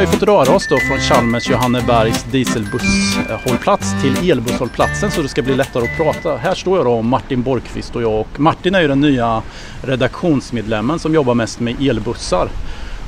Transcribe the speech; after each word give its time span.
har 0.00 0.06
ju 0.06 0.12
fått 0.12 0.28
röra 0.28 0.56
oss 0.56 0.66
då 0.66 0.78
från 0.78 0.98
Chalmers 0.98 1.50
Johannebergs 1.50 2.22
dieselbusshållplats 2.22 4.02
till 4.02 4.30
elbusshållplatsen 4.30 5.10
så 5.10 5.22
det 5.22 5.28
ska 5.28 5.42
bli 5.42 5.54
lättare 5.54 5.84
att 5.84 5.96
prata. 5.96 6.36
Här 6.36 6.54
står 6.54 6.78
jag 6.78 6.86
då 6.86 7.02
Martin 7.02 7.42
Borgqvist 7.42 7.96
och 7.96 8.02
jag 8.02 8.20
och 8.20 8.40
Martin 8.40 8.74
är 8.74 8.80
ju 8.80 8.88
den 8.88 9.00
nya 9.00 9.42
redaktionsmedlemmen 9.82 10.98
som 10.98 11.14
jobbar 11.14 11.34
mest 11.34 11.60
med 11.60 11.82
elbussar. 11.82 12.48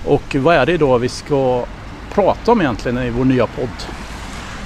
Och 0.06 0.36
vad 0.38 0.56
är 0.56 0.66
det 0.66 0.76
då 0.76 0.98
vi 0.98 1.08
ska 1.08 1.64
prata 2.14 2.52
om 2.52 2.60
egentligen 2.60 2.98
i 2.98 3.10
vår 3.10 3.24
nya 3.24 3.46
podd? 3.46 3.68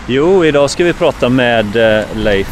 Jo, 0.07 0.45
idag 0.45 0.71
ska 0.71 0.85
vi 0.85 0.93
prata 0.93 1.29
med 1.29 1.77
eh, 1.77 2.05
Leif 2.15 2.49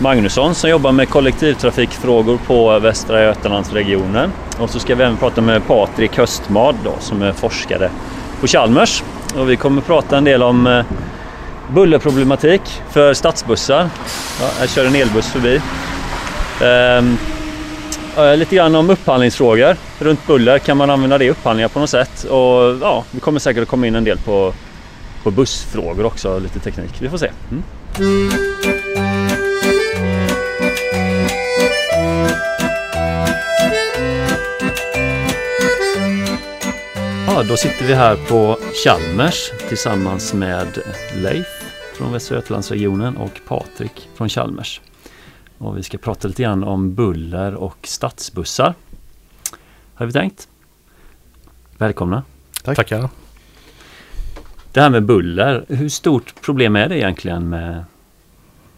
Magnusson 0.00 0.54
som 0.54 0.70
jobbar 0.70 0.92
med 0.92 1.08
kollektivtrafikfrågor 1.08 2.38
på 2.46 2.78
Västra 2.78 3.22
Götalandsregionen. 3.22 4.32
Och 4.58 4.70
så 4.70 4.78
ska 4.78 4.94
vi 4.94 5.02
även 5.02 5.16
prata 5.16 5.40
med 5.40 5.66
Patrik 5.66 6.18
Höstmad 6.18 6.74
då, 6.84 6.94
som 7.00 7.22
är 7.22 7.32
forskare 7.32 7.90
på 8.40 8.46
Chalmers. 8.46 9.02
Och 9.36 9.50
vi 9.50 9.56
kommer 9.56 9.82
prata 9.82 10.18
en 10.18 10.24
del 10.24 10.42
om 10.42 10.66
eh, 10.66 10.84
bullerproblematik 11.74 12.62
för 12.90 13.14
stadsbussar. 13.14 13.88
Ja, 14.40 14.48
här 14.58 14.66
kör 14.66 14.84
en 14.84 14.94
elbuss 14.94 15.26
förbi. 15.26 15.60
Ehm, 16.62 17.16
lite 18.38 18.56
grann 18.56 18.74
om 18.74 18.90
upphandlingsfrågor 18.90 19.76
runt 19.98 20.26
buller. 20.26 20.58
Kan 20.58 20.76
man 20.76 20.90
använda 20.90 21.18
det 21.18 21.24
i 21.24 21.30
upphandlingar 21.30 21.68
på 21.68 21.78
något 21.78 21.90
sätt? 21.90 22.24
Och 22.24 22.78
ja, 22.80 23.04
vi 23.10 23.20
kommer 23.20 23.40
säkert 23.40 23.62
att 23.62 23.68
komma 23.68 23.86
in 23.86 23.94
en 23.94 24.04
del 24.04 24.18
på, 24.18 24.54
på 25.22 25.30
bussfrågor 25.30 26.06
också, 26.06 26.38
lite 26.38 26.58
teknik. 26.60 26.92
Vi 26.98 27.08
får 27.08 27.18
se. 27.18 27.30
Mm. 27.50 27.62
Ja, 37.40 37.46
då 37.48 37.56
sitter 37.56 37.86
vi 37.86 37.94
här 37.94 38.16
på 38.28 38.56
Chalmers 38.84 39.50
tillsammans 39.68 40.34
med 40.34 40.78
Leif 41.14 41.46
från 41.94 42.12
Västra 42.12 42.36
Götalandsregionen 42.36 43.16
och 43.16 43.40
Patrik 43.46 44.08
från 44.14 44.28
Chalmers. 44.28 44.80
Och 45.58 45.78
vi 45.78 45.82
ska 45.82 45.98
prata 45.98 46.28
lite 46.28 46.42
grann 46.42 46.64
om 46.64 46.94
buller 46.94 47.54
och 47.54 47.76
stadsbussar. 47.82 48.74
Har 49.94 50.06
vi 50.06 50.12
tänkt. 50.12 50.48
Välkomna! 51.78 52.22
Tack. 52.62 52.76
Tackar! 52.76 53.08
Det 54.72 54.80
här 54.80 54.90
med 54.90 55.02
buller, 55.02 55.64
hur 55.68 55.88
stort 55.88 56.34
problem 56.42 56.76
är 56.76 56.88
det 56.88 56.98
egentligen 56.98 57.48
med, 57.48 57.84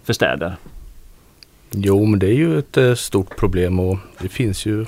för 0.04 0.12
städer? 0.12 0.56
Jo, 1.70 2.06
men 2.06 2.18
det 2.18 2.26
är 2.26 2.34
ju 2.34 2.58
ett 2.58 2.76
eh, 2.76 2.94
stort 2.94 3.36
problem 3.36 3.80
och 3.80 3.98
det 4.18 4.28
finns 4.28 4.66
ju 4.66 4.86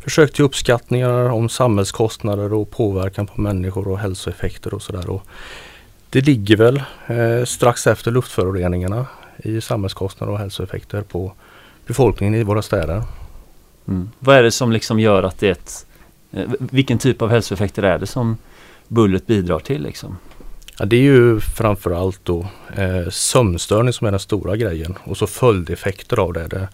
försök 0.00 0.32
till 0.32 0.44
uppskattningar 0.44 1.30
om 1.30 1.48
samhällskostnader 1.48 2.52
och 2.52 2.70
påverkan 2.70 3.26
på 3.26 3.40
människor 3.40 3.88
och 3.88 3.98
hälsoeffekter 3.98 4.74
och 4.74 4.82
sådär. 4.82 5.20
Det 6.10 6.20
ligger 6.20 6.56
väl 6.56 6.82
eh, 7.06 7.44
strax 7.44 7.86
efter 7.86 8.10
luftföroreningarna 8.10 9.06
i 9.36 9.60
samhällskostnader 9.60 10.32
och 10.32 10.38
hälsoeffekter 10.38 11.02
på 11.02 11.32
befolkningen 11.86 12.34
i 12.34 12.42
våra 12.42 12.62
städer. 12.62 13.02
Mm. 13.88 14.10
Vad 14.18 14.36
är 14.36 14.42
det 14.42 14.50
som 14.50 14.72
liksom 14.72 15.00
gör 15.00 15.22
att 15.22 15.38
det 15.38 15.46
är 15.46 15.52
ett, 15.52 15.86
eh, 16.32 16.50
vilken 16.58 16.98
typ 16.98 17.22
av 17.22 17.30
hälsoeffekter 17.30 17.82
är 17.82 17.98
det 17.98 18.06
som 18.06 18.36
bullret 18.88 19.26
bidrar 19.26 19.58
till? 19.58 19.82
Liksom? 19.82 20.16
Ja, 20.78 20.84
det 20.84 20.96
är 20.96 21.00
ju 21.00 21.40
framförallt 21.40 22.20
då 22.24 22.46
eh, 22.76 23.08
sömnstörning 23.10 23.92
som 23.92 24.06
är 24.06 24.10
den 24.10 24.20
stora 24.20 24.56
grejen 24.56 24.98
och 25.04 25.16
så 25.16 25.26
följdeffekter 25.26 26.18
av 26.18 26.32
det. 26.32 26.46
det 26.46 26.68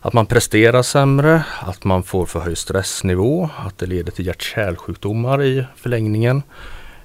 att 0.00 0.12
man 0.12 0.26
presterar 0.26 0.82
sämre, 0.82 1.44
att 1.60 1.84
man 1.84 2.02
får 2.02 2.26
för 2.26 2.40
hög 2.40 2.58
stressnivå, 2.58 3.50
att 3.56 3.78
det 3.78 3.86
leder 3.86 4.12
till 4.12 4.26
hjärt-kärlsjukdomar 4.26 5.42
i 5.42 5.66
förlängningen. 5.76 6.42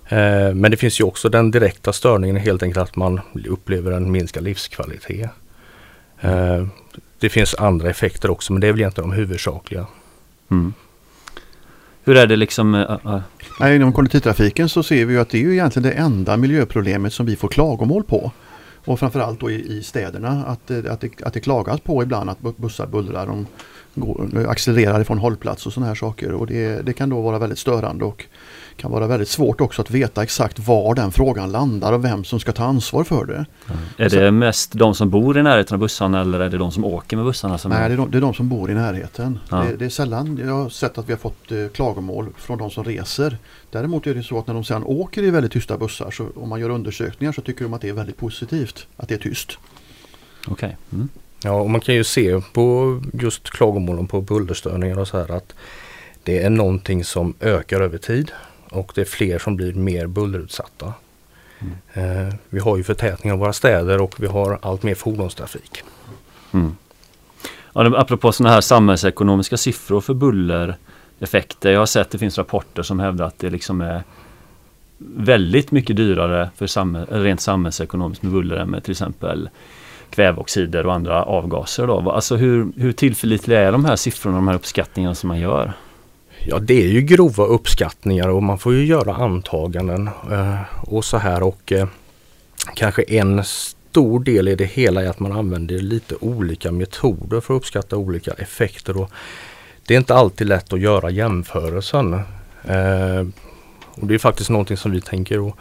Eh, 0.07 0.53
men 0.53 0.71
det 0.71 0.77
finns 0.77 0.99
ju 0.99 1.03
också 1.03 1.29
den 1.29 1.51
direkta 1.51 1.93
störningen 1.93 2.35
helt 2.35 2.63
enkelt 2.63 2.89
att 2.89 2.95
man 2.95 3.21
upplever 3.47 3.91
en 3.91 4.11
minskad 4.11 4.43
livskvalitet. 4.43 5.29
Eh, 6.21 6.67
det 7.19 7.29
finns 7.29 7.55
andra 7.55 7.89
effekter 7.89 8.31
också 8.31 8.53
men 8.53 8.59
det 8.59 8.67
är 8.67 8.71
väl 8.71 8.81
egentligen 8.81 9.09
de 9.09 9.15
huvudsakliga. 9.15 9.87
Mm. 10.51 10.73
Hur 12.03 12.17
är 12.17 12.27
det 12.27 12.35
liksom? 12.35 12.75
Uh, 12.75 13.21
uh. 13.61 13.75
Inom 13.75 13.93
kollektivtrafiken 13.93 14.69
så 14.69 14.83
ser 14.83 15.05
vi 15.05 15.13
ju 15.13 15.19
att 15.19 15.29
det 15.29 15.37
är 15.37 15.41
ju 15.41 15.53
egentligen 15.53 15.89
det 15.89 15.95
enda 15.95 16.37
miljöproblemet 16.37 17.13
som 17.13 17.25
vi 17.25 17.35
får 17.35 17.47
klagomål 17.47 18.03
på. 18.03 18.31
Och 18.85 18.99
framförallt 18.99 19.39
då 19.39 19.51
i, 19.51 19.77
i 19.77 19.83
städerna 19.83 20.45
att, 20.45 20.71
eh, 20.71 20.77
att, 20.89 21.01
det, 21.01 21.23
att 21.23 21.33
det 21.33 21.39
klagas 21.39 21.79
på 21.79 22.03
ibland 22.03 22.29
att 22.29 22.39
bussar 22.39 22.87
bullrar, 22.87 23.27
de 23.27 23.47
går, 23.95 24.47
accelererar 24.47 25.01
ifrån 25.01 25.17
hållplats 25.17 25.65
och 25.65 25.73
sådana 25.73 25.87
här 25.87 25.95
saker. 25.95 26.31
Och 26.31 26.47
det, 26.47 26.85
det 26.85 26.93
kan 26.93 27.09
då 27.09 27.21
vara 27.21 27.39
väldigt 27.39 27.59
störande 27.59 28.05
och 28.05 28.25
kan 28.77 28.91
vara 28.91 29.07
väldigt 29.07 29.29
svårt 29.29 29.61
också 29.61 29.81
att 29.81 29.91
veta 29.91 30.23
exakt 30.23 30.59
var 30.59 30.95
den 30.95 31.11
frågan 31.11 31.51
landar 31.51 31.93
och 31.93 32.05
vem 32.05 32.23
som 32.23 32.39
ska 32.39 32.51
ta 32.51 32.63
ansvar 32.63 33.03
för 33.03 33.25
det. 33.25 33.33
Mm. 33.33 33.81
Är 33.97 34.09
det 34.09 34.31
mest 34.31 34.71
de 34.71 34.95
som 34.95 35.09
bor 35.09 35.37
i 35.37 35.43
närheten 35.43 35.75
av 35.75 35.79
bussarna 35.79 36.21
eller 36.21 36.39
är 36.39 36.49
det 36.49 36.57
de 36.57 36.71
som 36.71 36.85
åker 36.85 37.17
med 37.17 37.25
bussarna? 37.25 37.57
Som 37.57 37.71
Nej, 37.71 37.83
är... 37.83 37.89
Det, 37.89 37.95
är 37.95 37.97
de, 37.97 38.11
det 38.11 38.17
är 38.17 38.21
de 38.21 38.33
som 38.33 38.49
bor 38.49 38.71
i 38.71 38.73
närheten. 38.73 39.39
Ja. 39.49 39.57
Det, 39.57 39.75
det, 39.75 39.85
är 39.85 39.89
sällan 39.89 40.39
jag 40.45 40.53
har 40.53 40.69
sett 40.69 40.97
att 40.97 41.09
vi 41.09 41.13
har 41.13 41.19
fått 41.19 41.51
eh, 41.51 41.67
klagomål 41.73 42.27
från 42.37 42.57
de 42.57 42.71
som 42.71 42.83
reser. 42.83 43.37
Däremot 43.71 44.07
är 44.07 44.15
det 44.15 44.23
så 44.23 44.39
att 44.39 44.47
när 44.47 44.53
de 44.53 44.63
sedan 44.63 44.83
åker 44.83 45.23
i 45.23 45.29
väldigt 45.29 45.51
tysta 45.51 45.77
bussar 45.77 46.11
så 46.11 46.27
om 46.35 46.49
man 46.49 46.59
gör 46.59 46.69
undersökningar 46.69 47.31
så 47.31 47.41
tycker 47.41 47.63
de 47.65 47.73
att 47.73 47.81
det 47.81 47.89
är 47.89 47.93
väldigt 47.93 48.17
positivt 48.17 48.87
att 48.97 49.09
det 49.09 49.15
är 49.15 49.19
tyst. 49.19 49.57
Okej. 50.47 50.53
Okay. 50.53 50.71
Mm. 50.93 51.09
Ja, 51.45 51.51
och 51.51 51.69
man 51.69 51.81
kan 51.81 51.95
ju 51.95 52.03
se 52.03 52.41
på 52.53 53.01
just 53.13 53.49
klagomålen 53.49 54.07
på 54.07 54.21
bullerstörningar 54.21 54.99
och 54.99 55.07
så 55.07 55.17
här 55.17 55.31
att 55.31 55.53
det 56.23 56.43
är 56.43 56.49
någonting 56.49 57.03
som 57.03 57.33
ökar 57.39 57.81
över 57.81 57.97
tid 57.97 58.31
och 58.69 58.91
det 58.95 59.01
är 59.01 59.05
fler 59.05 59.39
som 59.39 59.55
blir 59.55 59.73
mer 59.73 60.07
bullerutsatta. 60.07 60.93
Mm. 61.59 62.27
Eh, 62.27 62.33
vi 62.49 62.59
har 62.59 62.77
ju 62.77 62.83
förtätning 62.83 63.33
av 63.33 63.39
våra 63.39 63.53
städer 63.53 64.01
och 64.01 64.15
vi 64.17 64.27
har 64.27 64.59
allt 64.61 64.83
mer 64.83 64.95
fordonstrafik. 64.95 65.83
Mm. 66.51 66.75
Ja, 67.73 67.97
apropå 67.97 68.31
sådana 68.31 68.53
här 68.53 68.61
samhällsekonomiska 68.61 69.57
siffror 69.57 70.01
för 70.01 70.13
bullereffekter. 70.13 71.71
Jag 71.71 71.79
har 71.79 71.85
sett 71.85 72.01
att 72.01 72.11
det 72.11 72.17
finns 72.17 72.37
rapporter 72.37 72.83
som 72.83 72.99
hävdar 72.99 73.25
att 73.25 73.39
det 73.39 73.49
liksom 73.49 73.81
är 73.81 74.03
väldigt 74.97 75.71
mycket 75.71 75.95
dyrare 75.95 76.49
för 76.55 76.67
samhäll, 76.67 77.05
rent 77.09 77.41
samhällsekonomiskt 77.41 78.23
med 78.23 78.31
buller 78.31 78.55
än 78.55 78.69
med 78.69 78.83
till 78.83 78.91
exempel 78.91 79.49
kväveoxider 80.15 80.85
och 80.85 80.93
andra 80.93 81.23
avgaser. 81.23 81.87
Då. 81.87 82.11
Alltså 82.11 82.35
hur, 82.35 82.71
hur 82.77 82.91
tillförlitliga 82.91 83.59
är 83.59 83.71
de 83.71 83.85
här 83.85 83.95
siffrorna, 83.95 84.35
de 84.35 84.47
här 84.47 84.55
uppskattningarna 84.55 85.15
som 85.15 85.27
man 85.27 85.39
gör? 85.39 85.73
Ja 86.47 86.59
det 86.59 86.83
är 86.83 86.87
ju 86.87 87.01
grova 87.01 87.43
uppskattningar 87.43 88.27
och 88.27 88.43
man 88.43 88.59
får 88.59 88.73
ju 88.73 88.85
göra 88.85 89.15
antaganden 89.15 90.09
eh, 90.31 90.59
och 90.81 91.05
så 91.05 91.17
här 91.17 91.43
och 91.43 91.71
eh, 91.71 91.87
kanske 92.75 93.03
en 93.03 93.43
stor 93.43 94.19
del 94.19 94.47
i 94.47 94.55
det 94.55 94.65
hela 94.65 95.03
är 95.03 95.09
att 95.09 95.19
man 95.19 95.31
använder 95.31 95.79
lite 95.79 96.15
olika 96.19 96.71
metoder 96.71 97.39
för 97.39 97.53
att 97.53 97.57
uppskatta 97.57 97.97
olika 97.97 98.31
effekter. 98.31 98.97
Och 98.97 99.11
det 99.87 99.93
är 99.93 99.97
inte 99.97 100.15
alltid 100.15 100.47
lätt 100.47 100.73
att 100.73 100.79
göra 100.79 101.09
jämförelsen. 101.09 102.13
Eh, 102.63 103.25
och 103.95 104.07
Det 104.07 104.13
är 104.13 104.19
faktiskt 104.19 104.49
någonting 104.49 104.77
som 104.77 104.91
vi 104.91 105.01
tänker 105.01 105.47
att 105.47 105.55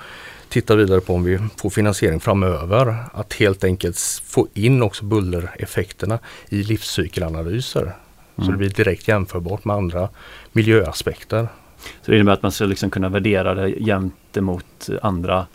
titta 0.49 0.77
vidare 0.77 1.01
på 1.01 1.15
om 1.15 1.25
vi 1.25 1.39
får 1.57 1.71
finansiering 1.71 2.21
framöver. 2.21 2.97
Att 3.13 3.33
helt 3.33 3.65
enkelt 3.65 3.99
få 4.25 4.49
in 4.55 4.83
också 4.83 5.05
bullereffekterna 5.05 6.19
i 6.49 6.63
livscykelanalyser. 6.63 7.83
Mm. 7.83 7.95
Så 8.37 8.51
det 8.51 8.57
blir 8.57 8.69
direkt 8.69 9.09
jämförbart 9.09 9.65
med 9.65 9.77
andra 9.77 10.09
miljöaspekter. 10.53 11.49
Så 12.03 12.11
det 12.11 12.17
innebär 12.17 12.33
att 12.33 12.43
man 12.43 12.53
ska 12.53 12.65
liksom 12.65 12.91
kunna 12.91 13.09
värdera 13.09 13.55
det 13.55 13.85
gentemot 13.85 14.89
andra 15.03 15.47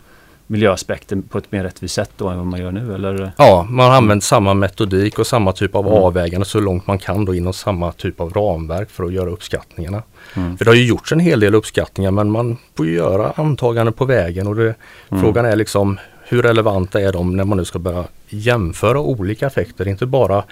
miljöaspekter 0.50 1.22
på 1.28 1.38
ett 1.38 1.52
mer 1.52 1.62
rättvist 1.62 1.94
sätt 1.94 2.10
då 2.16 2.28
än 2.28 2.36
vad 2.36 2.46
man 2.46 2.60
gör 2.60 2.72
nu? 2.72 2.94
Eller? 2.94 3.32
Ja, 3.36 3.66
man 3.70 3.86
har 3.86 3.96
använt 3.96 4.24
samma 4.24 4.54
metodik 4.54 5.18
och 5.18 5.26
samma 5.26 5.52
typ 5.52 5.74
av 5.74 5.86
mm. 5.86 6.02
avvägande 6.02 6.46
så 6.46 6.60
långt 6.60 6.86
man 6.86 6.98
kan 6.98 7.24
då 7.24 7.34
inom 7.34 7.52
samma 7.52 7.92
typ 7.92 8.20
av 8.20 8.32
ramverk 8.32 8.90
för 8.90 9.04
att 9.04 9.12
göra 9.12 9.30
uppskattningarna. 9.30 10.02
Mm. 10.34 10.56
För 10.56 10.64
det 10.64 10.70
har 10.70 10.76
ju 10.76 10.86
gjorts 10.86 11.12
en 11.12 11.20
hel 11.20 11.40
del 11.40 11.54
uppskattningar 11.54 12.10
men 12.10 12.30
man 12.30 12.56
får 12.76 12.86
ju 12.86 12.92
göra 12.92 13.32
antaganden 13.36 13.92
på 13.92 14.04
vägen 14.04 14.46
och 14.46 14.56
det, 14.56 14.74
mm. 15.08 15.22
frågan 15.22 15.44
är 15.44 15.56
liksom 15.56 15.98
hur 16.24 16.42
relevanta 16.42 17.00
är 17.00 17.12
de 17.12 17.36
när 17.36 17.44
man 17.44 17.58
nu 17.58 17.64
ska 17.64 17.78
börja 17.78 18.04
jämföra 18.28 19.00
olika 19.00 19.46
effekter, 19.46 19.88
inte 19.88 20.06
bara 20.06 20.44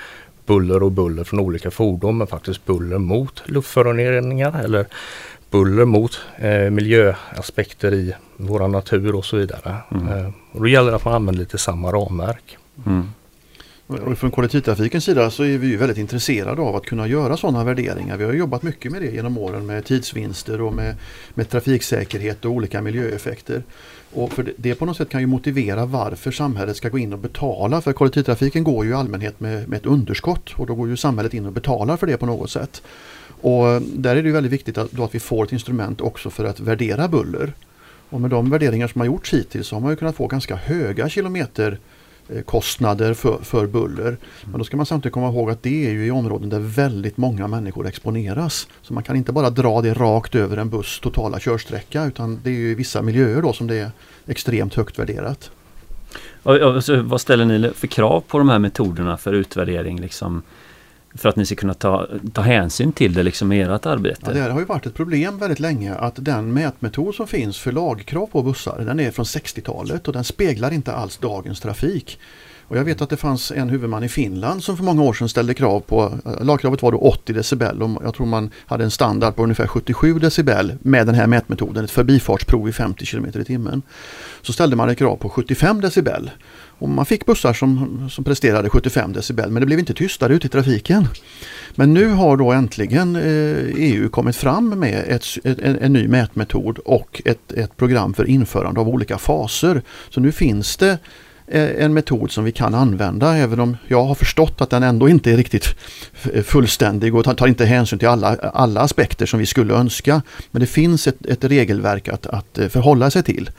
buller 0.47 0.83
och 0.83 0.93
buller 0.93 1.25
från 1.25 1.41
olika 1.41 1.71
fordon 1.71 2.19
men 2.19 2.27
faktiskt 2.27 2.65
buller 2.65 2.99
mot 2.99 3.43
luftföroreningar 3.45 4.61
eller 4.65 4.87
buller 5.51 5.85
mot 5.85 6.21
eh, 6.37 6.71
miljöaspekter 6.71 7.95
i 7.95 8.15
vår 8.37 8.69
natur 8.69 9.15
och 9.15 9.25
så 9.25 9.37
vidare. 9.37 9.77
Mm. 9.91 10.09
Eh, 10.09 10.31
och 10.53 10.61
då 10.61 10.69
gäller 10.69 10.91
det 10.91 10.97
att 10.97 11.05
man 11.05 11.15
använder 11.15 11.41
lite 11.41 11.59
samma 11.59 11.93
ramverk. 11.93 12.59
Mm. 12.87 13.09
Och 13.89 14.19
från 14.19 14.31
kollektivtrafikens 14.31 15.05
sida 15.05 15.31
så 15.31 15.43
är 15.43 15.59
vi 15.59 15.77
väldigt 15.77 15.99
intresserade 15.99 16.63
av 16.63 16.77
att 16.77 16.87
kunna 16.87 17.07
göra 17.07 17.37
sådana 17.37 17.65
värderingar. 17.65 18.17
Vi 18.17 18.25
har 18.25 18.33
jobbat 18.33 18.63
mycket 18.63 18.93
med 18.93 19.03
det 19.03 19.11
genom 19.11 19.39
åren 19.39 19.67
med 19.67 19.85
tidsvinster 19.85 20.61
och 20.61 20.73
med, 20.73 20.97
med 21.35 21.51
trafiksäkerhet 21.51 22.45
och 22.45 22.51
olika 22.51 22.83
miljöeffekter. 22.83 23.63
Och 24.13 24.33
för 24.33 24.43
det, 24.43 24.53
det 24.57 24.75
på 24.75 24.87
något 24.87 24.97
sätt 24.97 25.09
kan 25.09 25.21
ju 25.21 25.27
motivera 25.27 25.87
varför 25.87 26.31
samhället 26.31 26.77
ska 26.77 26.89
gå 26.89 26.99
in 26.99 27.13
och 27.13 27.19
betala 27.19 27.81
för 27.81 27.93
kollektivtrafiken 27.93 28.65
går 28.65 28.85
ju 28.85 28.91
i 28.91 28.95
allmänhet 28.95 29.41
med, 29.41 29.69
med 29.69 29.77
ett 29.77 29.87
underskott 29.87 30.51
och 30.57 30.67
då 30.67 30.75
går 30.75 30.89
ju 30.89 30.97
samhället 30.97 31.35
in 31.35 31.47
och 31.47 31.53
betalar 31.53 31.97
för 31.97 32.07
det 32.07 32.17
på 32.17 32.27
något 32.27 32.51
sätt. 32.51 32.83
Och 33.41 33.83
där 33.83 34.17
är 34.17 34.23
det 34.23 34.33
väldigt 34.33 34.53
viktigt 34.53 34.79
att, 34.79 35.01
att 35.01 35.15
vi 35.15 35.21
får 35.21 35.45
ett 35.45 35.53
instrument 35.53 36.01
också 36.01 36.31
för 36.31 36.45
att 36.45 36.61
värdera 36.61 37.09
buller. 37.09 37.53
Och 38.11 38.21
med 38.21 38.31
de 38.31 38.51
värderingar 38.51 38.89
som 38.89 39.01
har 39.01 39.07
gjorts 39.07 39.35
hittills 39.35 39.67
så 39.67 39.77
har 39.77 39.81
man 39.81 39.91
ju 39.91 39.97
kunnat 39.97 40.17
få 40.17 40.27
ganska 40.27 40.57
höga 40.57 41.09
kilometerkostnader 41.09 43.09
eh, 43.09 43.15
för, 43.15 43.39
för 43.43 43.67
buller. 43.67 44.17
Men 44.45 44.59
då 44.59 44.65
ska 44.65 44.77
man 44.77 44.87
samtidigt 44.87 45.13
komma 45.13 45.29
ihåg 45.29 45.51
att 45.51 45.63
det 45.63 45.87
är 45.87 45.91
ju 45.91 46.07
i 46.07 46.11
områden 46.11 46.49
där 46.49 46.59
väldigt 46.59 47.17
många 47.17 47.49
människor 47.49 47.87
exponeras. 47.87 48.69
Så 48.83 48.95
man 48.95 49.03
kan 49.03 49.17
inte 49.17 49.33
bara 49.33 49.51
dra 49.51 49.83
det 49.83 49.95
rakt 49.95 50.35
över 50.35 50.57
en 50.57 50.71
buss 50.71 51.01
totala 51.01 51.41
körsträcka 51.41 52.05
utan 52.05 52.41
det 52.45 52.51
är 52.51 52.55
ju 52.55 52.71
i 52.71 52.75
vissa 52.75 53.03
miljöer 53.03 53.43
då 53.43 53.53
som 53.53 53.67
det 53.67 53.79
är 53.79 53.91
extremt 54.27 54.75
högt 54.75 54.99
värderat. 54.99 55.51
vad 57.03 57.21
ställer 57.21 57.45
ni 57.45 57.71
för 57.75 57.87
krav 57.87 58.21
på 58.21 58.39
de 58.39 58.49
här 58.49 58.59
metoderna 58.59 59.17
för 59.17 59.33
utvärdering? 59.33 60.01
Liksom? 60.01 60.43
För 61.15 61.29
att 61.29 61.37
ni 61.37 61.47
ska 61.47 61.55
kunna 61.55 61.75
ta, 61.75 62.07
ta 62.33 62.41
hänsyn 62.41 62.93
till 62.93 63.15
det 63.15 63.23
liksom 63.23 63.53
i 63.53 63.61
ert 63.61 63.87
arbete? 63.87 64.23
Ja, 64.27 64.33
det 64.33 64.53
har 64.53 64.61
ju 64.61 64.67
varit 64.67 64.87
ett 64.87 64.95
problem 64.95 65.39
väldigt 65.39 65.61
länge 65.61 65.95
att 65.95 66.15
den 66.17 66.53
mätmetod 66.53 67.15
som 67.15 67.27
finns 67.27 67.59
för 67.59 67.73
lagkrav 67.73 68.27
på 68.27 68.43
bussar 68.43 68.85
den 68.85 69.01
är 69.01 69.11
från 69.11 69.25
60-talet 69.25 70.09
och 70.09 70.15
den 70.15 70.25
speglar 70.25 70.73
inte 70.73 70.93
alls 70.93 71.17
dagens 71.17 71.61
trafik. 71.61 72.19
Och 72.69 72.77
jag 72.77 72.85
vet 72.85 73.03
att 73.03 73.11
det 73.11 73.17
fanns 73.17 73.51
en 73.51 73.69
huvudman 73.69 74.05
i 74.05 74.09
Finland 74.09 74.63
som 74.63 74.77
för 74.77 74.85
många 74.85 75.03
år 75.03 75.13
sedan 75.13 75.29
ställde 75.29 75.55
krav 75.55 75.81
på, 75.81 76.13
eh, 76.25 76.45
lagkravet 76.45 76.83
var 76.83 76.93
då 76.93 76.99
80 76.99 77.33
decibel 77.33 77.83
och 77.83 77.91
jag 78.05 78.15
tror 78.15 78.27
man 78.27 78.51
hade 78.67 78.85
en 78.85 78.91
standard 78.91 79.37
på 79.37 79.43
ungefär 79.43 79.67
77 79.67 80.19
decibel 80.19 80.75
med 80.81 81.07
den 81.07 81.15
här 81.15 81.27
mätmetoden, 81.27 81.85
ett 81.85 81.91
förbifartsprov 81.91 82.69
i 82.69 82.73
50 82.73 83.07
km 83.07 83.27
i 83.35 83.45
timmen. 83.45 83.83
Så 84.43 84.53
ställde 84.53 84.77
man 84.77 84.89
ett 84.89 84.99
krav 84.99 85.17
på 85.17 85.29
75 85.29 85.81
decibel 85.81 86.31
och 86.79 86.89
man 86.89 87.07
fick 87.07 87.27
bussar 87.27 87.53
som, 87.53 88.09
som 88.11 88.25
presterade 88.25 88.71
75 88.71 89.13
decibel 89.13 89.51
men 89.51 89.61
det 89.61 89.67
blev 89.67 89.79
inte 89.79 89.95
tystare 89.95 90.35
ute 90.35 90.47
i 90.47 90.51
trafiken. 90.51 91.09
Men 91.75 91.95
nu 91.95 92.11
har 92.11 92.37
då 92.37 92.53
äntligen 92.53 93.17
eh, 93.17 93.23
EU 93.77 94.09
kommit 94.09 94.37
fram 94.37 94.69
med 94.69 95.05
ett, 95.09 95.25
ett, 95.45 95.59
en, 95.59 95.79
en, 95.79 95.93
ny 95.93 96.09
mätmetod 96.09 96.79
och 96.79 97.23
ett, 97.25 97.53
ett 97.53 97.77
program 97.77 98.15
för 98.15 98.25
införande 98.25 98.81
av 98.81 98.89
olika 98.89 99.19
faser. 99.19 99.83
Så 100.11 100.21
nu 100.21 100.33
finns 100.33 100.77
det 100.77 100.99
eh, 101.47 101.85
en 101.85 101.95
metod 101.95 102.31
som 102.31 102.45
vi 102.45 102.53
kan 102.53 102.75
använda 102.75 103.37
även 103.37 103.61
om 103.61 103.77
jag 103.87 104.05
har 104.05 104.15
förstått 104.15 104.61
att 104.61 104.71
den 104.71 104.83
ändå 104.83 105.09
inte 105.09 105.33
är 105.33 105.37
riktigt 105.37 105.67
fullständig 106.45 107.15
och 107.15 107.37
tar 107.37 107.47
inte 107.47 107.65
hänsyn 107.65 107.99
till 107.99 108.09
alla, 108.09 108.37
alla 108.37 108.81
aspekter 108.81 109.27
som 109.27 109.41
vi 109.41 109.47
skulle 109.47 109.75
önska. 109.75 110.23
Men 110.51 110.61
det 110.61 110.67
finns 110.67 111.07
ett, 111.07 111.27
ett 111.27 111.45
regelverk 111.45 112.09
att, 112.09 112.27
att 112.27 112.59
eh, 112.59 112.69
förhålla 112.69 113.11
sig 113.11 113.23
till. 113.23 113.51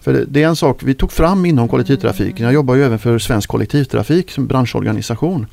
För 0.00 0.24
det 0.28 0.42
är 0.42 0.48
en 0.48 0.56
sak 0.56 0.82
vi 0.82 0.94
tog 0.94 1.12
fram 1.12 1.46
inom 1.46 1.68
kollektivtrafiken. 1.68 2.44
Jag 2.44 2.54
jobbar 2.54 2.74
ju 2.74 2.84
även 2.84 2.98
för 2.98 3.18
Svensk 3.18 3.48
kollektivtrafik 3.48 4.30
som 4.30 4.46
branschorganisation 4.46 5.46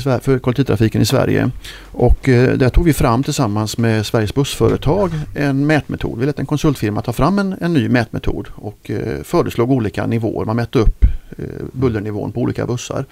för 0.00 0.38
kollektivtrafiken 0.38 1.02
i 1.02 1.06
Sverige. 1.06 1.50
Och 1.92 2.28
eh, 2.28 2.52
där 2.56 2.68
tog 2.68 2.84
vi 2.84 2.92
fram 2.92 3.22
tillsammans 3.22 3.78
med 3.78 4.06
Sveriges 4.06 4.34
bussföretag 4.34 5.10
en 5.34 5.66
mätmetod. 5.66 6.18
Vi 6.18 6.26
lät 6.26 6.38
en 6.38 6.46
konsultfirma 6.46 7.02
ta 7.02 7.12
fram 7.12 7.38
en, 7.38 7.54
en 7.60 7.72
ny 7.72 7.88
mätmetod 7.88 8.48
och 8.54 8.90
eh, 8.90 9.22
föreslog 9.22 9.70
olika 9.70 10.06
nivåer. 10.06 10.44
Man 10.44 10.56
mätte 10.56 10.78
upp 10.78 11.04
eh, 11.38 11.44
bullernivån 11.72 12.32
på 12.32 12.40
olika 12.40 12.66
bussar. 12.66 13.04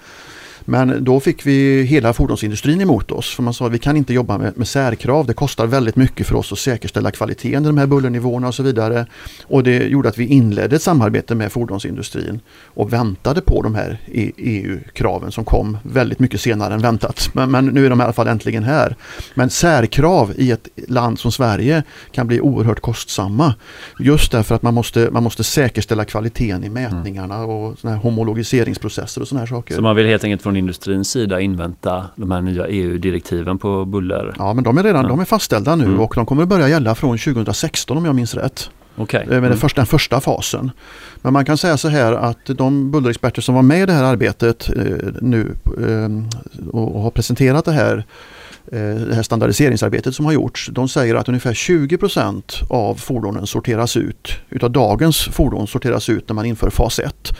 Men 0.65 1.03
då 1.03 1.19
fick 1.19 1.45
vi 1.45 1.83
hela 1.83 2.13
fordonsindustrin 2.13 2.81
emot 2.81 3.11
oss. 3.11 3.35
För 3.35 3.43
man 3.43 3.53
sa 3.53 3.65
att 3.65 3.71
vi 3.71 3.79
kan 3.79 3.97
inte 3.97 4.13
jobba 4.13 4.37
med, 4.37 4.57
med 4.57 4.67
särkrav. 4.67 5.25
Det 5.25 5.33
kostar 5.33 5.67
väldigt 5.67 5.95
mycket 5.95 6.27
för 6.27 6.35
oss 6.35 6.51
att 6.51 6.59
säkerställa 6.59 7.11
kvaliteten 7.11 7.63
i 7.63 7.67
de 7.67 7.77
här 7.77 7.87
bullernivåerna 7.87 8.47
och 8.47 8.55
så 8.55 8.63
vidare. 8.63 9.05
Och 9.43 9.63
det 9.63 9.87
gjorde 9.87 10.09
att 10.09 10.17
vi 10.17 10.25
inledde 10.25 10.75
ett 10.75 10.81
samarbete 10.81 11.35
med 11.35 11.51
fordonsindustrin 11.51 12.39
och 12.65 12.93
väntade 12.93 13.41
på 13.41 13.61
de 13.61 13.75
här 13.75 13.97
EU-kraven 14.37 15.29
e 15.29 15.31
som 15.31 15.45
kom 15.45 15.77
väldigt 15.83 16.19
mycket 16.19 16.41
senare 16.41 16.73
än 16.73 16.81
väntat. 16.81 17.29
Men, 17.33 17.51
men, 17.51 17.65
nu 17.65 17.85
är 17.85 17.89
de 17.89 17.99
i 18.01 18.03
alla 18.03 18.13
fall 18.13 18.27
äntligen 18.27 18.63
här. 18.63 18.95
Men 19.33 19.49
särkrav 19.49 20.33
i 20.35 20.51
ett 20.51 20.67
land 20.87 21.19
som 21.19 21.31
Sverige 21.31 21.83
kan 22.11 22.27
bli 22.27 22.41
oerhört 22.41 22.79
kostsamma. 22.79 23.53
Just 23.99 24.31
därför 24.31 24.55
att 24.55 24.61
man 24.61 24.73
måste, 24.73 25.09
man 25.11 25.23
måste 25.23 25.43
säkerställa 25.43 26.05
kvaliteten 26.05 26.63
i 26.63 26.69
mätningarna 26.69 27.43
och 27.43 27.79
såna 27.79 27.93
här 27.93 27.99
homologiseringsprocesser 27.99 29.21
och 29.21 29.27
sådana 29.27 29.39
här 29.39 29.47
saker. 29.47 29.75
Så 29.75 29.81
man 29.81 29.95
vill 29.95 30.07
helt 30.07 30.23
enkelt 30.23 30.41
från 30.53 30.57
industrins 30.57 31.09
sida 31.09 31.41
invänta 31.41 32.05
de 32.15 32.31
här 32.31 32.41
nya 32.41 32.67
EU-direktiven 32.67 33.57
på 33.57 33.85
buller? 33.85 34.35
Ja, 34.37 34.53
men 34.53 34.63
de 34.63 34.77
är 34.77 34.83
redan 34.83 35.03
ja. 35.03 35.09
de 35.09 35.19
är 35.19 35.25
fastställda 35.25 35.75
nu 35.75 35.85
mm. 35.85 35.99
och 35.99 36.13
de 36.15 36.25
kommer 36.25 36.43
att 36.43 36.49
börja 36.49 36.69
gälla 36.69 36.95
från 36.95 37.17
2016 37.17 37.97
om 37.97 38.05
jag 38.05 38.15
minns 38.15 38.35
rätt. 38.35 38.69
Okay. 38.95 39.21
Eh, 39.21 39.27
med 39.27 39.37
mm. 39.37 39.49
den, 39.49 39.59
första, 39.59 39.81
den 39.81 39.85
första 39.85 40.21
fasen. 40.21 40.71
Men 41.21 41.33
man 41.33 41.45
kan 41.45 41.57
säga 41.57 41.77
så 41.77 41.87
här 41.87 42.13
att 42.13 42.45
de 42.45 42.91
bullerexperter 42.91 43.41
som 43.41 43.55
var 43.55 43.61
med 43.61 43.81
i 43.83 43.85
det 43.85 43.93
här 43.93 44.03
arbetet 44.03 44.69
eh, 44.69 45.11
nu 45.21 45.55
eh, 45.77 46.69
och 46.71 47.01
har 47.01 47.11
presenterat 47.11 47.65
det 47.65 47.71
här 47.71 48.05
det 48.71 49.15
här 49.15 49.23
standardiseringsarbetet 49.23 50.15
som 50.15 50.25
har 50.25 50.33
gjorts. 50.33 50.69
De 50.71 50.89
säger 50.89 51.15
att 51.15 51.27
ungefär 51.27 51.53
20% 51.53 52.43
av 52.69 52.95
fordonen 52.95 53.47
sorteras 53.47 53.97
ut, 53.97 54.33
utav 54.49 54.71
dagens 54.71 55.23
fordon 55.23 55.67
sorteras 55.67 56.09
ut 56.09 56.29
när 56.29 56.35
man 56.35 56.45
inför 56.45 56.69
fas 56.69 56.99
1. 56.99 57.33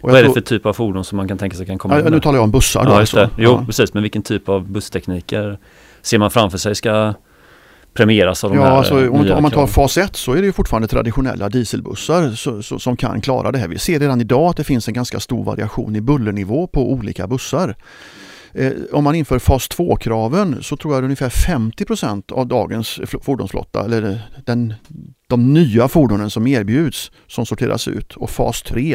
Vad 0.00 0.14
är 0.14 0.22
det 0.22 0.32
för 0.32 0.40
typ 0.40 0.66
av 0.66 0.72
fordon 0.72 1.04
som 1.04 1.16
man 1.16 1.28
kan 1.28 1.38
tänka 1.38 1.56
sig 1.56 1.66
kan 1.66 1.78
komma? 1.78 2.00
Ja, 2.00 2.10
nu 2.10 2.20
talar 2.20 2.38
jag 2.38 2.44
om 2.44 2.50
bussar. 2.50 2.84
Då 2.84 2.90
ja. 2.90 2.98
Alltså. 2.98 3.30
Jo, 3.38 3.50
ja. 3.50 3.64
precis. 3.66 3.94
Men 3.94 4.02
vilken 4.02 4.22
typ 4.22 4.48
av 4.48 4.68
busstekniker 4.68 5.58
ser 6.02 6.18
man 6.18 6.30
framför 6.30 6.58
sig 6.58 6.74
ska 6.74 7.14
premieras 7.94 8.44
av 8.44 8.50
de 8.50 8.56
ja, 8.58 8.64
här 8.64 8.70
alltså, 8.70 9.08
om, 9.10 9.30
om 9.30 9.42
man 9.42 9.50
tar 9.50 9.66
fas 9.66 9.96
1 9.98 10.16
så 10.16 10.32
är 10.32 10.36
det 10.36 10.46
ju 10.46 10.52
fortfarande 10.52 10.88
traditionella 10.88 11.48
dieselbussar 11.48 12.30
så, 12.30 12.62
så, 12.62 12.78
som 12.78 12.96
kan 12.96 13.20
klara 13.20 13.52
det 13.52 13.58
här. 13.58 13.68
Vi 13.68 13.78
ser 13.78 13.98
redan 13.98 14.20
idag 14.20 14.50
att 14.50 14.56
det 14.56 14.64
finns 14.64 14.88
en 14.88 14.94
ganska 14.94 15.20
stor 15.20 15.44
variation 15.44 15.96
i 15.96 16.00
bullernivå 16.00 16.66
på 16.66 16.92
olika 16.92 17.26
bussar. 17.26 17.76
Eh, 18.52 18.72
om 18.92 19.04
man 19.04 19.14
inför 19.14 19.38
fas 19.38 19.68
2-kraven 19.68 20.62
så 20.62 20.76
tror 20.76 20.94
jag 20.94 20.98
att 20.98 21.04
ungefär 21.04 21.28
50% 21.28 22.32
av 22.32 22.46
dagens 22.46 23.00
fordonsflotta, 23.22 23.84
eller 23.84 24.20
den, 24.46 24.74
de 25.26 25.52
nya 25.52 25.88
fordonen 25.88 26.30
som 26.30 26.46
erbjuds, 26.46 27.10
som 27.26 27.46
sorteras 27.46 27.88
ut. 27.88 28.16
Och 28.16 28.30
fas 28.30 28.62
3 28.62 28.94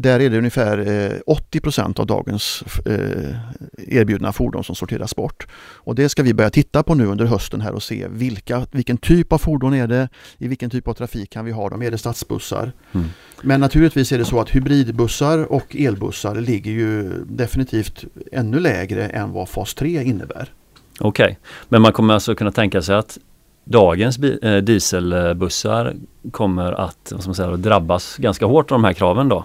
där 0.00 0.20
är 0.20 0.30
det 0.30 0.38
ungefär 0.38 1.22
80 1.26 1.60
eh, 1.78 1.84
av 1.96 2.06
dagens 2.06 2.62
eh, 2.86 3.36
erbjudna 3.76 4.32
fordon 4.32 4.64
som 4.64 4.74
sorteras 4.74 5.16
bort. 5.16 5.46
Och 5.76 5.94
det 5.94 6.08
ska 6.08 6.22
vi 6.22 6.34
börja 6.34 6.50
titta 6.50 6.82
på 6.82 6.94
nu 6.94 7.06
under 7.06 7.24
hösten 7.24 7.60
här 7.60 7.72
och 7.72 7.82
se 7.82 8.06
vilka, 8.08 8.66
vilken 8.70 8.96
typ 8.96 9.32
av 9.32 9.38
fordon 9.38 9.74
är 9.74 9.86
det, 9.86 10.08
i 10.38 10.48
vilken 10.48 10.70
typ 10.70 10.88
av 10.88 10.94
trafik 10.94 11.30
kan 11.30 11.44
vi 11.44 11.52
ha 11.52 11.68
dem, 11.68 11.82
är 11.82 11.90
det 11.90 11.98
stadsbussar? 11.98 12.72
Mm. 12.92 13.06
Men 13.42 13.60
naturligtvis 13.60 14.12
är 14.12 14.18
det 14.18 14.24
så 14.24 14.40
att 14.40 14.50
hybridbussar 14.50 15.52
och 15.52 15.76
elbussar 15.76 16.34
ligger 16.34 16.72
ju 16.72 17.12
definitivt 17.24 18.04
ännu 18.32 18.60
lägre 18.60 19.06
än 19.06 19.32
vad 19.32 19.48
fas 19.48 19.74
3 19.74 20.02
innebär. 20.02 20.52
Okej, 21.00 21.24
okay. 21.24 21.36
men 21.68 21.82
man 21.82 21.92
kommer 21.92 22.14
alltså 22.14 22.34
kunna 22.34 22.52
tänka 22.52 22.82
sig 22.82 22.96
att 22.96 23.18
dagens 23.64 24.18
eh, 24.18 24.56
dieselbussar 24.56 25.94
kommer 26.30 26.72
att 26.72 27.12
vad 27.12 27.20
ska 27.20 27.28
man 27.28 27.34
säga, 27.34 27.56
drabbas 27.56 28.16
ganska 28.16 28.46
hårt 28.46 28.72
av 28.72 28.78
de 28.78 28.84
här 28.84 28.92
kraven 28.92 29.28
då? 29.28 29.44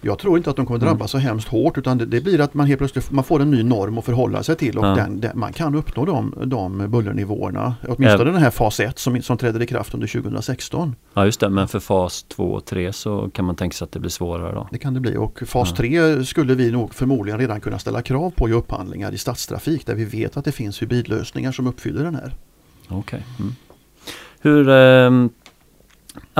Jag 0.00 0.18
tror 0.18 0.36
inte 0.36 0.50
att 0.50 0.56
de 0.56 0.66
kommer 0.66 0.80
drabbas 0.80 1.14
mm. 1.14 1.22
så 1.22 1.28
hemskt 1.28 1.48
hårt 1.48 1.78
utan 1.78 1.98
det, 1.98 2.06
det, 2.06 2.20
blir 2.20 2.40
att 2.40 2.54
man 2.54 2.66
helt 2.66 2.78
plötsligt 2.78 3.10
man 3.10 3.24
får 3.24 3.42
en 3.42 3.50
ny 3.50 3.62
norm 3.62 3.98
att 3.98 4.04
förhålla 4.04 4.42
sig 4.42 4.56
till 4.56 4.78
och 4.78 4.86
ja. 4.86 4.94
den, 4.94 5.20
den, 5.20 5.38
man 5.38 5.52
kan 5.52 5.74
uppnå 5.74 6.04
de, 6.04 6.34
de 6.44 6.90
bullernivåerna. 6.90 7.74
Åtminstone 7.82 8.30
ja. 8.30 8.32
den 8.32 8.42
här 8.42 8.50
fas 8.50 8.80
1 8.80 8.98
som, 8.98 9.22
som 9.22 9.38
träder 9.38 9.62
i 9.62 9.66
kraft 9.66 9.94
under 9.94 10.06
2016. 10.06 10.96
Ja 11.14 11.24
just 11.24 11.40
det, 11.40 11.48
men 11.48 11.68
för 11.68 11.80
fas 11.80 12.22
2 12.22 12.44
och 12.44 12.64
3 12.64 12.92
så 12.92 13.30
kan 13.32 13.44
man 13.44 13.56
tänka 13.56 13.74
sig 13.74 13.84
att 13.84 13.92
det 13.92 14.00
blir 14.00 14.10
svårare 14.10 14.54
då? 14.54 14.68
Det 14.70 14.78
kan 14.78 14.94
det 14.94 15.00
bli 15.00 15.16
och 15.16 15.42
fas 15.46 15.68
ja. 15.70 15.76
3 15.76 16.24
skulle 16.24 16.54
vi 16.54 16.70
nog 16.70 16.94
förmodligen 16.94 17.40
redan 17.40 17.60
kunna 17.60 17.78
ställa 17.78 18.02
krav 18.02 18.30
på 18.30 18.48
i 18.48 18.52
upphandlingar 18.52 19.12
i 19.12 19.18
stadstrafik 19.18 19.86
där 19.86 19.94
vi 19.94 20.04
vet 20.04 20.36
att 20.36 20.44
det 20.44 20.52
finns 20.52 20.82
hybridlösningar 20.82 21.52
som 21.52 21.66
uppfyller 21.66 22.04
den 22.04 22.14
här. 22.14 22.34
Okej. 22.88 22.98
Okay. 22.98 23.20
Mm. 23.38 23.54
Hur 24.42 24.68
eh, 24.68 25.30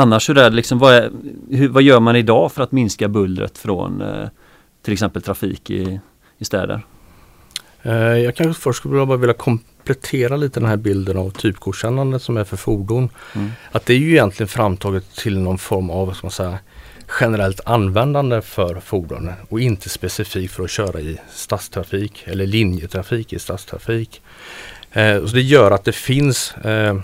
Annars 0.00 0.28
hur 0.28 0.38
är 0.38 0.50
det 0.50 0.57
liksom, 0.57 0.78
vad, 0.78 0.95
är, 0.95 1.11
hur, 1.50 1.69
vad 1.69 1.83
gör 1.83 2.00
man 2.00 2.16
idag 2.16 2.52
för 2.52 2.62
att 2.62 2.73
minska 2.73 3.09
bullret 3.09 3.59
från 3.59 4.02
eh, 4.02 4.28
till 4.83 4.92
exempel 4.92 5.23
trafik 5.23 5.71
i, 5.71 6.00
i 6.38 6.45
städer? 6.45 6.83
Eh, 7.83 7.92
jag 7.95 8.37
kanske 8.37 8.62
först 8.62 8.78
skulle 8.78 9.07
bara 9.07 9.19
vilja 9.19 9.35
komplettera 9.35 10.37
lite 10.37 10.61
den 10.61 10.69
här 10.69 10.76
bilden 10.76 11.16
av 11.16 11.30
typgodkännande 11.30 12.21
som 12.21 12.37
är 12.37 12.45
för 12.45 12.57
fordon. 12.57 13.09
Mm. 13.35 13.50
Att 13.73 13.87
det 13.87 13.95
är 13.95 13.99
ju 13.99 14.11
egentligen 14.11 14.49
framtaget 14.49 15.16
till 15.16 15.38
någon 15.38 15.59
form 15.59 15.90
av 15.90 16.12
ska 16.12 16.26
man 16.26 16.30
säga, 16.30 16.59
generellt 17.21 17.61
användande 17.66 18.42
för 18.42 18.80
fordon 18.80 19.33
och 19.49 19.61
inte 19.61 19.88
specifikt 19.88 20.54
för 20.54 20.64
att 20.64 20.71
köra 20.71 21.00
i 21.00 21.19
stadstrafik 21.35 22.25
eller 22.26 22.47
linjetrafik 22.47 23.33
i 23.33 23.38
stadstrafik. 23.38 24.23
Eh, 24.92 25.26
så 25.26 25.35
det 25.35 25.42
gör 25.42 25.71
att 25.71 25.85
det 25.85 25.92
finns 25.92 26.57
eh, 26.57 27.00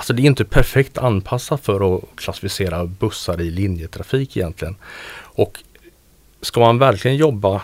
Alltså 0.00 0.12
det 0.12 0.22
är 0.22 0.26
inte 0.26 0.44
perfekt 0.44 0.98
anpassat 0.98 1.64
för 1.64 1.96
att 1.96 2.04
klassificera 2.16 2.86
bussar 2.86 3.40
i 3.40 3.50
linjetrafik 3.50 4.36
egentligen. 4.36 4.76
Och 5.14 5.58
ska 6.40 6.60
man 6.60 6.78
verkligen 6.78 7.16
jobba 7.16 7.62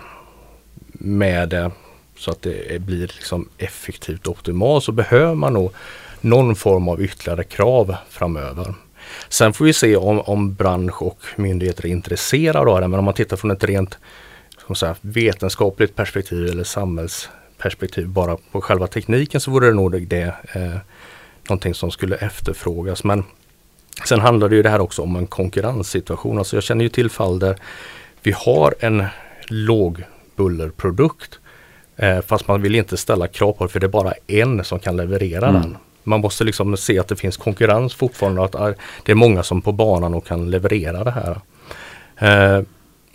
med 0.93 1.49
det 1.49 1.71
så 2.17 2.31
att 2.31 2.43
det 2.43 2.83
blir 2.83 3.01
liksom 3.01 3.49
effektivt 3.59 4.27
och 4.27 4.33
optimalt 4.33 4.85
så 4.85 4.93
behöver 4.93 5.35
man 5.35 5.53
nog 5.53 5.73
någon 6.21 6.57
form 6.57 6.89
av 6.89 7.03
ytterligare 7.03 7.45
krav 7.45 7.97
framöver. 8.09 8.75
Sen 9.29 9.53
får 9.53 9.65
vi 9.65 9.73
se 9.73 9.97
om, 9.97 10.21
om 10.21 10.55
bransch 10.55 11.03
och 11.03 11.21
myndigheter 11.37 11.87
är 11.87 11.91
intresserade 11.91 12.71
av 12.71 12.81
det. 12.81 12.89
Men 12.89 12.99
om 12.99 13.05
man 13.05 13.15
tittar 13.15 13.37
från 13.37 13.51
ett 13.51 13.65
rent 13.65 13.99
säga, 14.77 14.97
vetenskapligt 15.01 15.97
perspektiv 15.97 16.47
eller 16.47 16.65
samhällsperspektiv 16.65 18.09
bara 18.09 18.37
på 18.53 18.61
själva 18.61 18.87
tekniken 18.87 19.41
så 19.41 19.51
vore 19.51 19.67
det 19.67 19.75
nog 19.75 20.07
det 20.07 20.35
eh, 20.53 20.77
någonting 21.49 21.75
som 21.75 21.91
skulle 21.91 22.17
efterfrågas. 22.17 23.05
Men 23.05 23.25
Sen 24.05 24.21
handlar 24.21 24.49
det 24.49 24.57
ju 24.57 24.63
det 24.63 24.71
här 24.71 24.81
också 24.81 25.03
om 25.03 25.17
en 25.17 25.27
konkurrenssituation. 25.27 26.39
Alltså 26.39 26.57
jag 26.57 26.63
känner 26.63 26.85
ju 26.85 26.89
till 26.89 27.11
fall 27.11 27.39
där 27.39 27.57
vi 28.23 28.33
har 28.33 28.75
en 28.81 29.05
lågbullerprodukt 29.49 31.39
eh, 31.97 32.21
fast 32.21 32.49
man 32.49 32.63
vill 32.63 32.75
inte 32.75 32.97
ställa 32.97 33.29
krav 33.29 33.53
på 33.53 33.65
det 33.65 33.71
för 33.71 33.81
det 33.81 33.87
är 33.87 33.89
bara 33.89 34.13
en 34.27 34.65
som 34.65 34.79
kan 34.79 34.97
leverera 34.97 35.49
mm. 35.49 35.63
den. 35.63 35.77
Man 36.03 36.21
måste 36.21 36.45
liksom 36.45 36.77
se 36.77 36.99
att 36.99 37.09
det 37.09 37.17
finns 37.17 37.37
konkurrens 37.37 37.95
fortfarande 37.95 38.41
och 38.41 38.69
att 38.69 38.77
det 39.05 39.13
är 39.13 39.17
många 39.17 39.43
som 39.43 39.63
på 39.63 39.73
banan 39.73 40.15
och 40.15 40.27
kan 40.27 40.51
leverera 40.51 41.05
det 41.05 41.11
här. 41.11 41.41
Eh, 42.17 42.63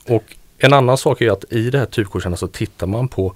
och 0.08 0.24
en 0.58 0.74
annan 0.74 0.98
sak 0.98 1.22
är 1.22 1.32
att 1.32 1.46
i 1.50 1.70
det 1.70 1.80
här 1.80 1.86
typgodkännandet 1.86 2.40
så 2.40 2.48
tittar 2.48 2.88
man 2.88 3.08
på 3.08 3.36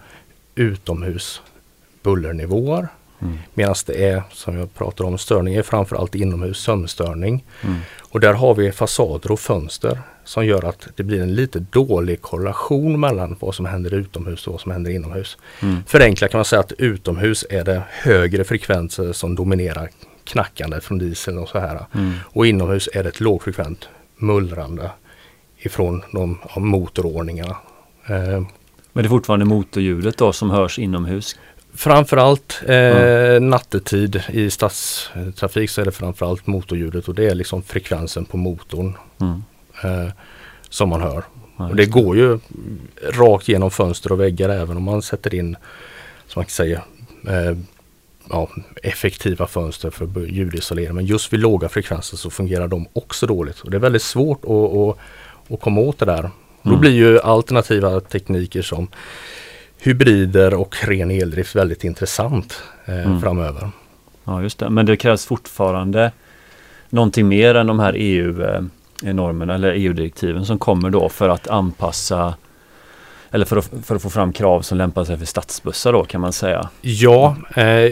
utomhusbullernivåer. 0.56 2.88
Mm. 3.26 3.38
Medan 3.54 3.76
det 3.86 4.06
är, 4.10 4.24
som 4.32 4.58
jag 4.58 4.74
pratar 4.74 5.06
om, 5.06 5.18
störning 5.18 5.56
är 5.56 5.64
framförallt 5.64 6.16
inomhus 6.16 6.58
sömnstörning. 6.58 7.44
Mm. 7.62 7.78
Och 8.10 8.20
där 8.20 8.34
har 8.34 8.56
vi 8.56 8.72
fasader 8.72 9.32
och 9.32 9.40
fönster 9.40 10.00
som 10.24 10.46
gör 10.46 10.66
att 10.66 10.88
det 10.96 11.04
blir 11.04 11.22
en 11.22 11.36
lite 11.36 11.60
dålig 11.60 12.22
korrelation 12.22 13.00
mellan 13.00 13.36
vad 13.40 13.56
som 13.56 13.66
händer 13.66 13.94
utomhus 13.94 14.48
och 14.48 14.54
vad 14.54 14.62
som 14.62 14.72
händer 14.72 14.92
inomhus. 14.92 15.38
Mm. 15.62 15.78
Förenklat 15.88 16.32
kan 16.32 16.38
man 16.38 16.46
säga 16.46 16.60
att 16.60 16.72
utomhus 16.72 17.46
är 17.50 17.64
det 17.64 17.82
högre 17.90 18.44
frekvenser 18.44 19.14
som 19.14 19.36
dominerar 19.36 19.90
knackandet 20.24 20.84
från 20.84 20.98
dieseln 20.98 21.38
och 21.38 21.50
så 21.50 21.60
här. 21.60 21.86
Mm. 21.94 22.14
Och 22.24 22.48
inomhus 22.48 22.90
är 22.94 23.04
det 23.04 23.10
ett 23.10 23.20
lågfrekvent 23.20 23.90
mullrande 24.18 24.92
ifrån 25.58 26.04
de 26.12 26.38
motorordningarna. 26.58 27.58
Eh, 28.06 28.44
Men 28.94 29.04
det 29.04 29.08
är 29.08 29.10
fortfarande 29.10 29.46
motorljudet 29.46 30.18
då 30.18 30.34
som 30.34 30.50
hörs 30.50 30.80
inomhus? 30.80 31.36
Framförallt 31.76 32.62
eh, 32.68 32.76
mm. 32.76 33.50
nattetid 33.50 34.24
i 34.28 34.50
stadstrafik 34.50 35.70
så 35.70 35.82
är 35.82 35.86
det 35.86 35.92
framförallt 35.92 36.48
motorljudet 36.48 37.08
och 37.08 37.16
det 37.16 37.28
är 37.28 37.36
liksom 37.36 37.64
frekvensen 37.64 38.26
på 38.26 38.38
motorn 38.38 38.94
mm. 39.22 39.44
eh, 39.84 40.12
som 40.70 40.90
man 40.90 41.02
hör. 41.02 41.24
Ja, 41.58 41.70
och 41.70 41.76
det 41.76 41.86
går 41.86 42.18
ju 42.18 42.40
rakt 43.12 43.48
genom 43.48 43.72
fönster 43.72 44.12
och 44.12 44.20
väggar 44.20 44.50
även 44.50 44.78
om 44.78 44.84
man 44.84 45.02
sätter 45.02 45.36
in, 45.36 45.56
som 46.28 46.40
man 46.40 46.46
kan 46.46 46.52
säga, 46.52 46.82
eh, 47.28 47.58
ja, 48.30 48.50
effektiva 48.84 49.48
fönster 49.48 49.90
för 49.90 50.26
ljudisolering. 50.28 50.96
Men 50.96 51.06
just 51.06 51.34
vid 51.34 51.40
låga 51.40 51.70
frekvenser 51.70 52.18
så 52.18 52.30
fungerar 52.30 52.68
de 52.68 52.88
också 52.94 53.28
dåligt. 53.28 53.60
Och 53.60 53.72
det 53.72 53.78
är 53.78 53.82
väldigt 53.82 54.02
svårt 54.02 54.46
att, 54.46 54.52
att, 54.52 54.98
att 55.54 55.62
komma 55.62 55.82
åt 55.82 56.00
det 56.00 56.06
där. 56.06 56.20
Mm. 56.20 56.32
Då 56.62 56.78
blir 56.78 56.92
ju 56.92 57.20
alternativa 57.20 58.00
tekniker 58.00 58.62
som 58.62 58.88
hybrider 59.86 60.54
och 60.54 60.76
ren 60.82 61.12
eldrift 61.12 61.56
väldigt 61.56 61.84
intressant 61.84 62.64
eh, 62.86 63.06
mm. 63.06 63.22
framöver. 63.22 63.70
Ja 64.24 64.42
just 64.42 64.60
det, 64.60 64.70
men 64.70 64.86
det 64.86 64.98
krävs 64.98 65.26
fortfarande 65.26 66.12
någonting 66.90 67.28
mer 67.28 67.56
än 67.56 67.68
de 67.68 67.80
här 67.80 67.94
EU-normerna 67.98 69.54
eh, 69.54 69.56
eller 69.56 69.74
EU-direktiven 69.74 70.46
som 70.46 70.60
kommer 70.60 70.90
då 70.90 71.10
för 71.10 71.30
att 71.30 71.48
anpassa 71.48 72.36
eller 73.32 73.46
för 73.46 73.58
att, 73.58 73.72
för 73.84 73.96
att 73.96 74.02
få 74.02 74.10
fram 74.10 74.34
krav 74.34 74.62
som 74.62 74.78
lämpar 74.78 75.04
sig 75.04 75.18
för 75.18 75.26
stadsbussar 75.26 75.94
då 75.94 76.04
kan 76.04 76.22
man 76.22 76.34
säga. 76.34 76.70
Ja, 76.82 77.36
eh, 77.56 77.92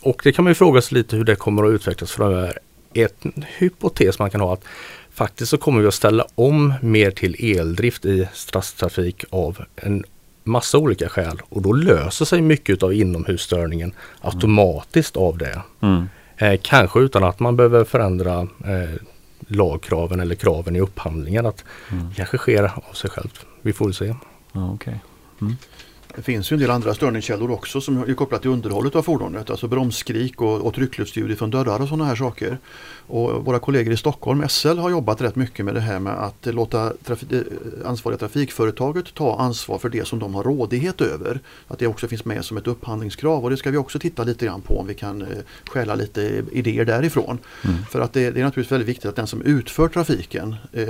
och 0.00 0.20
det 0.24 0.32
kan 0.32 0.44
man 0.44 0.50
ju 0.50 0.54
fråga 0.54 0.80
sig 0.80 0.98
lite 0.98 1.16
hur 1.16 1.24
det 1.24 1.36
kommer 1.36 1.64
att 1.64 1.70
utvecklas 1.70 2.12
framöver. 2.12 2.58
Ett 2.94 3.16
hypotes 3.58 4.18
man 4.18 4.30
kan 4.30 4.40
ha 4.40 4.52
att 4.52 4.64
faktiskt 5.10 5.50
så 5.50 5.58
kommer 5.58 5.80
vi 5.80 5.88
att 5.88 5.94
ställa 5.94 6.26
om 6.34 6.74
mer 6.82 7.10
till 7.10 7.56
eldrift 7.58 8.04
i 8.04 8.28
stadstrafik 8.32 9.24
av 9.30 9.64
en 9.76 10.04
massa 10.48 10.78
olika 10.78 11.08
skäl 11.08 11.40
och 11.48 11.62
då 11.62 11.72
löser 11.72 12.24
sig 12.24 12.40
mycket 12.40 12.82
av 12.82 12.92
inomhusstörningen 12.92 13.92
automatiskt 14.20 15.16
av 15.16 15.38
det. 15.38 15.62
Mm. 15.80 16.08
Eh, 16.36 16.60
kanske 16.62 17.00
utan 17.00 17.24
att 17.24 17.40
man 17.40 17.56
behöver 17.56 17.84
förändra 17.84 18.40
eh, 18.40 19.00
lagkraven 19.46 20.20
eller 20.20 20.34
kraven 20.34 20.76
i 20.76 20.80
upphandlingen. 20.80 21.46
Att 21.46 21.64
mm. 21.90 22.08
Det 22.08 22.14
kanske 22.14 22.38
sker 22.38 22.62
av 22.62 22.92
sig 22.94 23.10
självt. 23.10 23.46
Vi 23.62 23.72
får 23.72 23.92
se. 23.92 24.14
Ja, 24.52 24.72
okay. 24.72 24.94
mm. 25.40 25.56
Det 26.16 26.22
finns 26.22 26.52
ju 26.52 26.54
en 26.54 26.60
del 26.60 26.70
andra 26.70 26.94
störningskällor 26.94 27.50
också 27.50 27.80
som 27.80 28.02
är 28.02 28.14
kopplat 28.14 28.42
till 28.42 28.50
underhållet 28.50 28.96
av 28.96 29.02
fordonet. 29.02 29.50
Alltså 29.50 29.68
bromsskrik 29.68 30.40
och, 30.40 30.60
och 30.60 30.74
tryckluftljud 30.74 31.38
från 31.38 31.50
dörrar 31.50 31.82
och 31.82 31.88
sådana 31.88 32.04
här 32.04 32.16
saker. 32.16 32.58
Och 33.08 33.44
våra 33.44 33.58
kollegor 33.58 33.92
i 33.92 33.96
Stockholm, 33.96 34.48
SL, 34.48 34.78
har 34.78 34.90
jobbat 34.90 35.20
rätt 35.20 35.36
mycket 35.36 35.64
med 35.64 35.74
det 35.74 35.80
här 35.80 35.98
med 35.98 36.12
att 36.12 36.46
låta 36.46 36.92
trafik, 37.04 37.32
eh, 37.32 37.40
ansvariga 37.84 38.18
trafikföretaget 38.18 39.14
ta 39.14 39.38
ansvar 39.38 39.78
för 39.78 39.88
det 39.88 40.06
som 40.06 40.18
de 40.18 40.34
har 40.34 40.42
rådighet 40.42 41.00
över. 41.00 41.40
Att 41.68 41.78
det 41.78 41.86
också 41.86 42.08
finns 42.08 42.24
med 42.24 42.44
som 42.44 42.56
ett 42.56 42.66
upphandlingskrav 42.66 43.44
och 43.44 43.50
det 43.50 43.56
ska 43.56 43.70
vi 43.70 43.76
också 43.76 43.98
titta 43.98 44.24
lite 44.24 44.46
grann 44.46 44.60
på 44.60 44.78
om 44.78 44.86
vi 44.86 44.94
kan 44.94 45.22
eh, 45.22 45.28
stjäla 45.70 45.94
lite 45.94 46.42
idéer 46.52 46.84
därifrån. 46.84 47.38
Mm. 47.64 47.76
För 47.90 48.00
att 48.00 48.12
det, 48.12 48.30
det, 48.30 48.40
är 48.40 48.44
naturligtvis 48.44 48.72
väldigt 48.72 48.88
viktigt 48.88 49.06
att 49.06 49.16
den 49.16 49.26
som 49.26 49.42
utför 49.42 49.88
trafiken 49.88 50.56
eh, 50.72 50.88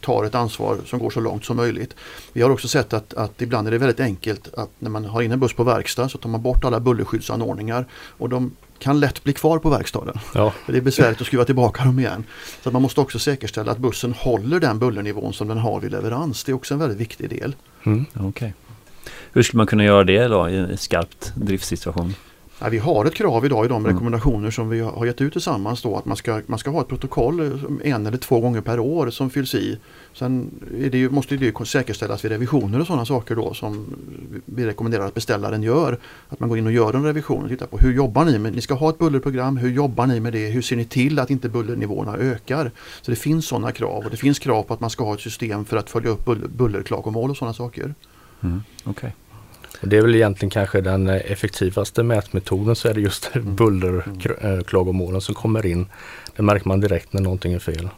tar 0.00 0.24
ett 0.24 0.34
ansvar 0.34 0.78
som 0.86 0.98
går 0.98 1.10
så 1.10 1.20
långt 1.20 1.44
som 1.44 1.56
möjligt. 1.56 1.96
Vi 2.32 2.42
har 2.42 2.50
också 2.50 2.68
sett 2.68 2.92
att, 2.92 3.14
att 3.14 3.42
ibland 3.42 3.66
är 3.66 3.72
det 3.72 3.78
väldigt 3.78 4.00
enkelt 4.00 4.54
att 4.54 4.70
när 4.78 4.90
man 4.90 5.04
har 5.04 5.22
in 5.22 5.32
en 5.32 5.40
buss 5.40 5.52
på 5.52 5.64
verkstad 5.64 6.08
så 6.08 6.18
tar 6.18 6.30
man 6.30 6.42
bort 6.42 6.64
alla 6.64 6.80
bullerskyddsanordningar 6.80 7.86
och 7.92 8.28
de 8.28 8.52
kan 8.84 9.00
lätt 9.00 9.24
bli 9.24 9.32
kvar 9.32 9.58
på 9.58 9.70
verkstaden. 9.70 10.18
Ja. 10.34 10.52
Det 10.66 10.76
är 10.76 10.80
besvärligt 10.80 11.20
att 11.20 11.26
skruva 11.26 11.44
tillbaka 11.44 11.84
dem 11.84 11.98
igen. 11.98 12.24
Så 12.62 12.70
man 12.70 12.82
måste 12.82 13.00
också 13.00 13.18
säkerställa 13.18 13.72
att 13.72 13.78
bussen 13.78 14.12
håller 14.12 14.60
den 14.60 14.78
bullernivån 14.78 15.32
som 15.32 15.48
den 15.48 15.58
har 15.58 15.80
vid 15.80 15.90
leverans. 15.90 16.44
Det 16.44 16.52
är 16.52 16.56
också 16.56 16.74
en 16.74 16.80
väldigt 16.80 16.98
viktig 16.98 17.30
del. 17.30 17.56
Mm. 17.84 18.04
Okay. 18.14 18.52
Hur 19.32 19.42
skulle 19.42 19.58
man 19.58 19.66
kunna 19.66 19.84
göra 19.84 20.04
det 20.04 20.28
då 20.28 20.48
i 20.48 20.56
en 20.56 20.78
skarpt 20.78 21.32
driftssituation? 21.36 22.14
Ja, 22.64 22.70
vi 22.70 22.78
har 22.78 23.04
ett 23.04 23.14
krav 23.14 23.44
idag 23.44 23.64
i 23.64 23.68
de 23.68 23.76
mm. 23.84 23.92
rekommendationer 23.92 24.50
som 24.50 24.68
vi 24.68 24.80
har 24.80 25.06
gett 25.06 25.20
ut 25.20 25.32
tillsammans 25.32 25.82
då 25.82 25.96
att 25.96 26.04
man 26.04 26.16
ska, 26.16 26.40
man 26.46 26.58
ska 26.58 26.70
ha 26.70 26.80
ett 26.80 26.88
protokoll 26.88 27.40
eh, 27.40 27.92
en 27.92 28.06
eller 28.06 28.18
två 28.18 28.40
gånger 28.40 28.60
per 28.60 28.80
år 28.80 29.10
som 29.10 29.30
fylls 29.30 29.54
i. 29.54 29.78
Sen 30.12 30.50
det 30.90 30.98
ju, 30.98 31.10
måste 31.10 31.36
det 31.36 31.66
säkerställas 31.66 32.24
vid 32.24 32.32
revisioner 32.32 32.80
och 32.80 32.86
sådana 32.86 33.04
saker 33.04 33.36
då 33.36 33.54
som 33.54 33.86
vi 34.44 34.66
rekommenderar 34.66 35.06
att 35.06 35.14
beställaren 35.14 35.62
gör. 35.62 35.98
Att 36.28 36.40
man 36.40 36.48
går 36.48 36.58
in 36.58 36.66
och 36.66 36.72
gör 36.72 36.94
en 36.94 37.04
revision 37.04 37.42
och 37.42 37.48
tittar 37.48 37.66
på 37.66 37.78
hur 37.78 37.92
jobbar 37.92 38.24
ni 38.24 38.38
med, 38.38 38.54
ni 38.54 38.60
ska 38.60 38.74
ha 38.74 38.90
ett 38.90 38.98
bullerprogram, 38.98 39.56
hur 39.56 39.70
jobbar 39.70 40.06
ni 40.06 40.20
med 40.20 40.32
det, 40.32 40.46
hur 40.46 40.62
ser 40.62 40.76
ni 40.76 40.84
till 40.84 41.18
att 41.18 41.30
inte 41.30 41.48
bullernivåerna 41.48 42.16
ökar? 42.16 42.70
Så 43.02 43.10
det 43.10 43.16
finns 43.16 43.46
sådana 43.46 43.72
krav 43.72 44.04
och 44.04 44.10
det 44.10 44.16
finns 44.16 44.38
krav 44.38 44.62
på 44.62 44.74
att 44.74 44.80
man 44.80 44.90
ska 44.90 45.04
ha 45.04 45.14
ett 45.14 45.20
system 45.20 45.64
för 45.64 45.76
att 45.76 45.90
följa 45.90 46.10
upp 46.10 46.24
buller, 46.24 46.48
bullerklagomål 46.48 47.30
och 47.30 47.36
sådana 47.36 47.54
saker. 47.54 47.94
Mm, 48.42 48.62
okay. 48.84 49.10
Och 49.84 49.90
det 49.90 49.96
är 49.96 50.02
väl 50.02 50.14
egentligen 50.14 50.50
kanske 50.50 50.80
den 50.80 51.08
eh, 51.08 51.32
effektivaste 51.32 52.02
mätmetoden 52.02 52.76
så 52.76 52.88
är 52.88 52.94
det 52.94 53.00
just 53.00 53.30
mm. 53.36 53.54
bullerklagomålen 53.56 55.20
som 55.20 55.34
kommer 55.34 55.66
in. 55.66 55.86
Det 56.36 56.42
märker 56.42 56.68
man 56.68 56.80
direkt 56.80 57.12
när 57.12 57.22
någonting 57.22 57.52
är 57.52 57.58
fel. 57.58 57.88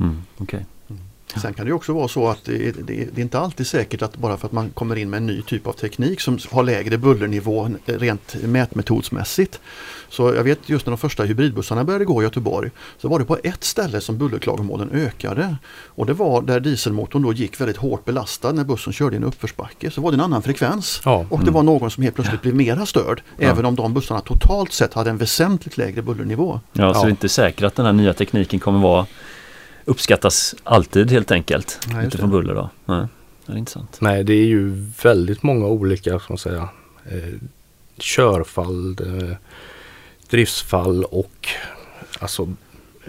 Mm, 0.00 0.22
okay. 0.38 0.60
Sen 1.36 1.54
kan 1.54 1.66
det 1.66 1.72
också 1.72 1.92
vara 1.92 2.08
så 2.08 2.28
att 2.28 2.44
det, 2.44 2.72
det, 2.72 3.08
det, 3.12 3.20
är 3.20 3.22
inte 3.22 3.38
alltid 3.38 3.66
säkert 3.66 4.02
att 4.02 4.16
bara 4.16 4.36
för 4.36 4.46
att 4.46 4.52
man 4.52 4.70
kommer 4.70 4.96
in 4.96 5.10
med 5.10 5.16
en 5.16 5.26
ny 5.26 5.42
typ 5.42 5.66
av 5.66 5.72
teknik 5.72 6.20
som 6.20 6.38
har 6.50 6.62
lägre 6.62 6.98
bullernivå 6.98 7.70
rent 7.84 8.36
mätmetodsmässigt. 8.44 9.60
Så 10.10 10.34
jag 10.34 10.44
vet 10.44 10.68
just 10.68 10.86
när 10.86 10.90
de 10.90 10.98
första 10.98 11.22
hybridbussarna 11.22 11.84
började 11.84 12.04
gå 12.04 12.22
i 12.22 12.24
Göteborg 12.24 12.70
så 12.98 13.08
var 13.08 13.18
det 13.18 13.24
på 13.24 13.38
ett 13.42 13.64
ställe 13.64 14.00
som 14.00 14.18
bullerklagomålen 14.18 14.90
ökade. 14.90 15.56
Och 15.86 16.06
det 16.06 16.12
var 16.12 16.42
där 16.42 16.60
dieselmotorn 16.60 17.22
då 17.22 17.32
gick 17.32 17.60
väldigt 17.60 17.76
hårt 17.76 18.04
belastad 18.04 18.52
när 18.52 18.64
bussen 18.64 18.92
körde 18.92 19.14
i 19.14 19.16
en 19.16 19.24
uppförsbacke. 19.24 19.90
Så 19.90 20.00
var 20.00 20.10
det 20.10 20.16
en 20.16 20.20
annan 20.20 20.42
frekvens. 20.42 21.00
Ja, 21.04 21.26
och 21.28 21.38
det 21.38 21.42
mm. 21.42 21.54
var 21.54 21.62
någon 21.62 21.90
som 21.90 22.02
helt 22.02 22.14
plötsligt 22.14 22.42
blev 22.42 22.54
mera 22.54 22.86
störd. 22.86 23.22
Ja. 23.38 23.48
Även 23.48 23.64
om 23.64 23.74
de 23.74 23.94
bussarna 23.94 24.20
totalt 24.20 24.72
sett 24.72 24.94
hade 24.94 25.10
en 25.10 25.18
väsentligt 25.18 25.76
lägre 25.76 26.02
bullernivå. 26.02 26.60
Ja, 26.72 26.94
så 26.94 27.02
det 27.02 27.08
är 27.08 27.10
inte 27.10 27.28
säkert 27.28 27.64
att 27.64 27.74
den 27.74 27.86
här 27.86 27.92
nya 27.92 28.12
tekniken 28.12 28.60
kommer 28.60 28.80
vara 28.80 29.06
uppskattas 29.84 30.54
alltid 30.64 31.10
helt 31.10 31.30
enkelt 31.30 31.80
Nej, 31.92 32.06
utifrån 32.06 32.30
buller 32.30 32.54
då. 32.54 32.70
Nej, 32.84 33.06
det 33.46 33.52
är 33.52 33.56
intressant. 33.56 33.98
Nej, 34.00 34.24
det 34.24 34.32
är 34.32 34.46
ju 34.46 34.70
väldigt 35.02 35.42
många 35.42 35.66
olika, 35.66 36.18
ska 36.18 36.32
man 36.32 36.38
säga, 36.38 36.68
eh, 37.04 37.34
körfall, 37.98 38.96
eh, 39.00 39.36
driftsfall 40.30 41.04
och 41.04 41.48
alltså 42.18 42.48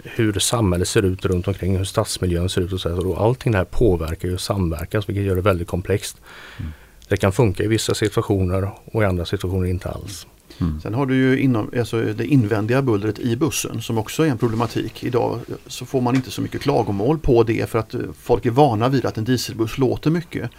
hur 0.04 0.38
samhället 0.38 0.88
ser 0.88 1.02
ut 1.02 1.24
runt 1.24 1.48
omkring, 1.48 1.76
hur 1.76 1.84
stadsmiljön 1.84 2.48
ser 2.48 2.60
ut 2.60 2.72
och 2.72 2.80
så. 2.80 2.88
Här. 2.88 3.06
Och 3.06 3.20
allting 3.20 3.52
det 3.52 3.58
här 3.58 3.64
påverkar 3.64 4.28
ju 4.28 4.38
samverkan 4.38 5.02
vilket 5.06 5.24
gör 5.24 5.36
det 5.36 5.42
väldigt 5.42 5.68
komplext. 5.68 6.16
Mm. 6.58 6.72
Det 7.08 7.16
kan 7.16 7.32
funka 7.32 7.62
i 7.62 7.66
vissa 7.66 7.94
situationer 7.94 8.70
och 8.84 9.02
i 9.02 9.06
andra 9.06 9.24
situationer 9.24 9.66
inte 9.66 9.88
alls. 9.88 10.26
Mm. 10.58 10.80
Sen 10.80 10.94
har 10.94 11.06
du 11.06 11.16
ju 11.16 11.40
inom, 11.40 11.70
alltså 11.78 12.02
det 12.02 12.26
invändiga 12.26 12.82
bullret 12.82 13.18
i 13.18 13.36
bussen 13.36 13.82
som 13.82 13.98
också 13.98 14.22
är 14.22 14.28
en 14.28 14.38
problematik. 14.38 15.04
Idag 15.04 15.40
så 15.66 15.86
får 15.86 16.00
man 16.00 16.14
inte 16.14 16.30
så 16.30 16.42
mycket 16.42 16.60
klagomål 16.60 17.18
på 17.18 17.42
det 17.42 17.70
för 17.70 17.78
att 17.78 17.94
folk 18.22 18.46
är 18.46 18.50
vana 18.50 18.88
vid 18.88 19.06
att 19.06 19.18
en 19.18 19.24
dieselbuss 19.24 19.78
låter 19.78 20.10
mycket. 20.10 20.50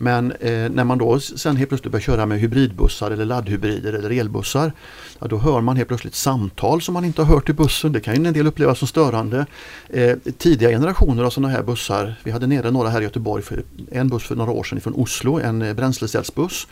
Men 0.00 0.32
eh, 0.32 0.68
när 0.70 0.84
man 0.84 0.98
då 0.98 1.20
sen 1.20 1.56
helt 1.56 1.68
plötsligt 1.68 1.92
börjar 1.92 2.02
köra 2.02 2.26
med 2.26 2.40
hybridbussar 2.40 3.10
eller 3.10 3.24
laddhybrider 3.24 3.92
eller 3.92 4.10
elbussar 4.10 4.72
ja, 5.18 5.26
då 5.26 5.38
hör 5.38 5.60
man 5.60 5.76
helt 5.76 5.88
plötsligt 5.88 6.14
samtal 6.14 6.82
som 6.82 6.94
man 6.94 7.04
inte 7.04 7.22
har 7.22 7.34
hört 7.34 7.48
i 7.48 7.52
bussen. 7.52 7.92
Det 7.92 8.00
kan 8.00 8.14
ju 8.14 8.26
en 8.26 8.32
del 8.32 8.46
uppleva 8.46 8.74
som 8.74 8.88
störande. 8.88 9.46
Eh, 9.88 10.16
tidiga 10.38 10.68
generationer 10.68 11.24
av 11.24 11.30
sådana 11.30 11.52
här 11.52 11.62
bussar, 11.62 12.14
vi 12.24 12.30
hade 12.30 12.46
nere 12.46 12.70
några 12.70 12.88
här 12.88 13.00
i 13.00 13.04
Göteborg, 13.04 13.42
för, 13.42 13.64
en 13.92 14.08
buss 14.08 14.22
för 14.22 14.36
några 14.36 14.50
år 14.50 14.64
sedan 14.64 14.80
från 14.80 14.94
Oslo, 14.94 15.40
en 15.40 15.62
eh, 15.62 15.74
bränslecellsbuss 15.74 16.66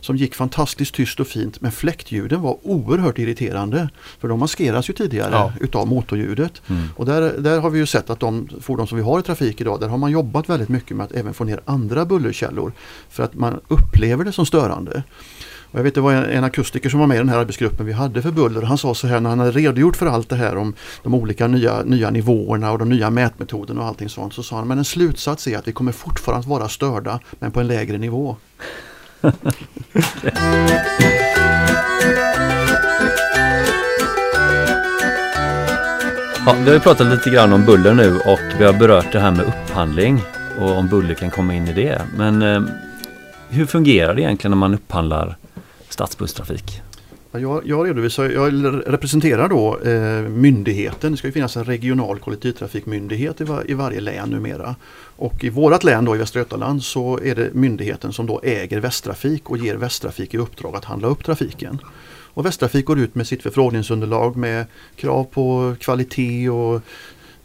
som 0.00 0.16
gick 0.16 0.34
fantastiskt 0.34 0.94
tyst 0.94 1.20
och 1.20 1.26
fint 1.26 1.60
men 1.60 1.72
fläktljuden 1.72 2.42
var 2.42 2.58
oerhört 2.62 3.18
irriterande. 3.18 3.88
För 4.20 4.28
de 4.28 4.38
maskeras 4.38 4.90
ju 4.90 4.94
tidigare 4.94 5.34
ja. 5.34 5.52
utav 5.60 5.88
motorljudet. 5.88 6.62
Mm. 6.68 6.82
Och 6.96 7.06
där, 7.06 7.34
där 7.38 7.60
har 7.60 7.70
vi 7.70 7.78
ju 7.78 7.86
sett 7.86 8.10
att 8.10 8.20
de 8.20 8.48
fordon 8.60 8.86
som 8.86 8.98
vi 8.98 9.04
har 9.04 9.20
i 9.20 9.22
trafik 9.22 9.60
idag, 9.60 9.80
där 9.80 9.88
har 9.88 9.98
man 9.98 10.10
jobbat 10.10 10.48
väldigt 10.48 10.68
mycket 10.68 10.96
med 10.96 11.04
att 11.04 11.12
även 11.12 11.34
få 11.34 11.44
ner 11.44 11.60
andra 11.64 12.04
bullerkällor 12.04 12.71
för 13.08 13.22
att 13.22 13.34
man 13.34 13.60
upplever 13.68 14.24
det 14.24 14.32
som 14.32 14.46
störande. 14.46 15.02
Och 15.72 15.78
jag 15.78 15.84
vet 15.84 15.94
det 15.94 16.00
var 16.00 16.12
en, 16.12 16.24
en 16.24 16.44
akustiker 16.44 16.90
som 16.90 17.00
var 17.00 17.06
med 17.06 17.14
i 17.14 17.18
den 17.18 17.28
här 17.28 17.38
arbetsgruppen 17.38 17.86
vi 17.86 17.92
hade 17.92 18.22
för 18.22 18.30
buller. 18.30 18.62
Han 18.62 18.78
sa 18.78 18.94
så 18.94 19.06
här 19.06 19.20
när 19.20 19.30
han 19.30 19.38
hade 19.38 19.50
redogjort 19.50 19.96
för 19.96 20.06
allt 20.06 20.28
det 20.28 20.36
här 20.36 20.56
om 20.56 20.74
de 21.02 21.14
olika 21.14 21.46
nya, 21.46 21.82
nya 21.82 22.10
nivåerna 22.10 22.72
och 22.72 22.78
de 22.78 22.88
nya 22.88 23.10
mätmetoderna 23.10 23.80
och 23.80 23.86
allting 23.86 24.08
sånt. 24.08 24.34
Så 24.34 24.42
sa 24.42 24.56
han 24.56 24.68
men 24.68 24.78
en 24.78 24.84
slutsats 24.84 25.46
är 25.46 25.58
att 25.58 25.68
vi 25.68 25.72
kommer 25.72 25.92
fortfarande 25.92 26.48
vara 26.48 26.68
störda 26.68 27.20
men 27.38 27.50
på 27.50 27.60
en 27.60 27.66
lägre 27.66 27.98
nivå. 27.98 28.36
Ja, 36.46 36.56
vi 36.64 36.70
har 36.70 36.78
pratat 36.78 37.06
lite 37.06 37.30
grann 37.30 37.52
om 37.52 37.64
buller 37.64 37.94
nu 37.94 38.16
och 38.16 38.40
vi 38.58 38.64
har 38.64 38.72
berört 38.72 39.12
det 39.12 39.20
här 39.20 39.30
med 39.30 39.46
upphandling 39.46 40.22
och 40.60 40.70
om 40.70 40.88
buller 40.88 41.14
kan 41.14 41.30
komma 41.30 41.54
in 41.54 41.68
i 41.68 41.72
det. 41.72 42.02
Men 42.16 42.42
eh, 42.42 42.62
hur 43.48 43.66
fungerar 43.66 44.14
det 44.14 44.22
egentligen 44.22 44.50
när 44.50 44.56
man 44.56 44.74
upphandlar 44.74 45.36
stadsbusstrafik? 45.88 46.82
Jag, 47.32 47.66
jag, 47.66 47.86
redovisar, 47.86 48.24
jag 48.24 48.64
representerar 48.86 49.48
då 49.48 49.78
eh, 49.78 50.28
myndigheten. 50.28 51.12
Det 51.12 51.18
ska 51.18 51.28
ju 51.28 51.32
finnas 51.32 51.56
en 51.56 51.64
regional 51.64 52.18
kollektivtrafikmyndighet 52.18 53.40
i, 53.40 53.44
var, 53.44 53.70
i 53.70 53.74
varje 53.74 54.00
län 54.00 54.28
numera. 54.28 54.74
Och 55.16 55.44
i 55.44 55.48
vårat 55.48 55.84
län 55.84 56.04
då 56.04 56.14
i 56.14 56.18
Västra 56.18 56.40
Götaland 56.40 56.82
så 56.82 57.18
är 57.22 57.34
det 57.34 57.54
myndigheten 57.54 58.12
som 58.12 58.26
då 58.26 58.40
äger 58.42 58.80
Västtrafik 58.80 59.50
och 59.50 59.58
ger 59.58 59.74
Västtrafik 59.74 60.34
i 60.34 60.38
uppdrag 60.38 60.76
att 60.76 60.84
handla 60.84 61.08
upp 61.08 61.24
trafiken. 61.24 61.78
Och 62.34 62.46
Västtrafik 62.46 62.84
går 62.86 62.98
ut 62.98 63.14
med 63.14 63.26
sitt 63.26 63.42
förfrågningsunderlag 63.42 64.36
med 64.36 64.66
krav 64.96 65.24
på 65.24 65.76
kvalitet 65.80 66.48
och 66.48 66.80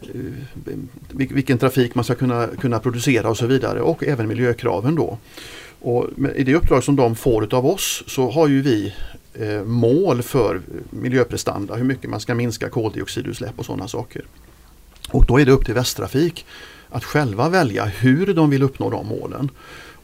Eh, 0.02 0.78
vilken 1.10 1.58
trafik 1.58 1.96
man 1.96 2.04
ska 2.04 2.16
kunna, 2.16 2.48
kunna 2.48 2.80
producera 2.80 3.30
och 3.30 3.38
så 3.38 3.48
vidare 3.48 3.82
och 3.82 4.04
även 4.04 4.28
miljökraven 4.28 4.96
då. 4.96 5.18
Och 5.80 6.08
I 6.36 6.44
det 6.44 6.56
uppdrag 6.56 6.84
som 6.84 6.96
de 6.96 7.16
får 7.16 7.56
av 7.56 7.66
oss 7.66 8.04
så 8.08 8.32
har 8.32 8.48
ju 8.48 8.62
vi 8.62 8.94
eh, 9.34 9.64
mål 9.64 10.24
för 10.24 10.62
miljöprestanda, 10.90 11.76
hur 11.76 11.84
mycket 11.84 12.10
man 12.10 12.20
ska 12.20 12.36
minska 12.36 12.70
koldioxidutsläpp 12.70 13.60
och 13.60 13.66
sådana 13.66 13.88
saker. 13.88 14.22
Och 15.12 15.26
då 15.26 15.40
är 15.40 15.46
det 15.46 15.52
upp 15.52 15.66
till 15.66 15.74
Västtrafik 15.74 16.46
att 16.90 17.04
själva 17.04 17.50
välja 17.50 17.86
hur 17.86 18.34
de 18.34 18.50
vill 18.50 18.64
uppnå 18.64 18.90
de 18.90 19.08
målen. 19.08 19.50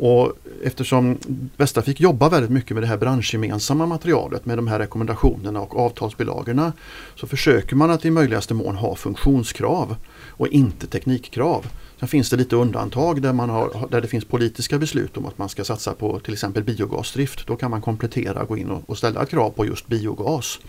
Och 0.06 0.34
eftersom 0.64 1.18
Västtrafik 1.58 2.00
jobbar 2.00 2.30
väldigt 2.30 2.52
mycket 2.52 2.72
med 2.72 2.84
det 2.84 2.88
här 2.88 2.98
branschgemensamma 2.98 3.86
materialet 3.86 4.46
med 4.46 4.58
de 4.58 4.68
här 4.68 4.80
rekommendationerna 4.80 5.62
och 5.62 5.80
avtalsbilagorna 5.80 6.74
så 7.16 7.28
försöker 7.28 7.76
man 7.76 7.92
att 7.92 8.06
i 8.06 8.12
möjligaste 8.12 8.54
mån 8.54 8.76
ha 8.76 8.96
funktionskrav 8.96 9.96
och 10.30 10.48
inte 10.48 10.88
teknikkrav. 10.88 11.68
Sen 12.00 12.08
finns 12.08 12.30
det 12.30 12.38
lite 12.38 12.56
undantag 12.56 13.22
där, 13.22 13.34
man 13.34 13.50
har, 13.50 13.88
där 13.92 14.02
det 14.02 14.08
finns 14.08 14.26
politiska 14.26 14.80
beslut 14.80 15.18
om 15.18 15.26
att 15.26 15.38
man 15.38 15.50
ska 15.50 15.64
satsa 15.64 15.94
på 15.94 16.20
till 16.20 16.34
exempel 16.34 16.64
biogasdrift. 16.64 17.48
Då 17.48 17.56
kan 17.56 17.72
man 17.72 17.82
komplettera, 17.82 18.44
gå 18.44 18.58
in 18.58 18.70
och, 18.70 18.90
och 18.90 18.98
ställa 18.98 19.26
krav 19.26 19.50
på 19.50 19.66
just 19.66 19.88
biogas. 19.88 20.60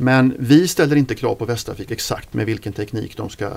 Men 0.00 0.34
vi 0.38 0.68
ställer 0.68 0.96
inte 0.96 1.14
krav 1.14 1.34
på 1.34 1.44
Västtrafik 1.44 1.90
exakt 1.90 2.34
med 2.34 2.46
vilken 2.46 2.72
teknik 2.72 3.16
de 3.16 3.28
ska, 3.28 3.50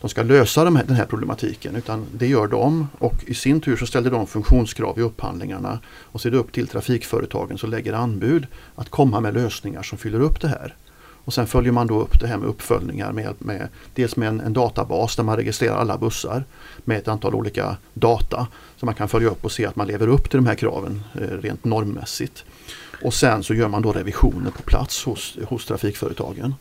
de 0.00 0.10
ska 0.10 0.22
lösa 0.22 0.64
de 0.64 0.76
här, 0.76 0.84
den 0.84 0.96
här 0.96 1.04
problematiken 1.04 1.76
utan 1.76 2.06
det 2.12 2.26
gör 2.26 2.46
de 2.46 2.88
och 2.98 3.24
i 3.26 3.34
sin 3.34 3.60
tur 3.60 3.76
så 3.76 3.86
ställer 3.86 4.10
de 4.10 4.26
funktionskrav 4.26 4.98
i 4.98 5.02
upphandlingarna 5.02 5.78
och 5.86 6.20
så 6.20 6.28
är 6.28 6.32
det 6.32 6.38
upp 6.38 6.52
till 6.52 6.68
trafikföretagen 6.68 7.58
som 7.58 7.70
lägger 7.70 7.92
anbud 7.92 8.46
att 8.74 8.88
komma 8.88 9.20
med 9.20 9.34
lösningar 9.34 9.82
som 9.82 9.98
fyller 9.98 10.20
upp 10.20 10.40
det 10.40 10.48
här. 10.48 10.74
Och 11.24 11.34
sen 11.34 11.46
följer 11.46 11.72
man 11.72 11.86
då 11.86 12.00
upp 12.00 12.20
det 12.20 12.26
här 12.26 12.36
med 12.36 12.48
uppföljningar 12.48 13.12
med, 13.12 13.34
med 13.38 13.68
dels 13.94 14.16
med 14.16 14.28
en, 14.28 14.40
en, 14.40 14.52
databas 14.52 15.16
där 15.16 15.22
man 15.22 15.36
registrerar 15.36 15.76
alla 15.76 15.98
bussar 15.98 16.44
med 16.84 16.98
ett 16.98 17.08
antal 17.08 17.34
olika 17.34 17.76
data 17.94 18.46
så 18.76 18.86
man 18.86 18.94
kan 18.94 19.08
följa 19.08 19.28
upp 19.28 19.44
och 19.44 19.52
se 19.52 19.66
att 19.66 19.76
man 19.76 19.86
lever 19.86 20.06
upp 20.06 20.30
till 20.30 20.38
de 20.38 20.46
här 20.46 20.54
kraven 20.54 21.02
eh, 21.14 21.20
rent 21.20 21.64
normmässigt. 21.64 22.44
Och 23.02 23.14
sen 23.14 23.42
så 23.42 23.54
gör 23.54 23.68
man 23.68 23.82
då 23.82 23.92
revisioner 23.92 24.50
på 24.50 24.62
plats 24.62 25.04
hos, 25.04 25.38
hos 25.44 25.66
trafikföretagen. 25.66 26.54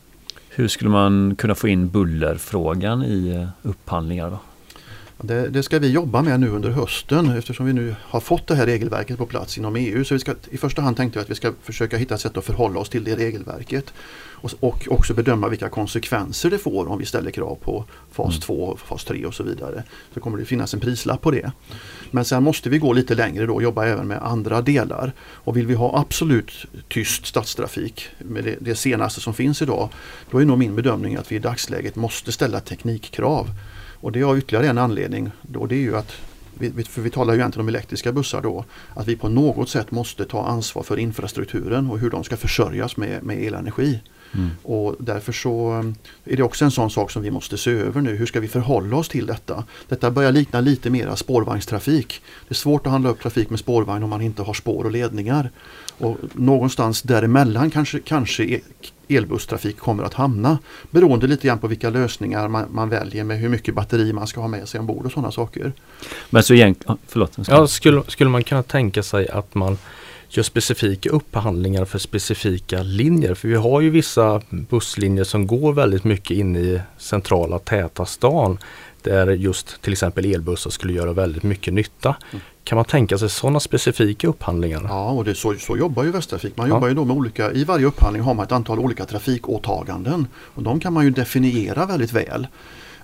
Hur 0.49 0.67
skulle 0.67 0.89
man 0.89 1.35
kunna 1.35 1.55
få 1.55 1.67
in 1.67 1.89
bullerfrågan 1.89 3.03
i 3.03 3.29
eh, 3.29 3.69
upphandlingar? 3.69 4.29
Då? 4.29 4.39
Det, 5.21 5.49
det, 5.49 5.63
ska 5.63 5.79
vi 5.79 5.91
jobba 5.91 6.21
med 6.21 6.39
nu 6.39 6.49
under 6.49 6.69
hösten 6.69 7.37
eftersom 7.37 7.65
vi 7.65 7.73
nu 7.73 7.95
har 8.01 8.19
fått 8.19 8.47
det 8.47 8.55
här 8.55 8.65
regelverket 8.65 9.17
på 9.17 9.25
plats 9.25 9.57
inom 9.57 9.75
EU. 9.75 10.03
Så 10.03 10.13
vi 10.13 10.19
ska, 10.19 10.35
I 10.49 10.57
första 10.57 10.81
hand 10.81 10.97
tänkte 10.97 11.19
vi 11.19 11.23
att 11.23 11.29
vi 11.29 11.35
ska 11.35 11.53
försöka 11.63 11.97
hitta 11.97 12.15
ett 12.15 12.21
sätt 12.21 12.37
att 12.37 12.45
förhålla 12.45 12.79
oss 12.79 12.89
till 12.89 13.03
det 13.03 13.15
regelverket. 13.15 13.93
Och, 14.41 14.51
och 14.59 14.87
också 14.89 15.13
bedöma 15.13 15.47
vilka 15.47 15.69
konsekvenser 15.69 16.49
det 16.49 16.57
får 16.57 16.87
om 16.87 16.99
vi 16.99 17.05
ställer 17.05 17.31
krav 17.31 17.55
på 17.55 17.85
fas 18.11 18.39
2, 18.39 18.65
mm. 18.65 18.77
fas 18.77 19.03
3 19.03 19.25
och 19.25 19.33
så 19.33 19.43
vidare. 19.43 19.83
Så 20.13 20.19
kommer 20.19 20.37
det 20.37 20.45
finnas 20.45 20.73
en 20.73 20.79
prislapp 20.79 21.21
på 21.21 21.31
det. 21.31 21.51
Men 22.11 22.25
sen 22.25 22.43
måste 22.43 22.69
vi 22.69 22.77
gå 22.77 22.93
lite 22.93 23.15
längre 23.15 23.45
då 23.45 23.53
och 23.53 23.63
jobba 23.63 23.85
även 23.85 24.07
med 24.07 24.21
andra 24.23 24.61
delar. 24.61 25.13
Och 25.19 25.57
vill 25.57 25.67
vi 25.67 25.73
ha 25.73 25.99
absolut 25.99 26.65
tyst 26.87 27.25
stadstrafik 27.25 28.07
med 28.17 28.43
det, 28.43 28.55
det 28.59 28.75
senaste 28.75 29.21
som 29.21 29.33
finns 29.33 29.61
idag. 29.61 29.89
Då 30.31 30.41
är 30.41 30.45
nog 30.45 30.57
min 30.57 30.75
bedömning 30.75 31.15
att 31.15 31.31
vi 31.31 31.35
i 31.35 31.39
dagsläget 31.39 31.95
måste 31.95 32.31
ställa 32.31 32.59
teknikkrav. 32.59 33.47
Och 34.01 34.11
det 34.11 34.21
har 34.21 34.37
ytterligare 34.37 34.67
en 34.67 34.77
anledning. 34.77 35.31
Då 35.41 35.65
det 35.65 35.75
är 35.75 35.81
ju 35.81 35.97
att 35.97 36.13
vi, 36.59 36.83
för 36.83 37.01
vi 37.01 37.09
talar 37.09 37.33
ju 37.33 37.39
egentligen 37.39 37.65
om 37.65 37.69
elektriska 37.69 38.11
bussar 38.11 38.41
då, 38.41 38.65
att 38.93 39.07
vi 39.07 39.15
på 39.15 39.29
något 39.29 39.69
sätt 39.69 39.91
måste 39.91 40.25
ta 40.25 40.45
ansvar 40.45 40.83
för 40.83 40.99
infrastrukturen 40.99 41.91
och 41.91 41.99
hur 41.99 42.09
de 42.09 42.23
ska 42.23 42.37
försörjas 42.37 42.97
med, 42.97 43.23
med 43.23 43.43
elenergi. 43.43 43.99
Mm. 44.33 44.49
Och 44.63 44.95
därför 44.99 45.31
så 45.31 45.79
eh, 46.25 46.33
är 46.33 46.37
det 46.37 46.43
också 46.43 46.65
en 46.65 46.71
sån 46.71 46.89
sak 46.89 47.11
som 47.11 47.21
vi 47.21 47.31
måste 47.31 47.57
se 47.57 47.71
över 47.71 48.01
nu. 48.01 48.15
Hur 48.15 48.25
ska 48.25 48.39
vi 48.39 48.47
förhålla 48.47 48.97
oss 48.97 49.09
till 49.09 49.25
detta? 49.25 49.63
Detta 49.87 50.11
börjar 50.11 50.31
likna 50.31 50.61
lite 50.61 50.89
mera 50.89 51.15
spårvagnstrafik. 51.15 52.21
Det 52.47 52.51
är 52.51 52.55
svårt 52.55 52.85
att 52.85 52.91
handla 52.91 53.09
upp 53.09 53.21
trafik 53.21 53.49
med 53.49 53.59
spårvagn 53.59 54.03
om 54.03 54.09
man 54.09 54.21
inte 54.21 54.41
har 54.41 54.53
spår 54.53 54.83
och 54.83 54.91
ledningar. 54.91 55.51
Och 55.97 56.17
någonstans 56.33 57.01
däremellan 57.01 57.71
kanske, 57.71 57.99
kanske 57.99 58.43
e- 58.43 58.61
elbusstrafik 59.07 59.77
kommer 59.77 60.03
att 60.03 60.13
hamna. 60.13 60.57
Beroende 60.91 61.27
lite 61.27 61.47
grann 61.47 61.59
på 61.59 61.67
vilka 61.67 61.89
lösningar 61.89 62.47
man, 62.47 62.65
man, 62.71 62.89
väljer 62.89 63.23
med 63.23 63.39
hur 63.39 63.49
mycket 63.49 63.75
batteri 63.75 64.13
man 64.13 64.27
ska 64.27 64.41
ha 64.41 64.47
med 64.47 64.67
sig 64.67 64.79
ombord 64.79 65.05
och 65.05 65.11
sådana 65.11 65.31
saker. 65.31 65.73
Men 66.29 66.43
så 66.43 66.53
egentligen, 66.53 66.97
förlåt. 67.07 67.37
Ja, 67.47 67.67
skulle, 67.67 68.03
skulle 68.07 68.29
man 68.29 68.43
kunna 68.43 68.63
tänka 68.63 69.03
sig 69.03 69.29
att 69.29 69.55
man 69.55 69.77
gör 70.29 70.43
specifika 70.43 71.09
upphandlingar 71.09 71.85
för 71.85 71.99
specifika 71.99 72.83
linjer. 72.83 73.33
För 73.33 73.47
vi 73.47 73.55
har 73.55 73.81
ju 73.81 73.89
vissa 73.89 74.41
busslinjer 74.49 75.23
som 75.23 75.47
går 75.47 75.73
väldigt 75.73 76.03
mycket 76.03 76.37
in 76.37 76.55
i 76.55 76.81
centrala 76.97 77.59
täta 77.59 78.05
stan 78.05 78.57
där 79.01 79.27
just 79.27 79.81
till 79.81 79.93
exempel 79.93 80.25
elbussar 80.25 80.69
skulle 80.69 80.93
göra 80.93 81.13
väldigt 81.13 81.43
mycket 81.43 81.73
nytta. 81.73 82.15
Mm. 82.31 82.41
Kan 82.63 82.75
man 82.75 82.85
tänka 82.85 83.17
sig 83.17 83.29
sådana 83.29 83.59
specifika 83.59 84.27
upphandlingar? 84.27 84.81
Ja, 84.83 85.11
och 85.11 85.25
det 85.25 85.35
så, 85.35 85.53
så 85.53 85.77
jobbar 85.77 86.03
ju 86.03 86.11
Västtrafik. 86.11 86.57
Man 86.57 86.67
ja. 86.69 86.75
jobbar 86.75 86.87
ju 86.87 86.93
då 86.93 87.05
med 87.05 87.17
olika, 87.17 87.51
i 87.51 87.63
varje 87.63 87.85
upphandling 87.85 88.23
har 88.23 88.33
man 88.33 88.45
ett 88.45 88.51
antal 88.51 88.79
olika 88.79 89.05
trafikåtaganden. 89.05 90.27
Och 90.37 90.63
de 90.63 90.79
kan 90.79 90.93
man 90.93 91.05
ju 91.05 91.11
definiera 91.11 91.85
väldigt 91.85 92.13
väl. 92.13 92.47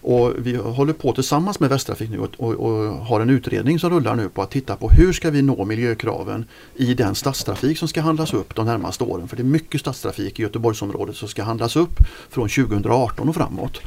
Och 0.06 0.34
vi 0.38 0.56
håller 0.56 0.94
på 0.94 1.14
tillsammans 1.14 1.60
med 1.60 1.70
Västtrafik 1.70 2.10
nu 2.10 2.20
och, 2.20 2.30
och, 2.38 2.54
och, 2.54 2.96
har 3.06 3.22
en 3.22 3.30
utredning 3.30 3.80
som 3.80 3.90
rullar 3.90 4.16
nu 4.16 4.30
på 4.30 4.42
att 4.42 4.52
titta 4.52 4.76
på 4.76 4.90
hur 4.90 5.14
ska 5.14 5.32
vi 5.32 5.42
nå 5.42 5.66
miljökraven 5.66 6.46
i 6.76 6.94
den 6.94 7.16
stadstrafik 7.16 7.78
som 7.78 7.88
ska 7.88 8.02
handlas 8.02 8.34
upp 8.34 8.56
de 8.56 8.66
närmaste 8.66 9.04
åren. 9.04 9.28
För 9.28 9.36
det 9.36 9.42
är 9.42 9.46
mycket 9.46 9.82
stadstrafik 9.82 10.40
i 10.40 10.42
Göteborgsområdet 10.42 11.16
som 11.16 11.28
ska 11.28 11.44
handlas 11.44 11.76
upp 11.76 12.00
från 12.30 12.50
2018 12.50 13.30
och 13.30 13.36
framåt. 13.36 13.82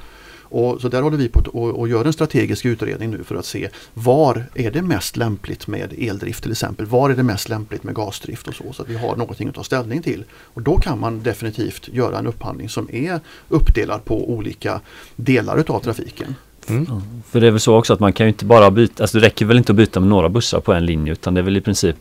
Och 0.48 0.80
så 0.80 0.88
där 0.88 1.02
håller 1.02 1.16
vi 1.16 1.28
på 1.28 1.40
och, 1.52 1.78
och 1.78 1.88
gör 1.88 2.04
en 2.04 2.12
strategisk 2.12 2.64
utredning 2.64 3.10
nu 3.10 3.24
för 3.24 3.36
att 3.36 3.46
se 3.46 3.68
var 3.94 4.44
är 4.54 4.70
det 4.70 4.82
mest 4.82 5.16
lämpligt 5.16 5.66
med 5.66 5.94
eldrift 5.98 6.42
till 6.42 6.52
exempel. 6.52 6.86
Var 6.86 7.10
är 7.10 7.14
det 7.14 7.22
mest 7.22 7.48
lämpligt 7.48 7.82
med 7.82 7.94
gasdrift 7.94 8.48
och 8.48 8.54
så. 8.54 8.72
Så 8.72 8.82
att 8.82 8.88
vi 8.88 8.96
har 8.96 9.16
någonting 9.16 9.48
att 9.48 9.54
ta 9.54 9.64
ställning 9.64 10.02
till. 10.02 10.24
Och 10.32 10.62
då 10.62 10.78
kan 10.78 11.00
man 11.00 11.22
definitivt 11.22 11.88
göra 11.88 12.18
en 12.18 12.26
upphandling 12.26 12.68
som 12.68 12.88
är 12.92 13.20
uppdelad 13.48 14.04
på 14.04 14.30
olika 14.30 14.80
delar 15.16 15.58
utav 15.58 15.80
trafiken. 15.80 16.34
Mm. 16.68 16.86
För 17.30 17.40
det 17.40 17.46
är 17.46 17.50
väl 17.50 17.60
så 17.60 17.76
också 17.76 17.92
att 17.92 18.00
man 18.00 18.12
kan 18.12 18.26
ju 18.26 18.28
inte 18.28 18.44
bara 18.44 18.70
byta, 18.70 19.02
alltså 19.02 19.18
det 19.18 19.26
räcker 19.26 19.46
väl 19.46 19.56
inte 19.58 19.72
att 19.72 19.76
byta 19.76 20.00
med 20.00 20.08
några 20.08 20.28
bussar 20.28 20.60
på 20.60 20.72
en 20.72 20.86
linje 20.86 21.12
utan 21.12 21.34
det 21.34 21.40
är 21.40 21.42
väl 21.42 21.56
i 21.56 21.60
princip 21.60 21.96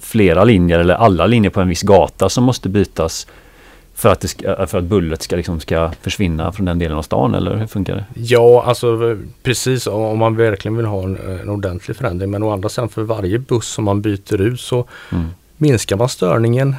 flera 0.00 0.44
linjer 0.44 0.78
eller 0.78 0.94
alla 0.94 1.26
linjer 1.26 1.50
på 1.50 1.60
en 1.60 1.68
viss 1.68 1.82
gata 1.82 2.28
som 2.28 2.44
måste 2.44 2.68
bytas 2.68 3.26
för 4.00 4.08
att, 4.08 4.30
ska, 4.30 4.66
för 4.66 4.78
att 4.78 4.84
bullret 4.84 5.22
ska, 5.22 5.36
liksom 5.36 5.60
ska 5.60 5.90
försvinna 6.02 6.52
från 6.52 6.66
den 6.66 6.78
delen 6.78 6.98
av 6.98 7.02
stan 7.02 7.34
eller 7.34 7.56
hur 7.56 7.66
funkar 7.66 7.94
det? 7.94 8.04
Ja, 8.14 8.64
alltså 8.66 9.18
precis 9.42 9.86
om 9.86 10.18
man 10.18 10.36
verkligen 10.36 10.76
vill 10.76 10.86
ha 10.86 11.02
en, 11.02 11.18
en 11.40 11.48
ordentlig 11.48 11.96
förändring. 11.96 12.30
Men 12.30 12.42
å 12.42 12.50
andra 12.50 12.68
sidan 12.68 12.88
för 12.88 13.02
varje 13.02 13.38
buss 13.38 13.68
som 13.68 13.84
man 13.84 14.02
byter 14.02 14.40
ut 14.40 14.60
så 14.60 14.84
mm. 15.12 15.26
minskar 15.56 15.96
man 15.96 16.08
störningen 16.08 16.76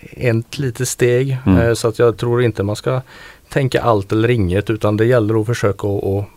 ett 0.00 0.58
litet 0.58 0.88
steg. 0.88 1.38
Mm. 1.46 1.58
Eh, 1.58 1.74
så 1.74 1.88
att 1.88 1.98
jag 1.98 2.16
tror 2.16 2.42
inte 2.42 2.62
man 2.62 2.76
ska 2.76 3.02
tänka 3.48 3.82
allt 3.82 4.12
eller 4.12 4.30
inget 4.30 4.70
utan 4.70 4.96
det 4.96 5.06
gäller 5.06 5.40
att 5.40 5.46
försöka 5.46 5.88
att 5.88 6.28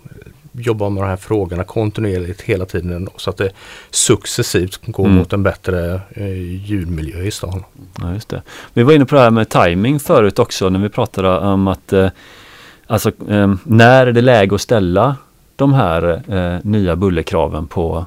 jobba 0.62 0.89
med 0.89 1.04
de 1.04 1.08
här 1.08 1.17
frågorna 1.17 1.63
kontinuerligt 1.63 2.41
hela 2.41 2.65
tiden 2.65 3.10
så 3.17 3.30
att 3.30 3.38
det 3.38 3.52
successivt 3.89 4.80
går 4.86 5.06
mm. 5.06 5.17
mot 5.17 5.34
en 5.34 5.43
bättre 5.43 6.02
eh, 6.10 6.65
ljudmiljö 6.65 7.22
i 7.24 7.32
stan. 7.32 7.63
Ja, 8.02 8.13
just 8.13 8.30
det. 8.30 8.41
Vi 8.74 8.84
var 8.84 8.93
inne 8.93 9.06
på 9.06 9.15
det 9.15 9.22
här 9.22 9.32
med 9.32 9.50
timing 9.50 10.00
förut 10.00 10.39
också 10.39 10.69
när 10.69 10.80
vi 10.80 10.89
pratade 10.89 11.38
om 11.38 11.67
att 11.67 11.93
eh, 11.93 12.10
alltså, 12.88 13.12
eh, 13.30 13.54
när 13.63 14.08
är 14.08 14.12
det 14.12 14.22
läge 14.22 14.56
att 14.56 14.62
ställa 14.62 15.15
de 15.56 15.74
här 15.74 16.22
eh, 16.28 16.60
nya 16.63 16.95
bullerkraven 16.95 17.67
på 17.67 18.06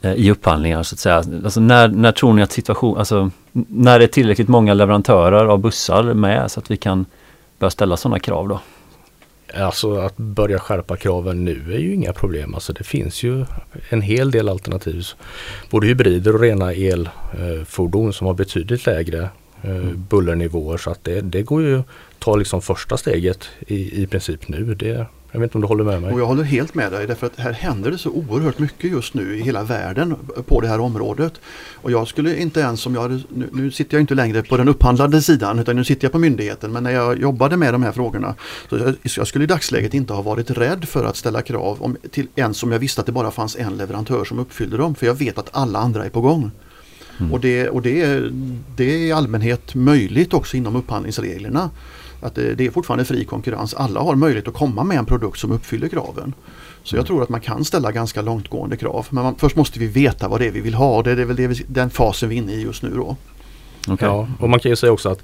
eh, 0.00 0.12
i 0.12 0.30
upphandlingar 0.30 0.82
så 0.82 0.94
att 0.94 0.98
säga. 0.98 1.16
Alltså 1.44 1.60
när, 1.60 1.88
när 1.88 2.12
tror 2.12 2.32
ni 2.32 2.42
att 2.42 2.52
situation, 2.52 2.98
alltså 2.98 3.30
när 3.52 3.98
det 3.98 4.04
är 4.04 4.08
tillräckligt 4.08 4.48
många 4.48 4.74
leverantörer 4.74 5.44
av 5.44 5.58
bussar 5.58 6.02
med 6.02 6.50
så 6.50 6.60
att 6.60 6.70
vi 6.70 6.76
kan 6.76 7.06
börja 7.58 7.70
ställa 7.70 7.96
sådana 7.96 8.18
krav 8.18 8.48
då? 8.48 8.60
Alltså 9.54 9.96
att 9.96 10.16
börja 10.16 10.58
skärpa 10.58 10.96
kraven 10.96 11.44
nu 11.44 11.74
är 11.74 11.78
ju 11.78 11.94
inga 11.94 12.12
problem. 12.12 12.54
Alltså 12.54 12.72
det 12.72 12.84
finns 12.84 13.22
ju 13.22 13.44
en 13.88 14.02
hel 14.02 14.30
del 14.30 14.48
alternativ. 14.48 15.06
Både 15.70 15.86
hybrider 15.86 16.34
och 16.34 16.40
rena 16.40 16.72
elfordon 16.72 18.12
som 18.12 18.26
har 18.26 18.34
betydligt 18.34 18.86
lägre 18.86 19.28
eh, 19.62 19.70
mm. 19.70 20.06
bullernivåer. 20.10 20.76
Så 20.76 20.90
att 20.90 21.04
det, 21.04 21.20
det 21.20 21.42
går 21.42 21.62
ju 21.62 21.78
att 21.78 21.86
ta 22.18 22.36
liksom 22.36 22.62
första 22.62 22.96
steget 22.96 23.48
i, 23.66 24.02
i 24.02 24.06
princip 24.06 24.48
nu. 24.48 24.74
Det, 24.74 25.06
jag 25.34 25.40
vet 25.40 25.48
inte 25.48 25.58
om 25.58 25.62
du 25.62 25.68
håller 25.68 25.84
med 25.84 26.02
mig? 26.02 26.12
Och 26.12 26.20
jag 26.20 26.26
håller 26.26 26.42
helt 26.42 26.74
med 26.74 26.92
dig 26.92 27.06
därför 27.06 27.26
att 27.26 27.36
här 27.36 27.52
händer 27.52 27.90
det 27.90 27.98
så 27.98 28.10
oerhört 28.10 28.58
mycket 28.58 28.90
just 28.90 29.14
nu 29.14 29.36
i 29.36 29.42
hela 29.42 29.62
världen 29.62 30.16
på 30.46 30.60
det 30.60 30.68
här 30.68 30.80
området. 30.80 31.40
Och 31.74 31.90
jag 31.90 32.08
skulle 32.08 32.36
inte 32.36 32.60
ens 32.60 32.86
om 32.86 32.94
jag 32.94 33.02
hade, 33.02 33.22
nu, 33.28 33.48
nu, 33.52 33.70
sitter 33.70 33.96
jag 33.96 34.02
inte 34.02 34.14
längre 34.14 34.42
på 34.42 34.56
den 34.56 34.68
upphandlande 34.68 35.22
sidan 35.22 35.58
utan 35.58 35.76
nu 35.76 35.84
sitter 35.84 36.04
jag 36.04 36.12
på 36.12 36.18
myndigheten. 36.18 36.72
Men 36.72 36.82
när 36.82 36.90
jag 36.90 37.20
jobbade 37.20 37.56
med 37.56 37.74
de 37.74 37.82
här 37.82 37.92
frågorna 37.92 38.34
så 38.70 38.76
jag, 38.76 38.94
jag 39.16 39.26
skulle 39.26 39.44
i 39.44 39.46
dagsläget 39.46 39.94
inte 39.94 40.12
ha 40.12 40.22
varit 40.22 40.50
rädd 40.50 40.84
för 40.84 41.04
att 41.04 41.16
ställa 41.16 41.42
krav 41.42 41.82
om, 41.82 41.96
till 42.10 42.26
ens 42.34 42.62
om 42.62 42.72
jag 42.72 42.78
visste 42.78 43.00
att 43.00 43.06
det 43.06 43.12
bara 43.12 43.30
fanns 43.30 43.56
en 43.56 43.76
leverantör 43.76 44.24
som 44.24 44.38
uppfyllde 44.38 44.76
dem. 44.76 44.94
För 44.94 45.06
jag 45.06 45.14
vet 45.14 45.38
att 45.38 45.48
alla 45.52 45.78
andra 45.78 46.04
är 46.04 46.10
på 46.10 46.20
gång. 46.20 46.50
Mm. 47.20 47.32
Och, 47.32 47.40
det, 47.40 47.68
och 47.68 47.82
det, 47.82 48.20
det 48.76 48.84
är 48.84 48.98
i 48.98 49.12
allmänhet 49.12 49.74
möjligt 49.74 50.34
också 50.34 50.56
inom 50.56 50.76
upphandlingsreglerna. 50.76 51.70
Att 52.24 52.34
det, 52.34 52.54
det 52.54 52.66
är 52.66 52.70
fortfarande 52.70 53.04
fri 53.04 53.24
konkurrens. 53.24 53.74
Alla 53.74 54.00
har 54.00 54.14
möjlighet 54.14 54.48
att 54.48 54.54
komma 54.54 54.84
med 54.84 54.98
en 54.98 55.06
produkt 55.06 55.38
som 55.38 55.52
uppfyller 55.52 55.88
kraven. 55.88 56.34
Så 56.82 56.96
jag 56.96 56.98
mm. 57.00 57.06
tror 57.06 57.22
att 57.22 57.28
man 57.28 57.40
kan 57.40 57.64
ställa 57.64 57.92
ganska 57.92 58.22
långtgående 58.22 58.76
krav. 58.76 59.06
Men 59.10 59.24
man, 59.24 59.34
först 59.38 59.56
måste 59.56 59.78
vi 59.78 59.86
veta 59.86 60.28
vad 60.28 60.40
det 60.40 60.46
är 60.46 60.50
vi 60.50 60.60
vill 60.60 60.74
ha 60.74 60.96
och 60.96 61.04
det 61.04 61.10
är 61.10 61.24
väl 61.24 61.36
det 61.36 61.46
vi, 61.46 61.64
den 61.66 61.90
fasen 61.90 62.28
vi 62.28 62.34
är 62.34 62.42
inne 62.42 62.52
i 62.52 62.62
just 62.62 62.82
nu 62.82 62.90
då. 62.90 63.16
Okay. 63.88 64.08
Ja, 64.08 64.28
och 64.38 64.50
man 64.50 64.60
kan 64.60 64.70
ju 64.70 64.76
säga 64.76 64.92
också 64.92 65.08
att 65.08 65.22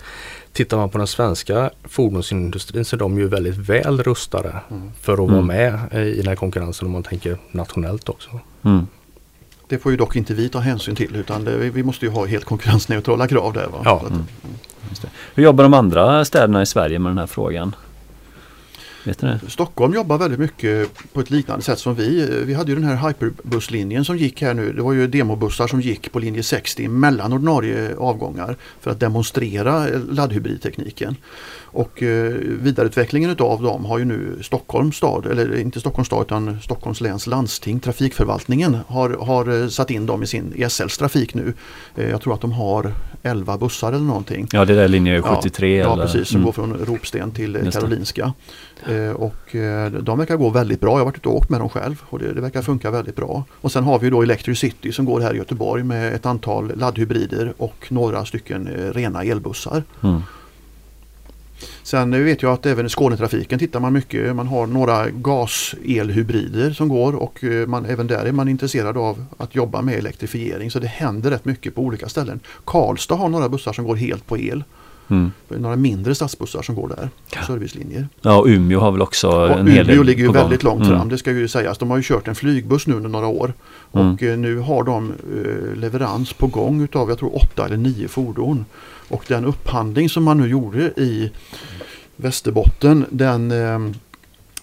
tittar 0.53 0.77
man 0.77 0.91
på 0.91 0.99
den 0.99 1.07
svenska 1.07 1.71
fordonsindustrin 1.85 2.85
så 2.85 2.97
är 2.97 2.99
de 2.99 3.19
ju 3.19 3.29
väldigt 3.29 3.57
väl 3.57 4.03
rustade 4.03 4.57
mm. 4.71 4.91
för 5.01 5.13
att 5.13 5.19
mm. 5.19 5.33
vara 5.33 5.43
med 5.43 5.79
i 5.93 6.17
den 6.17 6.27
här 6.27 6.37
konkurrensen 6.37 6.87
om 6.87 6.93
man 6.93 7.03
tänker 7.03 7.39
nationellt 7.51 8.09
också. 8.09 8.41
Mm. 8.63 8.87
Det 9.69 9.79
får 9.79 9.93
ju 9.93 9.99
dock 9.99 10.17
inte 10.17 10.35
vi 10.35 10.49
ta 10.49 10.59
hänsyn 10.59 10.97
till 10.97 11.17
utan 11.17 11.45
det, 11.45 11.57
vi 11.57 11.83
måste 11.83 12.07
ju 12.07 12.11
ha 12.11 12.27
helt 12.27 12.45
konkurrensneutrala 12.45 13.29
krav 13.29 13.53
där. 13.53 13.67
Va? 13.67 13.83
Ja. 13.85 14.05
Mm. 14.07 14.25
Hur 15.35 15.43
jobbar 15.43 15.65
de 15.65 15.75
andra 15.75 16.25
städerna 16.25 16.63
i 16.63 16.67
Sverige 16.67 16.99
med 16.99 17.11
den 17.11 17.19
här 17.19 17.27
frågan? 17.27 17.75
Vet 19.05 19.23
ni 19.23 19.39
Stockholm 19.49 19.95
jobbar 19.95 20.19
väldigt 20.19 20.41
mycket 20.41 20.91
på 21.13 21.21
ett 21.21 21.31
liknande 21.31 21.65
sätt 21.65 21.79
som 21.79 21.95
vi. 21.95 22.43
Vi 22.47 22.55
hade 22.55 22.71
ju 22.71 22.75
den 22.75 22.85
här 22.85 23.09
hyperbusslinjen 23.09 24.05
som 24.05 24.17
gick 24.17 24.43
här 24.43 24.55
nu. 24.55 24.73
Det 24.73 24.83
var 24.83 24.93
ju 24.93 25.07
demobussar 25.07 25.67
som 25.67 25.81
gick 25.81 26.13
på 26.13 26.19
linje 26.19 26.43
60 26.43 26.89
mellan 26.89 27.33
ordinarie 27.33 27.97
avgångar 27.97 28.57
för 28.81 28.91
att 28.91 29.01
demonstrera 29.01 29.87
laddhybridtekniken. 30.11 31.17
Och 31.73 32.03
eh, 32.03 32.33
vidareutvecklingen 32.63 33.31
utav 33.31 33.63
dem 33.63 33.85
har 33.85 33.99
ju 33.99 34.05
nu 34.05 34.39
Stockholms 34.43 34.97
stad, 34.97 35.27
eller 35.27 35.61
inte 35.61 35.81
Stockholms 35.81 36.07
stad 36.07 36.23
utan 36.23 36.61
Stockholms 36.61 37.01
läns 37.01 37.27
landsting, 37.27 37.81
trafikförvaltningen 37.81 38.79
har, 38.87 39.11
har 39.11 39.63
eh, 39.63 39.69
satt 39.69 39.91
in 39.91 40.07
dem 40.07 40.23
i 40.23 40.27
sin 40.27 40.53
ESLs 40.57 40.99
trafik 40.99 41.35
nu. 41.35 41.55
Eh, 41.97 42.11
jag 42.11 42.21
tror 42.21 42.35
att 42.35 42.41
de 42.41 42.53
har 42.53 42.93
11 43.23 43.59
bussar 43.59 43.89
eller 43.89 44.05
någonting. 44.05 44.49
Ja 44.53 44.65
det 44.65 44.83
är 44.83 44.89
linje 44.89 45.23
73. 45.23 45.77
Ja, 45.77 45.85
ja 45.85 45.97
precis, 45.97 46.29
som 46.29 46.37
mm. 46.37 46.45
går 46.45 46.53
från 46.53 46.75
Ropsten 46.75 47.31
till 47.31 47.55
Just 47.65 47.79
Karolinska. 47.79 48.33
Eh, 48.87 49.11
och 49.11 49.57
de 50.01 50.19
verkar 50.19 50.37
gå 50.37 50.51
väldigt 50.51 50.81
bra. 50.81 50.91
Jag 50.91 50.99
har 50.99 51.05
varit 51.05 51.17
ute 51.17 51.29
och 51.29 51.37
åkt 51.37 51.51
med 51.51 51.61
dem 51.61 51.69
själv 51.69 52.03
och 52.09 52.19
det, 52.19 52.33
det 52.33 52.41
verkar 52.41 52.63
funka 52.63 52.91
väldigt 52.91 53.17
bra. 53.17 53.45
Och 53.61 53.73
sen 53.73 53.85
har 53.85 53.99
vi 53.99 54.11
då 54.11 54.23
Electricity 54.23 54.93
som 54.93 55.05
går 55.05 55.21
här 55.21 55.35
i 55.35 55.37
Göteborg 55.37 55.83
med 55.83 56.15
ett 56.15 56.27
antal 56.27 56.77
laddhybrider 56.77 57.53
och 57.57 57.87
några 57.89 58.25
stycken 58.25 58.69
rena 58.95 59.23
elbussar. 59.25 59.85
Mm. 60.03 60.23
Sen 61.83 62.25
vet 62.25 62.43
jag 62.43 62.53
att 62.53 62.67
även 62.67 62.87
i 62.87 62.89
Skånetrafiken 62.89 63.59
tittar 63.59 63.81
man 63.81 63.93
mycket. 63.93 64.37
Man 64.37 64.47
har 64.47 64.67
några 64.67 65.11
gaselhybrider 65.11 66.71
som 66.71 66.89
går 66.89 67.15
och 67.15 67.45
man, 67.67 67.85
även 67.85 68.07
där 68.07 68.25
är 68.25 68.33
man 68.33 68.49
intresserad 68.49 68.97
av 68.97 69.25
att 69.37 69.55
jobba 69.55 69.83
med 69.83 69.99
elektrifiering. 69.99 70.71
Så 70.71 70.79
det 70.79 70.87
händer 70.87 71.31
rätt 71.31 71.45
mycket 71.45 71.75
på 71.75 71.83
olika 71.83 72.09
ställen. 72.09 72.41
Karlstad 72.65 73.15
har 73.15 73.29
några 73.29 73.49
bussar 73.49 73.73
som 73.73 73.85
går 73.85 73.97
helt 73.97 74.27
på 74.27 74.39
el. 74.39 74.65
Mm. 75.11 75.33
Några 75.49 75.77
mindre 75.77 76.15
stadsbussar 76.15 76.63
som 76.63 76.75
går 76.75 76.89
där, 76.89 77.09
ja. 77.35 77.43
servicelinjer. 77.47 78.09
Ja, 78.21 78.39
och 78.39 78.47
Umeå 78.47 78.81
har 78.81 78.93
väl 78.93 79.03
också 79.03 79.29
och 79.29 79.59
en 79.59 79.67
hel 79.67 79.87
del 79.87 79.95
Umeå 79.95 80.03
ligger 80.03 80.25
ju 80.25 80.33
väldigt 80.33 80.63
långt 80.63 80.85
mm. 80.85 80.99
fram, 80.99 81.09
det 81.09 81.19
ska 81.19 81.31
ju 81.33 81.49
sägas. 81.49 81.79
De 81.79 81.91
har 81.91 81.97
ju 81.97 82.03
kört 82.03 82.29
en 82.29 82.35
flygbuss 82.35 82.87
nu 82.87 82.95
under 82.95 83.09
några 83.09 83.27
år. 83.27 83.53
Mm. 83.93 84.15
Och 84.15 84.23
eh, 84.23 84.39
nu 84.39 84.59
har 84.59 84.85
de 84.85 85.13
eh, 85.13 85.79
leverans 85.79 86.33
på 86.33 86.47
gång 86.47 86.83
utav, 86.83 87.09
jag 87.09 87.19
tror 87.19 87.37
åtta 87.37 87.67
eller 87.67 87.77
nio 87.77 88.09
fordon. 88.09 88.65
Och 89.11 89.25
den 89.29 89.45
upphandling 89.45 90.09
som 90.09 90.25
man 90.25 90.39
nu 90.39 90.49
gjorde 90.49 90.81
i 90.97 91.31
Västerbotten, 92.17 93.07
den 93.11 93.51
eh, 93.51 93.79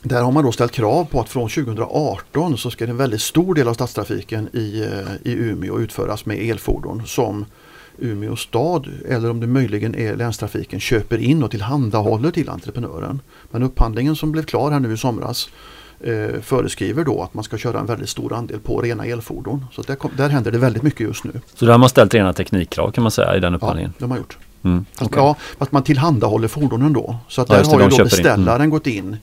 där 0.02 0.22
har 0.22 0.32
man 0.32 0.44
då 0.44 0.52
ställt 0.52 0.72
krav 0.72 1.06
på 1.06 1.22
att 1.22 1.30
från 1.30 1.50
2018 1.50 2.58
så 2.58 2.72
ska 2.72 2.88
en 2.88 2.98
väldigt 2.98 3.22
stor 3.22 3.56
del 3.56 3.68
av 3.68 3.74
stadstrafiken 3.74 4.50
i, 4.54 4.82
eh, 4.82 5.32
i 5.32 5.34
Umeå 5.34 5.80
utföras 5.80 6.26
med 6.26 6.50
elfordon 6.50 7.04
som 7.06 7.46
Umeå 7.98 8.36
stad 8.36 8.90
eller 9.08 9.30
om 9.30 9.40
det 9.40 9.48
möjligen 9.48 9.96
är 9.96 10.16
länstrafiken 10.16 10.80
köper 10.80 11.18
in 11.18 11.44
och 11.44 11.52
tillhandahåller 11.52 12.32
till 12.32 12.50
entreprenören. 12.50 13.22
Men 13.52 13.64
upphandlingen 13.64 14.16
som 14.16 14.32
blev 14.32 14.44
klar 14.44 14.72
här 14.72 14.80
nu 14.80 14.94
i 14.94 14.98
somras 14.98 15.50
eh, 16.00 16.42
föreskriver 16.42 17.04
då 17.04 17.22
att 17.24 17.34
man 17.34 17.44
ska 17.44 17.58
köra 17.58 17.80
en 17.80 17.86
väldigt 17.86 18.10
stor 18.10 18.34
andel 18.34 18.60
på 18.60 18.82
rena 18.82 19.06
elfordon. 19.06 19.66
Så 19.72 19.82
där, 19.82 19.96
kom, 19.96 20.12
där 20.18 20.30
händer 20.30 20.52
det 20.52 20.58
väldigt 20.58 20.84
mycket 20.84 21.00
just 21.00 21.24
nu. 21.24 21.32
Så 21.54 21.66
där 21.66 21.72
har 21.72 21.80
man 21.80 21.90
ställt 21.90 22.14
rena 22.14 22.34
teknikkrav 22.34 22.92
kan 22.92 23.02
man 23.02 23.12
säga 23.12 23.36
i 23.36 23.40
den 23.40 23.56
upphandlingen? 23.56 23.94
Ja, 23.98 24.02
de 24.02 24.12
har 24.12 24.18
gjort. 24.18 24.38
Mm, 24.64 24.86
okay. 25.02 25.24
Ja, 25.24 25.36
att 25.58 25.72
man 25.72 25.84
tillhandahåller 25.84 26.48
fordonen 26.48 26.94
då. 26.94 27.16
Så 27.28 27.42
att 27.42 27.50
ja, 27.50 27.56
där 27.56 27.64
har 27.64 27.82
ju 27.82 27.88
då 27.88 28.04
beställaren 28.04 28.62
mm. 28.62 28.70
gått 28.70 28.88
in 28.88 29.18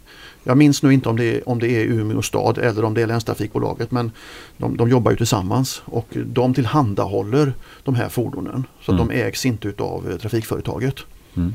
jag 0.45 0.59
minns 0.59 0.83
nu 0.83 0.95
inte 0.95 1.09
om 1.09 1.17
det, 1.17 1.25
är, 1.25 1.49
om 1.49 1.59
det 1.59 1.69
är 1.69 1.85
Umeå 1.85 2.23
stad 2.23 2.59
eller 2.59 2.85
om 2.85 2.95
det 2.95 3.03
är 3.03 3.07
länstrafikbolaget 3.07 3.91
men 3.91 4.11
de, 4.57 4.77
de 4.77 4.89
jobbar 4.89 5.11
ju 5.11 5.17
tillsammans 5.17 5.83
och 5.85 6.09
de 6.13 6.55
tillhandahåller 6.55 7.55
de 7.83 7.95
här 7.95 8.09
fordonen. 8.09 8.65
Så 8.83 8.93
mm. 8.93 9.09
de 9.09 9.15
ägs 9.15 9.47
inte 9.47 9.69
utav 9.69 10.11
eh, 10.11 10.17
trafikföretaget. 10.17 10.95
Mm. 11.35 11.55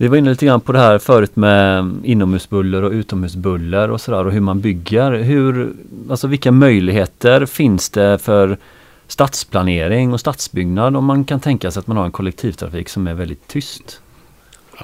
Vi 0.00 0.08
var 0.08 0.16
inne 0.16 0.30
lite 0.30 0.46
grann 0.46 0.60
på 0.60 0.72
det 0.72 0.78
här 0.78 0.98
förut 0.98 1.36
med 1.36 1.94
inomhusbuller 2.04 2.82
och 2.82 2.92
utomhusbuller 2.92 3.90
och 3.90 4.00
sådär 4.00 4.26
och 4.26 4.32
hur 4.32 4.40
man 4.40 4.60
bygger. 4.60 5.12
Hur, 5.12 5.72
alltså 6.10 6.26
vilka 6.26 6.52
möjligheter 6.52 7.46
finns 7.46 7.90
det 7.90 8.18
för 8.18 8.58
stadsplanering 9.06 10.12
och 10.12 10.20
stadsbyggnad 10.20 10.96
om 10.96 11.04
man 11.04 11.24
kan 11.24 11.40
tänka 11.40 11.70
sig 11.70 11.80
att 11.80 11.86
man 11.86 11.96
har 11.96 12.04
en 12.04 12.12
kollektivtrafik 12.12 12.88
som 12.88 13.06
är 13.06 13.14
väldigt 13.14 13.48
tyst? 13.48 14.00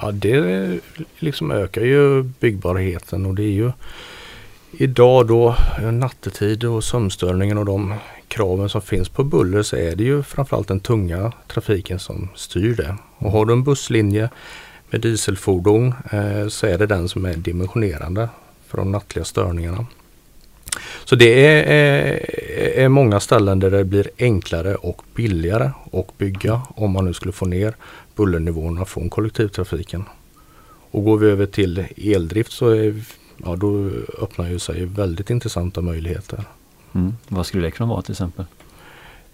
Ja, 0.01 0.11
det 0.11 0.79
liksom 1.19 1.51
ökar 1.51 1.81
ju 1.81 2.23
byggbarheten 2.23 3.25
och 3.25 3.35
det 3.35 3.43
är 3.43 3.53
ju 3.53 3.71
idag 4.71 5.27
då 5.27 5.55
nattetid 5.91 6.63
och 6.63 6.83
sömnstörningen 6.83 7.57
och 7.57 7.65
de 7.65 7.93
kraven 8.27 8.69
som 8.69 8.81
finns 8.81 9.09
på 9.09 9.23
buller 9.23 9.63
så 9.63 9.75
är 9.75 9.95
det 9.95 10.03
ju 10.03 10.23
framförallt 10.23 10.67
den 10.67 10.79
tunga 10.79 11.31
trafiken 11.47 11.99
som 11.99 12.29
styr 12.35 12.75
det. 12.75 12.95
Och 13.17 13.31
har 13.31 13.45
du 13.45 13.53
en 13.53 13.63
busslinje 13.63 14.29
med 14.95 15.01
dieselfordon 15.01 15.93
eh, 16.11 16.47
så 16.47 16.67
är 16.67 16.77
det 16.77 16.87
den 16.87 17.09
som 17.09 17.25
är 17.25 17.33
dimensionerande 17.33 18.29
för 18.67 18.77
de 18.77 18.91
nattliga 18.91 19.25
störningarna. 19.25 19.85
Så 21.05 21.15
det 21.15 21.45
är, 21.45 21.63
är, 21.63 22.83
är, 22.83 22.89
många 22.89 23.19
ställen 23.19 23.59
där 23.59 23.71
det 23.71 23.83
blir 23.83 24.09
enklare 24.19 24.75
och 24.75 25.01
billigare 25.15 25.71
att 25.93 26.17
bygga 26.17 26.61
om 26.75 26.91
man 26.91 27.05
nu 27.05 27.13
skulle 27.13 27.31
få 27.31 27.45
ner 27.45 27.75
bullernivåerna 28.15 28.85
från 28.85 29.09
kollektivtrafiken. 29.09 30.03
Och 30.91 31.03
går 31.03 31.17
vi 31.17 31.27
över 31.27 31.45
till 31.45 31.85
eldrift 31.97 32.51
så 32.51 32.69
är, 32.69 33.03
ja, 33.45 33.55
då 33.55 33.89
öppnar 34.21 34.49
ju 34.49 34.59
sig 34.59 34.85
väldigt 34.85 35.29
intressanta 35.29 35.81
möjligheter. 35.81 36.43
Mm. 36.93 37.13
Vad 37.27 37.45
skulle 37.45 37.63
det 37.63 37.71
kunna 37.71 37.89
vara 37.89 38.01
till 38.01 38.11
exempel? 38.11 38.45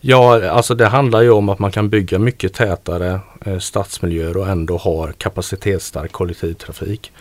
Ja, 0.04 0.50
alltså 0.50 0.76
det 0.76 0.88
handlar 0.88 1.22
ju 1.22 1.30
om 1.30 1.50
att 1.50 1.60
man 1.60 1.72
kan 1.72 1.90
bygga 1.90 2.20
mycket 2.20 2.54
tätare 2.54 3.20
eh, 3.46 3.60
stadsmiljöer 3.60 4.38
och 4.38 4.48
ändå 4.48 4.78
ha 4.78 5.12
kapacitetsstark 5.18 6.12
kollektivtrafik. 6.12 7.12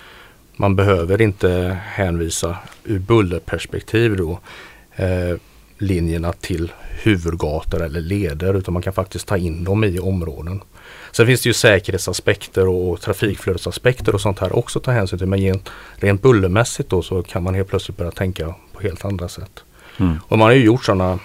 Man 0.57 0.77
behöver 0.77 1.21
inte 1.21 1.79
hänvisa 1.85 2.57
ur 2.85 2.99
bullerperspektiv 2.99 4.17
då 4.17 4.41
eh, 4.97 5.37
linjerna 5.79 6.33
till 6.33 6.73
huvudgator 7.03 7.83
eller 7.83 8.01
leder 8.01 8.55
utan 8.55 8.75
man 8.75 8.83
kan 8.83 8.93
faktiskt 8.93 9.27
ta 9.27 9.37
in 9.37 9.65
dem 9.65 9.85
i 9.85 9.99
områden. 9.99 10.61
Sen 11.13 11.27
finns 11.27 11.43
det 11.43 11.49
ju 11.49 11.55
säkerhetsaspekter 11.55 12.69
och 12.69 13.01
trafikflödesaspekter 13.01 14.15
och 14.15 14.21
sånt 14.21 14.39
här 14.39 14.57
också 14.57 14.79
att 14.79 14.85
ta 14.85 14.91
hänsyn 14.91 15.19
till. 15.19 15.29
Men 15.29 15.61
rent 15.97 16.23
bullermässigt 16.23 16.89
då 16.89 17.03
så 17.03 17.23
kan 17.23 17.43
man 17.43 17.55
helt 17.55 17.69
plötsligt 17.69 17.97
börja 17.97 18.11
tänka 18.11 18.55
på 18.73 18.83
helt 18.83 19.05
andra 19.05 19.29
sätt. 19.29 19.65
Mm. 19.97 20.17
Och 20.29 20.39
man 20.39 20.47
har 20.47 20.55
ju 20.55 20.65
gjort 20.65 20.85
sådana 20.85 21.19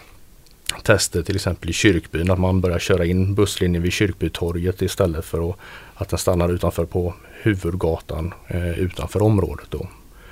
tester 0.83 1.21
till 1.21 1.35
exempel 1.35 1.69
i 1.69 1.73
Kyrkbyn 1.73 2.31
att 2.31 2.39
man 2.39 2.61
börjar 2.61 2.79
köra 2.79 3.05
in 3.05 3.35
busslinjen 3.35 3.83
vid 3.83 3.91
Kyrkbytorget 3.91 4.81
istället 4.81 5.25
för 5.25 5.49
att, 5.49 5.55
att 5.95 6.09
den 6.09 6.19
stannar 6.19 6.53
utanför 6.53 6.85
på 6.85 7.13
huvudgatan 7.41 8.33
eh, 8.47 8.79
utanför 8.79 9.21
området. 9.21 9.65
Då. 9.69 9.87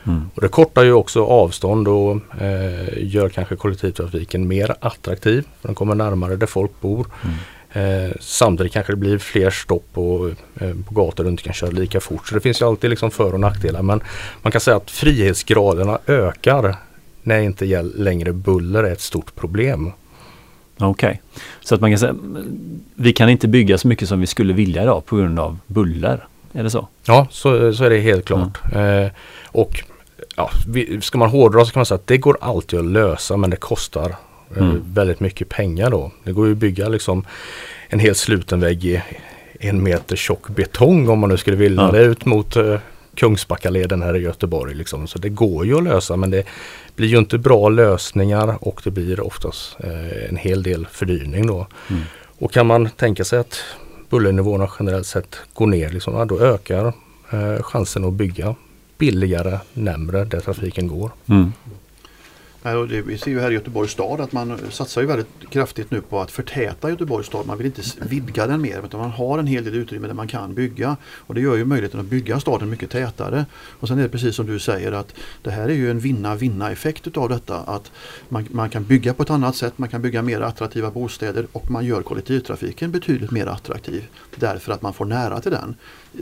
Mm. 0.08 0.30
Och 0.36 0.42
det 0.42 0.48
kortar 0.48 0.84
ju 0.84 0.94
också 0.94 1.26
avstånd 1.26 1.88
och 1.88 2.42
eh, 2.42 2.88
gör 2.98 3.30
kanske 3.30 3.56
kollektivtrafiken 3.56 4.48
mer 4.48 4.76
attraktiv. 4.80 5.48
För 5.62 5.68
den 5.68 5.76
kommer 5.76 5.96
närmare 5.96 6.36
där 6.36 6.48
folk 6.48 6.72
bor. 6.82 7.08
Mm. 7.24 7.36
Eh, 7.74 8.12
samtidigt 8.20 8.74
kanske 8.74 8.94
det 8.94 8.98
blir 8.98 9.18
fler 9.18 9.50
stopp 9.50 9.86
på, 9.94 10.32
eh, 10.60 10.74
på 10.88 10.94
gator 10.94 11.24
och 11.24 11.32
inte 11.32 11.44
kan 11.44 11.54
köra 11.54 11.72
lika 11.72 12.00
fort. 12.00 12.28
Så 12.28 12.36
det 12.36 12.42
finns 12.42 12.62
ju 12.62 12.66
alltid 12.66 12.90
liksom 12.90 13.12
för 13.12 13.34
och 13.34 13.40
nackdelar. 13.40 13.82
Men 13.82 14.02
man 14.42 14.52
kan 14.52 14.62
säga 14.62 14.78
att 14.78 14.92
frihetsgraderna 14.92 16.00
ökar 16.08 16.76
när 17.24 17.40
inte 17.40 17.82
längre 17.82 18.34
buller 18.34 18.84
är 18.84 18.92
ett 18.92 19.02
stort 19.02 19.36
problem. 19.36 19.92
Okej, 20.84 21.08
okay. 21.08 21.44
så 21.62 21.76
att 21.76 21.82
man 21.82 21.92
kan 21.92 22.00
säga 22.00 22.16
vi 22.96 23.14
kan 23.14 23.30
inte 23.30 23.48
bygga 23.48 23.78
så 23.78 23.88
mycket 23.88 24.10
som 24.10 24.20
vi 24.20 24.28
skulle 24.28 24.54
vilja 24.54 24.84
idag 24.84 25.06
på 25.06 25.16
grund 25.16 25.40
av 25.40 25.58
buller. 25.68 26.28
Är 26.54 26.64
det 26.64 26.70
så? 26.70 26.88
Ja, 27.06 27.28
så, 27.32 27.74
så 27.74 27.84
är 27.84 27.90
det 27.90 28.00
helt 28.00 28.26
klart. 28.26 28.60
Mm. 28.74 29.04
Eh, 29.04 29.12
och 29.46 29.84
ja, 30.36 30.50
ska 31.02 31.18
man 31.18 31.30
hårdra 31.30 31.66
så 31.66 31.72
kan 31.72 31.80
man 31.80 31.86
säga 31.86 31.96
att 31.96 32.08
det 32.08 32.18
går 32.18 32.38
alltid 32.42 32.80
att 32.80 32.86
lösa 32.86 33.38
men 33.38 33.50
det 33.50 33.58
kostar 33.58 34.16
eh, 34.56 34.64
mm. 34.64 34.84
väldigt 34.94 35.20
mycket 35.20 35.50
pengar 35.50 35.90
då. 35.90 36.12
Det 36.24 36.32
går 36.32 36.46
ju 36.46 36.52
att 36.52 36.58
bygga 36.58 36.90
liksom 36.90 37.26
en 37.90 38.00
helt 38.00 38.18
sluten 38.18 38.60
vägg 38.60 38.86
i 38.86 39.02
en 39.60 39.84
meter 39.84 40.16
tjock 40.16 40.50
betong 40.50 41.10
om 41.10 41.20
man 41.20 41.30
nu 41.30 41.38
skulle 41.38 41.58
vilja 41.58 41.82
ja. 41.82 41.92
det 41.92 42.04
ut 42.04 42.26
mot 42.26 42.58
uh, 42.58 42.78
Kungsbackaleden 43.16 44.02
här 44.02 44.16
i 44.16 44.20
Göteborg. 44.20 44.76
Liksom. 44.76 45.08
Så 45.08 45.20
det 45.20 45.30
går 45.30 45.66
ju 45.66 45.78
att 45.78 45.84
lösa 45.84 46.16
men 46.16 46.32
det 46.32 46.44
blir 46.96 47.08
ju 47.08 47.18
inte 47.18 47.38
bra 47.38 47.70
lösningar 47.70 48.58
och 48.62 48.82
det 48.84 48.92
blir 48.92 49.20
oftast 49.20 49.78
uh, 49.84 50.30
en 50.30 50.38
hel 50.38 50.64
del 50.64 50.88
fördyrning 50.92 51.48
då. 51.48 51.68
Mm. 51.90 52.02
Och 52.40 52.52
kan 52.52 52.68
man 52.68 52.90
tänka 52.90 53.24
sig 53.24 53.40
att 53.40 53.60
bullernivåerna 54.10 54.70
generellt 54.80 55.08
sett 55.08 55.36
går 55.54 55.68
ner, 55.68 55.90
liksom, 55.90 56.14
ja, 56.14 56.26
då 56.26 56.40
ökar 56.40 56.94
uh, 57.34 57.62
chansen 57.62 58.06
att 58.06 58.14
bygga 58.14 58.56
billigare 58.98 59.60
närmre 59.74 60.26
där 60.26 60.40
trafiken 60.40 60.88
går. 60.88 61.12
Mm. 61.30 61.54
Vi 63.06 63.18
ser 63.18 63.32
ju 63.32 63.40
här 63.40 63.52
i 63.52 63.54
Göteborgs 63.54 63.92
stad 63.92 64.22
att 64.22 64.32
man 64.32 64.60
satsar 64.72 65.02
ju 65.02 65.08
väldigt 65.08 65.50
kraftigt 65.50 65.92
nu 65.92 66.02
på 66.02 66.20
att 66.20 66.32
förtäta 66.32 66.90
Göteborgs 66.90 67.28
stad. 67.28 67.48
Man 67.48 67.58
vill 67.58 67.66
inte 67.66 67.82
vidga 68.00 68.48
den 68.48 68.62
mer 68.62 68.86
utan 68.86 69.00
man 69.00 69.12
har 69.12 69.40
en 69.40 69.48
hel 69.48 69.64
del 69.64 69.76
utrymme 69.76 70.08
där 70.08 70.14
man 70.14 70.28
kan 70.28 70.54
bygga. 70.54 70.98
Och 71.04 71.34
det 71.34 71.42
gör 71.42 71.56
ju 71.56 71.66
möjligheten 71.66 72.00
att 72.00 72.06
bygga 72.06 72.40
staden 72.40 72.70
mycket 72.70 72.90
tätare. 72.90 73.46
Och 73.80 73.88
sen 73.88 74.00
är 74.00 74.04
det 74.04 74.10
precis 74.10 74.36
som 74.36 74.46
du 74.46 74.60
säger 74.60 74.92
att 74.92 75.16
det 75.42 75.52
här 75.52 75.70
är 75.70 75.74
ju 75.74 75.92
en 75.92 76.00
vinna-vinna 76.00 76.72
effekt 76.72 77.08
utav 77.08 77.30
detta. 77.30 77.58
Att 77.58 77.92
man, 78.30 78.48
man 78.52 78.70
kan 78.70 78.84
bygga 78.84 79.14
på 79.14 79.24
ett 79.24 79.30
annat 79.30 79.56
sätt, 79.56 79.78
man 79.78 79.90
kan 79.90 80.02
bygga 80.02 80.22
mer 80.22 80.42
attraktiva 80.42 80.92
bostäder 80.92 81.48
och 81.52 81.72
man 81.72 81.86
gör 81.86 82.02
kollektivtrafiken 82.02 82.92
betydligt 82.92 83.32
mer 83.32 83.48
attraktiv. 83.48 84.08
Därför 84.36 84.72
att 84.72 84.82
man 84.82 84.94
får 84.94 85.06
nära 85.06 85.40
till 85.40 85.52
den. 85.52 85.76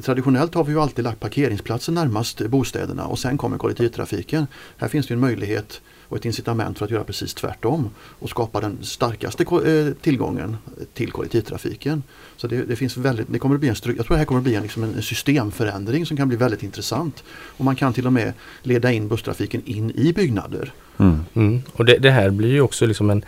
Traditionellt 0.03 0.53
har 0.53 0.63
vi 0.63 0.71
ju 0.71 0.81
alltid 0.81 1.05
lagt 1.05 1.19
parkeringsplatser 1.19 1.91
närmast 1.91 2.47
bostäderna 2.47 3.05
och 3.05 3.19
sen 3.19 3.37
kommer 3.37 3.57
kollektivtrafiken. 3.57 4.47
Här 4.77 4.87
finns 4.87 5.07
det 5.07 5.13
en 5.13 5.19
möjlighet 5.19 5.81
och 6.11 6.17
ett 6.17 6.25
incitament 6.25 6.77
för 6.77 6.85
att 6.85 6.91
göra 6.91 7.03
precis 7.03 7.33
tvärtom 7.33 7.89
och 7.97 8.29
skapa 8.29 8.61
den 8.61 8.77
starkaste 8.81 9.43
eh, 9.43 9.93
tillgången 10.01 10.57
till 10.93 11.11
kollektivtrafiken. 11.11 12.03
Så 12.37 12.47
det, 12.47 12.63
det 12.63 12.75
finns 12.75 12.97
väldigt, 12.97 13.27
det 13.29 13.39
kommer 13.39 13.55
att 13.55 13.59
bli 13.59 13.69
en, 13.69 13.75
jag 13.75 13.83
tror 13.83 14.07
det 14.07 14.17
här 14.17 14.25
kommer 14.25 14.39
att 14.39 14.43
bli 14.43 14.55
en, 14.55 14.63
liksom 14.63 14.83
en 14.83 15.01
systemförändring 15.01 16.05
som 16.05 16.17
kan 16.17 16.27
bli 16.27 16.37
väldigt 16.37 16.63
intressant. 16.63 17.23
Och 17.29 17.65
man 17.65 17.75
kan 17.75 17.93
till 17.93 18.07
och 18.07 18.13
med 18.13 18.33
leda 18.63 18.91
in 18.91 19.07
busstrafiken 19.07 19.61
in 19.65 19.91
i 19.91 20.13
byggnader. 20.13 20.73
Mm. 20.97 21.19
Mm. 21.33 21.61
Och 21.73 21.85
det, 21.85 21.97
det, 21.97 22.11
här 22.11 22.29
blir 22.29 22.51
ju 22.51 22.61
också 22.61 22.85
liksom 22.85 23.09
en, 23.09 23.25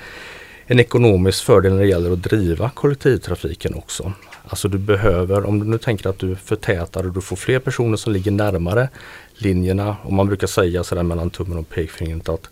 en 0.65 0.79
ekonomisk 0.79 1.43
fördel 1.43 1.73
när 1.73 1.79
det 1.79 1.87
gäller 1.87 2.11
att 2.11 2.23
driva 2.23 2.69
kollektivtrafiken 2.69 3.73
också. 3.73 4.13
Alltså 4.53 4.67
du 4.67 4.77
behöver, 4.77 5.45
om 5.45 5.59
du 5.59 5.65
nu 5.65 5.77
tänker 5.77 6.09
att 6.09 6.19
du 6.19 6.35
förtätar 6.35 7.03
och 7.03 7.13
du 7.13 7.21
får 7.21 7.35
fler 7.35 7.59
personer 7.59 7.97
som 7.97 8.13
ligger 8.13 8.31
närmare 8.31 8.89
linjerna 9.33 9.95
och 10.03 10.13
man 10.13 10.27
brukar 10.27 10.47
säga 10.47 10.83
sådär 10.83 11.03
mellan 11.03 11.29
tummen 11.29 11.57
och 11.57 11.69
pekfingret 11.69 12.29
att 12.29 12.49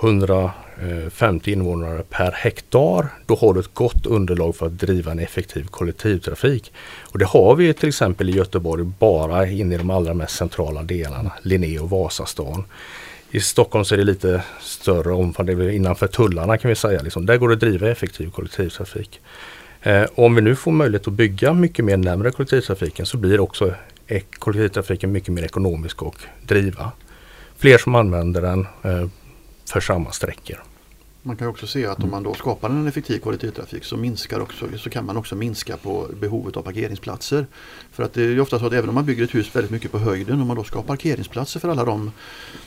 150 0.00 1.52
invånare 1.52 2.02
per 2.10 2.32
hektar, 2.32 3.08
då 3.26 3.36
har 3.36 3.54
du 3.54 3.60
ett 3.60 3.74
gott 3.74 4.06
underlag 4.06 4.56
för 4.56 4.66
att 4.66 4.78
driva 4.78 5.12
en 5.12 5.18
effektiv 5.18 5.66
kollektivtrafik. 5.66 6.72
Och 7.02 7.18
det 7.18 7.24
har 7.24 7.54
vi 7.54 7.74
till 7.74 7.88
exempel 7.88 8.30
i 8.30 8.32
Göteborg 8.32 8.84
bara 8.98 9.46
inne 9.46 9.74
i 9.74 9.78
de 9.78 9.90
allra 9.90 10.14
mest 10.14 10.36
centrala 10.36 10.82
delarna, 10.82 11.32
Linné 11.42 11.78
och 11.78 11.90
Vasastan. 11.90 12.64
I 13.30 13.40
Stockholm 13.40 13.84
så 13.84 13.94
är 13.94 13.98
det 13.98 14.04
lite 14.04 14.42
större 14.60 15.12
omfattning, 15.12 15.70
innanför 15.70 16.06
tullarna 16.06 16.58
kan 16.58 16.68
vi 16.68 16.74
säga. 16.74 17.02
Liksom. 17.02 17.26
Där 17.26 17.36
går 17.36 17.48
det 17.48 17.54
att 17.54 17.60
driva 17.60 17.90
effektiv 17.90 18.30
kollektivtrafik. 18.30 19.20
Eh, 19.86 20.04
om 20.14 20.34
vi 20.34 20.40
nu 20.40 20.56
får 20.56 20.72
möjlighet 20.72 21.08
att 21.08 21.12
bygga 21.14 21.52
mycket 21.52 21.84
mer 21.84 21.96
närmare 21.96 22.30
kollektivtrafiken 22.30 23.06
så 23.06 23.16
blir 23.16 23.40
också 23.40 23.74
e- 24.06 24.20
kollektivtrafiken 24.38 25.12
mycket 25.12 25.28
mer 25.28 25.42
ekonomisk 25.42 26.02
och 26.02 26.16
driva. 26.46 26.92
Fler 27.56 27.78
som 27.78 27.94
använder 27.94 28.42
den 28.42 28.66
eh, 28.82 29.08
för 29.72 29.80
samma 29.80 30.12
sträckor. 30.12 30.62
Man 31.26 31.36
kan 31.36 31.48
också 31.48 31.66
se 31.66 31.86
att 31.86 32.02
om 32.02 32.10
man 32.10 32.22
då 32.22 32.34
skapar 32.34 32.70
en 32.70 32.86
effektiv 32.86 33.18
kollektivtrafik 33.18 33.84
så, 33.84 33.96
minskar 33.96 34.40
också, 34.40 34.66
så 34.78 34.90
kan 34.90 35.06
man 35.06 35.16
också 35.16 35.36
minska 35.36 35.76
på 35.76 36.06
behovet 36.20 36.56
av 36.56 36.62
parkeringsplatser. 36.62 37.46
För 37.92 38.02
att 38.02 38.12
det 38.14 38.22
är 38.22 38.40
ofta 38.40 38.58
så 38.58 38.66
att 38.66 38.72
även 38.72 38.88
om 38.88 38.94
man 38.94 39.04
bygger 39.04 39.24
ett 39.24 39.34
hus 39.34 39.56
väldigt 39.56 39.70
mycket 39.70 39.92
på 39.92 39.98
höjden 39.98 40.40
och 40.40 40.46
man 40.46 40.56
då 40.56 40.64
skapar 40.64 40.86
parkeringsplatser 40.86 41.60
för 41.60 41.68
alla 41.68 41.84
de 41.84 42.10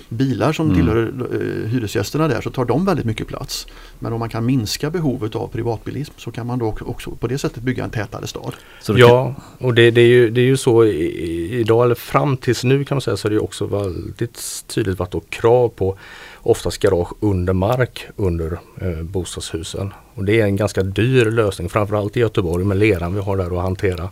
bilar 0.10 0.54
som 0.54 0.66
mm. 0.66 0.78
tillhör 0.78 1.14
eh, 1.32 1.70
hyresgästerna 1.70 2.28
där 2.28 2.42
så 2.42 2.50
tar 2.50 2.66
de 2.66 2.86
väldigt 2.86 3.06
mycket 3.06 3.28
plats. 3.28 3.68
Men 4.00 4.14
om 4.14 4.20
man 4.20 4.30
kan 4.30 4.46
minska 4.46 4.90
behovet 4.90 5.36
av 5.36 5.48
privatbilism 5.48 6.14
så 6.18 6.32
kan 6.32 6.48
man 6.48 6.60
då 6.60 6.78
också 6.80 7.12
på 7.12 7.28
det 7.28 7.38
sättet 7.38 7.64
bygga 7.64 7.84
en 7.84 7.90
tätare 7.90 8.28
stad. 8.28 8.56
ja, 8.88 9.36
och 9.58 9.74
det, 9.74 9.92
det, 9.92 10.02
är 10.02 10.08
ju, 10.08 10.30
det 10.30 10.42
är 10.42 10.46
ju 10.46 10.58
så 10.58 10.86
idag 10.86 11.86
eller 11.86 11.96
fram 11.96 12.38
tills 12.38 12.64
nu 12.64 12.84
kan 12.84 12.96
man 12.96 13.02
säga 13.02 13.18
så 13.18 13.28
är 13.28 13.32
det 13.32 13.40
också 13.40 13.66
väldigt 13.66 14.64
tydligt 14.68 15.00
varit 15.00 15.30
krav 15.30 15.70
på 15.70 15.98
oftast 16.38 16.80
garage 16.80 17.14
under 17.20 17.54
mark 17.54 18.08
under 18.16 18.60
eh, 18.82 19.02
bostadshusen. 19.02 19.94
Och 20.14 20.26
det 20.26 20.42
är 20.42 20.46
en 20.46 20.56
ganska 20.56 20.84
dyr 20.84 21.26
lösning 21.26 21.70
framförallt 21.70 22.18
i 22.18 22.20
Göteborg 22.20 22.66
med 22.66 22.78
leran 22.78 23.14
vi 23.14 23.22
har 23.22 23.38
där 23.38 23.58
att 23.58 23.64
hantera. 23.64 24.10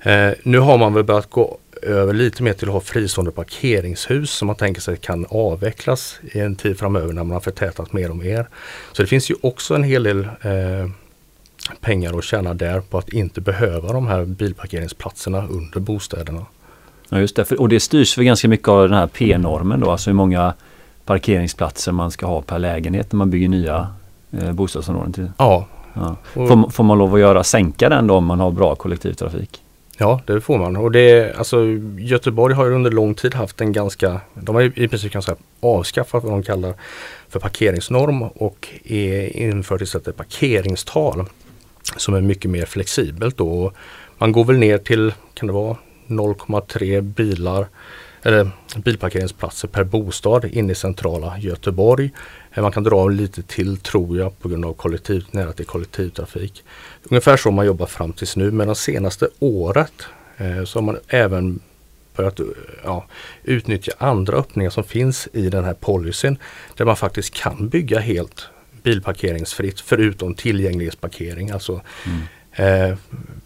Eh, 0.00 0.30
nu 0.42 0.58
har 0.58 0.78
man 0.78 0.94
väl 0.94 1.04
börjat 1.04 1.30
gå 1.30 1.58
över 1.82 2.12
lite 2.12 2.42
mer 2.42 2.52
till 2.52 2.68
att 2.68 2.74
ha 2.74 2.80
fristående 2.80 3.30
parkeringshus 3.30 4.30
som 4.30 4.46
man 4.46 4.56
tänker 4.56 4.80
sig 4.80 4.96
kan 4.96 5.26
avvecklas 5.28 6.18
i 6.22 6.40
en 6.40 6.56
tid 6.56 6.78
framöver 6.78 7.12
när 7.12 7.24
man 7.24 7.30
har 7.30 7.40
förtätat 7.40 7.92
mer 7.92 8.10
och 8.10 8.16
mer. 8.16 8.48
Så 8.92 9.02
det 9.02 9.08
finns 9.08 9.30
ju 9.30 9.34
också 9.40 9.74
en 9.74 9.82
hel 9.82 10.02
del 10.02 10.24
eh, 10.24 10.90
pengar 11.80 12.18
att 12.18 12.24
tjäna 12.24 12.54
där 12.54 12.80
på 12.80 12.98
att 12.98 13.08
inte 13.08 13.40
behöva 13.40 13.92
de 13.92 14.06
här 14.06 14.24
bilparkeringsplatserna 14.24 15.46
under 15.46 15.80
bostäderna. 15.80 16.46
Ja 17.08 17.20
just 17.20 17.36
det, 17.36 17.52
och 17.52 17.68
det 17.68 17.80
styrs 17.80 18.18
väl 18.18 18.24
ganska 18.24 18.48
mycket 18.48 18.68
av 18.68 18.88
den 18.88 18.98
här 18.98 19.06
P-normen 19.06 19.80
då, 19.80 19.90
alltså 19.90 20.10
hur 20.10 20.14
många 20.14 20.54
parkeringsplatser 21.04 21.92
man 21.92 22.10
ska 22.10 22.26
ha 22.26 22.42
per 22.42 22.58
lägenhet 22.58 23.12
när 23.12 23.16
man 23.16 23.30
bygger 23.30 23.48
nya 23.48 23.88
eh, 24.30 24.52
bostadsområden. 24.52 25.12
Till. 25.12 25.30
Ja. 25.38 25.66
ja. 25.94 26.16
Får, 26.22 26.70
får, 26.70 26.84
man 26.84 26.98
lov 26.98 27.14
att 27.14 27.20
göra, 27.20 27.44
sänka 27.44 27.88
den 27.88 28.06
då 28.06 28.14
om 28.14 28.24
man 28.24 28.40
har 28.40 28.50
bra 28.50 28.74
kollektivtrafik? 28.74 29.60
Ja 29.98 30.20
det 30.26 30.40
får 30.40 30.58
man 30.58 30.76
och 30.76 30.92
det 30.92 31.36
alltså 31.38 31.58
Göteborg 31.98 32.54
har 32.54 32.70
under 32.70 32.90
lång 32.90 33.14
tid 33.14 33.34
haft 33.34 33.60
en 33.60 33.72
ganska, 33.72 34.20
de 34.34 34.54
har 34.54 34.78
i 34.78 34.88
princip 34.88 35.12
kan 35.12 35.22
säga 35.22 35.36
avskaffat 35.60 36.24
vad 36.24 36.32
de 36.32 36.42
kallar 36.42 36.74
för 37.28 37.40
parkeringsnorm 37.40 38.22
och 38.22 38.68
är 38.84 39.36
infört 39.36 39.80
istället 39.80 40.08
ett 40.08 40.16
parkeringstal 40.16 41.24
som 41.96 42.14
är 42.14 42.20
mycket 42.20 42.50
mer 42.50 42.64
flexibelt 42.64 43.36
då. 43.36 43.72
Man 44.18 44.32
går 44.32 44.44
väl 44.44 44.58
ner 44.58 44.78
till, 44.78 45.14
kan 45.34 45.46
det 45.46 45.52
vara 45.52 45.76
0,3 46.06 47.00
bilar 47.00 47.66
eller 48.24 48.50
bilparkeringsplatser 48.76 49.68
per 49.68 49.84
bostad 49.84 50.44
inne 50.44 50.72
i 50.72 50.74
centrala 50.74 51.38
Göteborg. 51.38 52.10
Eh, 52.54 52.62
man 52.62 52.72
kan 52.72 52.82
dra 52.82 53.08
lite 53.08 53.42
till 53.42 53.76
tror 53.76 54.18
jag 54.18 54.38
på 54.38 54.48
grund 54.48 54.64
av 54.64 54.72
kollektiv, 54.72 55.26
nära 55.30 55.52
till 55.52 55.66
kollektivtrafik. 55.66 56.64
Ungefär 57.02 57.36
så 57.36 57.50
man 57.50 57.66
jobbar 57.66 57.86
fram 57.86 58.12
tills 58.12 58.36
nu 58.36 58.50
men 58.50 58.68
det 58.68 58.74
senaste 58.74 59.28
året 59.38 59.92
eh, 60.36 60.64
så 60.64 60.78
har 60.78 60.82
man 60.82 60.98
även 61.08 61.60
börjat 62.16 62.40
ja, 62.84 63.06
utnyttja 63.42 63.92
andra 63.98 64.36
öppningar 64.36 64.70
som 64.70 64.84
finns 64.84 65.28
i 65.32 65.50
den 65.50 65.64
här 65.64 65.74
policyn 65.74 66.38
där 66.76 66.84
man 66.84 66.96
faktiskt 66.96 67.34
kan 67.34 67.68
bygga 67.68 67.98
helt 67.98 68.48
bilparkeringsfritt 68.82 69.80
förutom 69.80 70.34
tillgänglighetsparkering, 70.34 71.50
alltså 71.50 71.80
mm. 72.06 72.90
eh, 72.90 72.98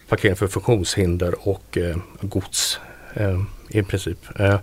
parkering 0.07 0.35
för 0.35 0.47
funktionshinder 0.47 1.47
och 1.47 1.77
eh, 1.77 1.97
gods 2.21 2.79
eh, 3.13 3.41
i 3.69 3.83
princip. 3.83 4.39
Eh, 4.39 4.59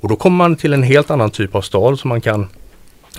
och 0.00 0.08
då 0.08 0.16
kommer 0.16 0.36
man 0.36 0.56
till 0.56 0.72
en 0.72 0.82
helt 0.82 1.10
annan 1.10 1.30
typ 1.30 1.54
av 1.54 1.62
stad 1.62 1.98
som 1.98 2.08
man 2.08 2.20
kan, 2.20 2.48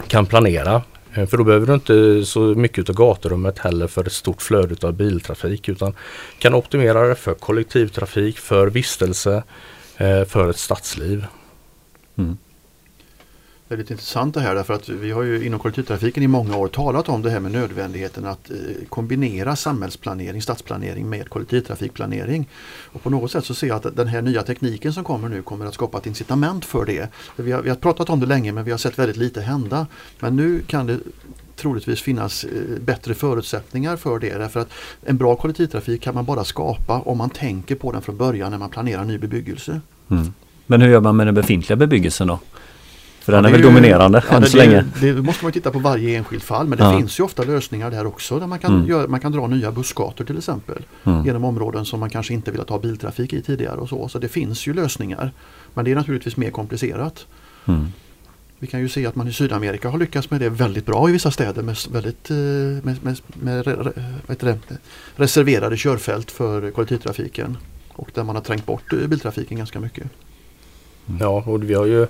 kan 0.07 0.25
planera. 0.25 0.81
Eh, 1.13 1.25
för 1.25 1.38
då 1.38 1.43
behöver 1.43 1.67
du 1.67 1.73
inte 1.73 2.25
så 2.25 2.39
mycket 2.39 2.89
av 2.89 2.95
gaturummet 2.95 3.60
heller 3.60 3.88
för 3.88 4.07
ett 4.07 4.13
stort 4.13 4.41
flöde 4.41 4.88
av 4.88 4.93
biltrafik 4.93 5.69
utan 5.69 5.93
kan 6.39 6.53
optimera 6.53 7.07
det 7.07 7.15
för 7.15 7.34
kollektivtrafik, 7.34 8.39
för 8.39 8.67
vistelse, 8.67 9.43
eh, 9.97 10.23
för 10.23 10.49
ett 10.49 10.57
stadsliv. 10.57 11.25
Mm 12.17 12.38
väldigt 13.71 13.91
intressant 13.91 14.34
det 14.34 14.41
här 14.41 14.55
därför 14.55 14.73
att 14.73 14.89
vi 14.89 15.12
har 15.12 15.23
ju 15.23 15.45
inom 15.45 15.60
kollektivtrafiken 15.60 16.23
i 16.23 16.27
många 16.27 16.57
år 16.57 16.67
talat 16.67 17.10
om 17.10 17.21
det 17.21 17.29
här 17.29 17.39
med 17.39 17.51
nödvändigheten 17.51 18.25
att 18.25 18.51
eh, 18.51 18.57
kombinera 18.89 19.55
samhällsplanering, 19.55 20.41
stadsplanering 20.41 21.10
med 21.10 21.29
kollektivtrafikplanering. 21.29 22.47
Och 22.91 23.03
på 23.03 23.10
något 23.10 23.31
sätt 23.31 23.45
så 23.45 23.53
ser 23.53 23.67
jag 23.67 23.75
att 23.86 23.95
den 23.95 24.07
här 24.07 24.21
nya 24.21 24.43
tekniken 24.43 24.93
som 24.93 25.03
kommer 25.03 25.29
nu 25.29 25.41
kommer 25.41 25.65
att 25.65 25.73
skapa 25.73 25.97
ett 25.97 26.05
incitament 26.05 26.65
för 26.65 26.86
det. 26.86 27.10
Vi 27.36 27.51
har, 27.51 27.62
vi 27.62 27.69
har 27.69 27.75
pratat 27.75 28.10
om 28.10 28.19
det 28.19 28.25
länge 28.25 28.51
men 28.51 28.63
vi 28.63 28.71
har 28.71 28.77
sett 28.77 28.99
väldigt 28.99 29.17
lite 29.17 29.41
hända. 29.41 29.88
Men 30.19 30.36
nu 30.36 30.62
kan 30.62 30.88
det 30.88 30.99
troligtvis 31.55 32.01
finnas 32.01 32.43
eh, 32.43 32.51
bättre 32.81 33.13
förutsättningar 33.13 33.95
för 33.97 34.19
det. 34.19 34.38
Därför 34.38 34.60
att 34.60 34.69
en 35.05 35.17
bra 35.17 35.36
kollektivtrafik 35.36 36.01
kan 36.01 36.15
man 36.15 36.25
bara 36.25 36.43
skapa 36.43 36.99
om 36.99 37.17
man 37.17 37.29
tänker 37.29 37.75
på 37.75 37.91
den 37.91 38.01
från 38.01 38.17
början 38.17 38.51
när 38.51 38.57
man 38.57 38.69
planerar 38.69 39.05
ny 39.05 39.17
bebyggelse. 39.17 39.81
Mm. 40.10 40.34
Men 40.71 40.81
hur 40.81 40.89
gör 40.89 41.01
man 41.01 41.15
med 41.15 41.27
den 41.27 41.36
befintliga 41.36 41.77
bebyggelsen 41.77 42.27
då? 42.27 42.39
För 43.21 43.31
den 43.31 43.45
är, 43.45 43.49
är 43.49 43.51
väl 43.51 43.62
dominerande 43.62 44.23
ja, 44.29 44.36
än 44.36 44.45
så 44.45 44.57
länge. 44.57 44.86
Det 45.01 45.13
måste 45.13 45.45
man 45.45 45.51
titta 45.51 45.71
på 45.71 45.79
varje 45.79 46.17
enskilt 46.17 46.43
fall 46.43 46.67
men 46.67 46.77
det 46.77 46.84
ja. 46.84 46.97
finns 46.97 47.19
ju 47.19 47.23
ofta 47.23 47.43
lösningar 47.43 47.91
där 47.91 48.05
också 48.05 48.39
där 48.39 48.47
man 48.47 48.60
kan, 48.60 48.75
mm. 48.75 48.88
göra, 48.88 49.07
man 49.07 49.19
kan 49.19 49.31
dra 49.31 49.47
nya 49.47 49.71
bussgator 49.71 50.25
till 50.25 50.38
exempel. 50.38 50.86
Mm. 51.03 51.25
Genom 51.25 51.43
områden 51.43 51.86
som 51.86 51.99
man 51.99 52.10
kanske 52.10 52.34
inte 52.34 52.51
velat 52.51 52.69
ha 52.69 52.79
biltrafik 52.79 53.34
i 53.34 53.41
tidigare 53.41 53.77
och 53.77 53.89
så. 53.89 54.07
Så 54.07 54.19
det 54.19 54.27
finns 54.27 54.67
ju 54.67 54.73
lösningar. 54.73 55.31
Men 55.73 55.86
det 55.86 55.91
är 55.91 55.95
naturligtvis 55.95 56.38
mer 56.38 56.51
komplicerat. 56.51 57.25
Mm. 57.65 57.88
Vi 58.60 58.67
kan 58.67 58.79
ju 58.79 58.89
se 58.89 59.05
att 59.05 59.15
man 59.15 59.27
i 59.27 59.34
Sydamerika 59.34 59.89
har 59.89 59.97
lyckats 59.97 60.31
med 60.31 60.41
det 60.41 60.49
väldigt 60.49 60.86
bra 60.86 61.10
i 61.10 61.12
vissa 61.12 61.31
städer 61.31 61.62
med, 61.63 61.77
väldigt, 61.91 62.31
eh, 62.31 62.38
med, 62.38 62.97
med, 63.03 63.19
med 63.34 63.65
det, 64.39 64.57
reserverade 65.15 65.77
körfält 65.77 66.31
för 66.31 66.71
kollektivtrafiken. 66.71 67.57
Och 67.93 68.12
där 68.13 68.23
man 68.23 68.36
har 68.36 68.43
trängt 68.43 68.65
bort 68.65 68.93
eh, 68.93 69.07
biltrafiken 69.07 69.57
ganska 69.57 69.79
mycket. 69.79 70.07
Ja, 71.19 71.43
och 71.45 71.63
vi 71.63 71.73
har 71.73 71.86
ju 71.86 72.07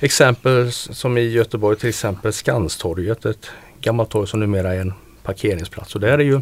Exempel 0.00 0.72
som 0.72 1.18
i 1.18 1.20
Göteborg 1.20 1.76
till 1.76 1.88
exempel 1.88 2.32
Skanstorget, 2.32 3.24
ett 3.24 3.50
gammalt 3.80 4.10
torg 4.10 4.28
som 4.28 4.40
numera 4.40 4.74
är 4.74 4.80
en 4.80 4.94
parkeringsplats. 5.22 5.94
Och 5.94 6.00
det 6.00 6.10
är 6.10 6.18
ju 6.18 6.40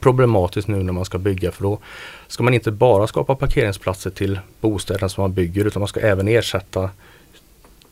problematiskt 0.00 0.68
nu 0.68 0.82
när 0.82 0.92
man 0.92 1.04
ska 1.04 1.18
bygga 1.18 1.52
för 1.52 1.62
då 1.62 1.78
ska 2.26 2.42
man 2.42 2.54
inte 2.54 2.70
bara 2.70 3.06
skapa 3.06 3.34
parkeringsplatser 3.34 4.10
till 4.10 4.40
bostäderna 4.60 5.08
som 5.08 5.22
man 5.22 5.32
bygger 5.32 5.64
utan 5.64 5.80
man 5.80 5.88
ska 5.88 6.00
även 6.00 6.28
ersätta 6.28 6.90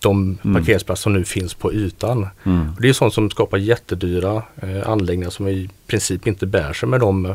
de 0.01 0.39
mm. 0.45 0.57
parkeringsplatser 0.57 1.03
som 1.03 1.13
nu 1.13 1.25
finns 1.25 1.55
på 1.55 1.73
ytan. 1.73 2.29
Mm. 2.45 2.67
det 2.81 2.89
är 2.89 2.93
sånt 2.93 3.15
som 3.15 3.31
skapar 3.31 3.59
jättedyra 3.59 4.43
eh, 4.57 4.89
anläggningar 4.89 5.31
som 5.31 5.49
i 5.49 5.71
princip 5.87 6.27
inte 6.27 6.47
bär 6.47 6.73
sig 6.73 6.89
med 6.89 7.01
de 7.01 7.27
eh, 7.27 7.35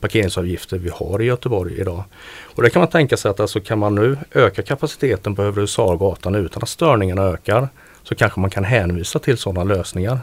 parkeringsavgifter 0.00 0.78
vi 0.78 0.90
har 0.94 1.22
i 1.22 1.24
Göteborg 1.24 1.74
idag. 1.80 2.04
Och 2.42 2.62
det 2.62 2.70
kan 2.70 2.80
man 2.80 2.88
tänka 2.88 3.16
sig 3.16 3.30
att 3.30 3.40
alltså 3.40 3.60
kan 3.60 3.78
man 3.78 3.94
nu 3.94 4.16
öka 4.32 4.62
kapaciteten 4.62 5.34
på 5.34 5.42
Övre 5.42 5.60
Husargatan 5.60 6.34
utan 6.34 6.62
att 6.62 6.68
störningarna 6.68 7.22
ökar 7.22 7.68
så 8.02 8.14
kanske 8.14 8.40
man 8.40 8.50
kan 8.50 8.64
hänvisa 8.64 9.18
till 9.18 9.38
sådana 9.38 9.74
lösningar. 9.74 10.18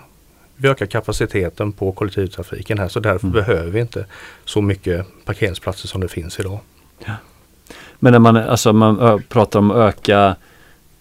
Vi 0.56 0.70
ökar 0.70 0.86
kapaciteten 0.86 1.72
på 1.72 1.92
kollektivtrafiken 1.92 2.80
här 2.80 2.88
så 2.88 3.00
därför 3.00 3.28
mm. 3.28 3.34
behöver 3.34 3.72
vi 3.72 3.80
inte 3.80 4.06
så 4.46 4.62
mycket 4.62 5.26
parkeringsplatser 5.26 5.88
som 5.88 6.02
det 6.02 6.08
finns 6.08 6.40
idag. 6.40 6.60
Ja. 7.06 7.14
Men 8.00 8.12
när 8.12 8.20
man, 8.20 8.38
alltså 8.38 8.74
man 8.74 9.24
pratar 9.30 9.60
om 9.60 9.72
att 9.72 9.78
öka 9.78 10.36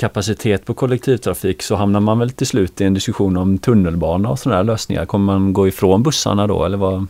kapacitet 0.03 0.65
på 0.65 0.75
kollektivtrafik 0.75 1.62
så 1.62 1.77
hamnar 1.77 2.01
man 2.01 2.19
väl 2.19 2.31
till 2.31 2.47
slut 2.47 2.81
i 2.81 2.85
en 2.85 2.95
diskussion 2.95 3.37
om 3.37 3.59
tunnelbana 3.59 4.29
och 4.29 4.38
sådana 4.38 4.62
lösningar. 4.62 5.07
Kommer 5.07 5.33
man 5.33 5.53
gå 5.53 5.69
ifrån 5.69 6.03
bussarna 6.03 6.47
då 6.47 6.65
eller 6.65 6.79
vad, 6.79 7.07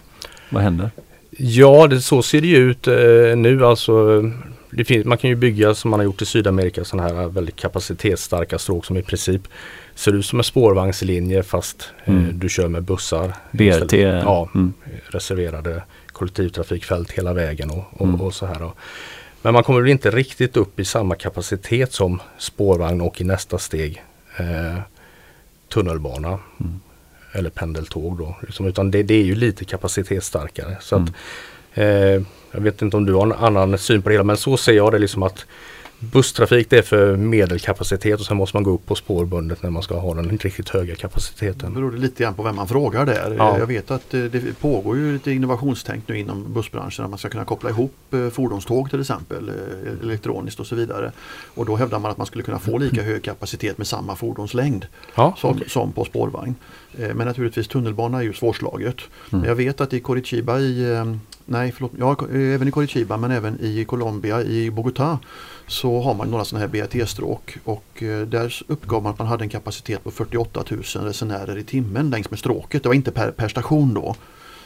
vad 0.51 0.63
händer? 0.63 0.91
Ja, 1.31 1.87
det, 1.87 2.01
så 2.01 2.23
ser 2.23 2.41
det 2.41 2.49
ut 2.49 2.87
eh, 2.89 3.37
nu. 3.37 3.65
Alltså, 3.65 4.23
det 4.71 4.85
finns, 4.85 5.07
man 5.07 5.19
kan 5.19 5.31
ju 5.31 5.37
bygga 5.37 5.75
som 5.75 5.91
man 5.91 6.01
har 6.01 6.05
gjort 6.05 6.23
i 6.23 6.27
Sydamerika 6.27 6.85
sådana 6.85 7.09
här 7.09 7.29
väldigt 7.29 7.57
kapacitetsstarka 7.57 8.59
stråk 8.59 8.85
som 8.85 8.97
i 8.97 9.03
princip 9.03 9.43
ser 9.95 10.13
ut 10.13 10.27
som 10.27 10.41
en 10.41 10.45
spårvagnslinje 10.45 11.43
fast 11.43 11.91
eh, 12.05 12.15
mm. 12.15 12.29
eh, 12.29 12.35
du 12.35 12.49
kör 12.49 12.69
med 12.69 12.83
bussar. 12.83 13.35
BRT? 13.51 13.93
Ja, 13.93 14.49
mm. 14.55 14.73
reserverade 15.07 15.83
kollektivtrafikfält 16.13 17.11
hela 17.11 17.33
vägen 17.33 17.71
och, 17.71 17.85
och, 17.91 18.07
mm. 18.07 18.21
och 18.21 18.35
så 18.35 18.47
här. 18.47 18.63
Och. 18.63 18.77
Men 19.43 19.55
man 19.55 19.63
kommer 19.63 19.81
väl 19.81 19.91
inte 19.91 20.11
riktigt 20.11 20.57
upp 20.57 20.81
i 20.81 20.85
samma 20.85 21.15
kapacitet 21.15 21.93
som 21.93 22.21
spårvagn 22.39 23.01
och 23.01 23.21
i 23.21 23.25
nästa 23.25 23.59
steg 23.59 24.03
eh, 24.37 24.79
tunnelbana. 25.69 26.39
Mm 26.61 26.81
eller 27.33 27.51
pendeltåg 27.51 28.19
då. 28.19 28.37
Liksom, 28.43 28.67
utan 28.67 28.91
det, 28.91 29.03
det, 29.03 29.15
är 29.15 29.25
ju 29.25 29.35
lite 29.35 29.65
kapacitetsstarkare. 29.65 30.77
Så 30.81 30.97
mm. 30.97 31.09
att, 31.09 31.15
eh, 31.79 32.23
jag 32.53 32.61
vet 32.61 32.83
inte 32.83 32.97
om 32.97 33.05
du 33.05 33.13
har 33.13 33.23
en 33.23 33.33
annan 33.33 33.79
syn 33.79 34.03
på 34.03 34.09
det 34.09 34.15
hela 34.15 34.25
men 34.25 34.37
så 34.37 34.57
ser 34.57 34.73
jag 34.73 34.93
det 34.93 34.99
liksom 34.99 35.23
att 35.23 35.47
Busstrafik 36.11 36.71
det 36.71 36.79
är 36.79 36.83
för 36.83 37.17
medelkapacitet 37.17 38.21
och 38.21 38.27
sen 38.27 38.37
måste 38.37 38.57
man 38.57 38.63
gå 38.63 38.71
upp 38.71 38.87
på 38.87 38.95
spårbundet 38.95 39.63
när 39.63 39.71
man 39.71 39.83
ska 39.83 39.99
ha 39.99 40.15
den 40.15 40.39
riktigt 40.39 40.69
höga 40.69 40.95
kapaciteten. 40.95 41.75
Det 41.75 41.81
beror 41.81 41.93
lite 41.93 42.23
grann 42.23 42.35
på 42.35 42.43
vem 42.43 42.57
man 42.57 42.69
frågar 42.69 43.07
där. 43.07 43.35
Ja. 43.39 43.59
Jag 43.59 43.67
vet 43.67 43.91
att 43.91 44.15
eh, 44.15 44.21
det 44.21 44.61
pågår 44.61 44.97
ju 44.97 45.13
lite 45.13 45.33
innovationstänk 45.33 46.09
nu 46.09 46.19
inom 46.19 46.53
bussbranschen. 46.53 47.05
Att 47.05 47.11
man 47.11 47.19
ska 47.19 47.29
kunna 47.29 47.45
koppla 47.45 47.71
ihop 47.71 47.95
eh, 48.11 48.29
fordonståg 48.29 48.91
till 48.91 49.01
exempel 49.01 49.49
eh, 49.49 49.55
elektroniskt 50.03 50.61
och 50.61 50.67
så 50.67 50.75
vidare. 50.75 51.13
Och 51.55 51.67
då 51.67 51.77
hävdar 51.77 51.99
man 51.99 52.11
att 52.11 52.19
man 52.19 52.27
skulle 52.27 52.45
kunna 52.45 52.59
få 52.59 52.79
lika 52.79 53.03
hög 53.03 53.25
kapacitet 53.25 53.79
med 53.79 53.87
samma 53.87 54.17
fordonslängd 54.17 54.87
ja, 55.15 55.35
som, 55.39 55.57
okay. 55.57 55.69
som 55.69 55.93
på 55.93 56.05
spårvagn. 56.05 56.55
Men 56.97 57.27
naturligtvis 57.27 57.69
tunnelbana 57.69 58.19
är 58.19 58.23
ju 58.23 58.33
svårslaget. 58.33 58.97
Mm. 58.97 59.41
Men 59.41 59.49
jag 59.49 59.55
vet 59.55 59.81
att 59.81 59.93
i 59.93 60.01
Curitiba 60.01 60.59
i 60.59 61.05
Nej, 61.47 61.73
förlåt, 61.73 61.93
ja, 61.99 62.17
eh, 62.33 62.55
även 62.55 62.69
i 62.69 62.71
Curitiba 62.71 63.17
men 63.17 63.31
även 63.31 63.59
i 63.61 63.85
Colombia, 63.85 64.43
i 64.43 64.71
Bogotá 64.71 65.19
så 65.67 66.01
har 66.01 66.15
man 66.15 66.31
några 66.31 66.45
sådana 66.45 66.67
här 66.67 66.73
BRT-stråk 66.73 67.57
och 67.65 68.03
eh, 68.03 68.27
där 68.27 68.63
uppgav 68.67 69.03
man 69.03 69.13
att 69.13 69.19
man 69.19 69.29
hade 69.29 69.45
en 69.45 69.51
kapacitet 69.51 70.05
på 70.05 70.11
48 70.11 70.65
000 70.71 70.83
resenärer 70.83 71.59
i 71.59 71.65
timmen 71.65 72.11
längs 72.11 72.31
med 72.31 72.39
stråket. 72.39 72.83
Det 72.83 72.89
var 72.89 72.95
inte 72.95 73.11
per, 73.11 73.31
per 73.31 73.49
station 73.49 73.95
då. 73.95 74.15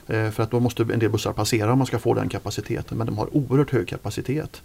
Eh, 0.07 0.31
för 0.31 0.43
att 0.43 0.51
då 0.51 0.61
måste 0.61 0.83
en 0.83 0.99
del 0.99 1.11
bussar 1.11 1.33
passera 1.33 1.73
om 1.73 1.79
man 1.79 1.87
ska 1.87 1.99
få 1.99 2.15
den 2.15 2.29
kapaciteten 2.29 2.99
men 2.99 3.07
de 3.07 3.19
har 3.19 3.37
oerhört 3.37 3.71
hög 3.71 3.89
kapacitet. 3.89 4.63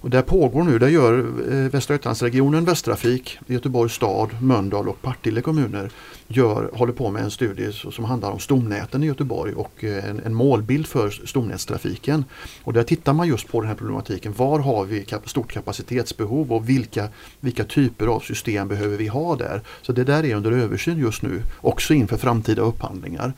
Och 0.00 0.10
där 0.10 0.22
pågår 0.22 0.64
nu, 0.64 0.78
där 0.78 0.88
gör 0.88 1.18
eh, 1.18 1.70
Västra 1.70 1.94
Götalandsregionen 1.94 2.64
Västtrafik, 2.64 3.38
Göteborgs 3.46 3.92
stad, 3.92 4.30
Mölndal 4.42 4.88
och 4.88 5.02
Partille 5.02 5.40
kommuner 5.40 5.90
gör, 6.28 6.70
håller 6.74 6.92
på 6.92 7.10
med 7.10 7.22
en 7.22 7.30
studie 7.30 7.72
som 7.72 8.04
handlar 8.04 8.30
om 8.30 8.38
stomnäten 8.38 9.02
i 9.02 9.06
Göteborg 9.06 9.54
och 9.54 9.84
eh, 9.84 10.08
en, 10.08 10.20
en 10.24 10.34
målbild 10.34 10.86
för 10.86 11.10
stomnätstrafiken. 11.10 12.24
Och 12.64 12.72
där 12.72 12.82
tittar 12.82 13.12
man 13.12 13.28
just 13.28 13.48
på 13.48 13.60
den 13.60 13.68
här 13.68 13.76
problematiken. 13.76 14.34
Var 14.36 14.58
har 14.58 14.84
vi 14.84 15.04
kap 15.04 15.28
stort 15.28 15.52
kapacitetsbehov 15.52 16.52
och 16.52 16.68
vilka, 16.68 17.08
vilka 17.40 17.64
typer 17.64 18.06
av 18.06 18.20
system 18.20 18.68
behöver 18.68 18.96
vi 18.96 19.06
ha 19.06 19.36
där? 19.36 19.60
Så 19.82 19.92
det 19.92 20.04
där 20.04 20.24
är 20.24 20.34
under 20.34 20.52
översyn 20.52 20.98
just 20.98 21.22
nu, 21.22 21.42
också 21.60 21.94
inför 21.94 22.16
framtida 22.16 22.62
upphandlingar. 22.62 23.32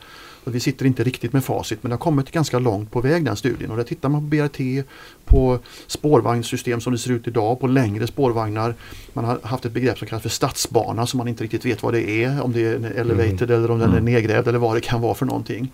Vi 0.45 0.61
sitter 0.61 0.87
inte 0.87 1.05
riktigt 1.05 1.33
med 1.33 1.45
facit 1.45 1.83
men 1.83 1.91
det 1.91 1.95
har 1.95 1.99
kommit 1.99 2.31
ganska 2.31 2.59
långt 2.59 2.91
på 2.91 3.01
väg 3.01 3.25
den 3.25 3.37
studien 3.37 3.71
och 3.71 3.77
där 3.77 3.85
tittar 3.85 4.09
man 4.09 4.21
på 4.21 4.27
BRT, 4.27 4.87
på 5.25 5.59
spårvagnssystem 5.87 6.81
som 6.81 6.93
det 6.93 6.99
ser 6.99 7.11
ut 7.11 7.27
idag, 7.27 7.61
på 7.61 7.67
längre 7.67 8.07
spårvagnar. 8.07 8.75
Man 9.13 9.25
har 9.25 9.41
haft 9.43 9.65
ett 9.65 9.73
begrepp 9.73 9.99
som 9.99 10.09
kallas 10.09 10.23
för 10.23 10.29
stadsbana 10.29 11.07
som 11.07 11.19
man 11.19 11.29
inte 11.29 11.45
riktigt 11.45 11.67
vet 11.67 11.83
vad 11.83 11.95
det 11.95 12.11
är, 12.25 12.43
om 12.43 12.53
det 12.53 12.61
är 12.61 12.77
en 12.77 12.85
elevated 12.85 13.43
mm. 13.43 13.59
eller 13.59 13.71
om 13.71 13.79
den 13.79 13.89
är 13.89 13.99
mm. 13.99 14.05
nedgrävd 14.05 14.49
eller 14.49 14.59
vad 14.59 14.77
det 14.77 14.81
kan 14.81 15.01
vara 15.01 15.15
för 15.15 15.27
någonting. 15.27 15.73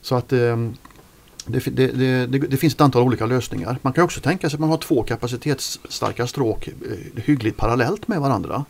Så 0.00 0.14
att 0.14 0.32
eh, 0.32 0.56
det, 1.46 1.76
det, 1.76 1.86
det, 2.26 2.26
det, 2.26 2.56
finns 2.56 2.74
ett 2.74 2.80
antal 2.80 3.02
olika 3.02 3.26
lösningar. 3.26 3.78
Man 3.82 3.92
kan 3.92 4.04
också 4.04 4.20
tänka 4.20 4.50
sig 4.50 4.56
att 4.56 4.60
man 4.60 4.70
har 4.70 4.78
två 4.78 5.02
kapacitetsstarka 5.02 6.26
stråk 6.26 6.68
eh, 6.68 7.22
hyggligt 7.22 7.56
parallellt 7.56 8.08
med 8.08 8.20
varandra. 8.20 8.64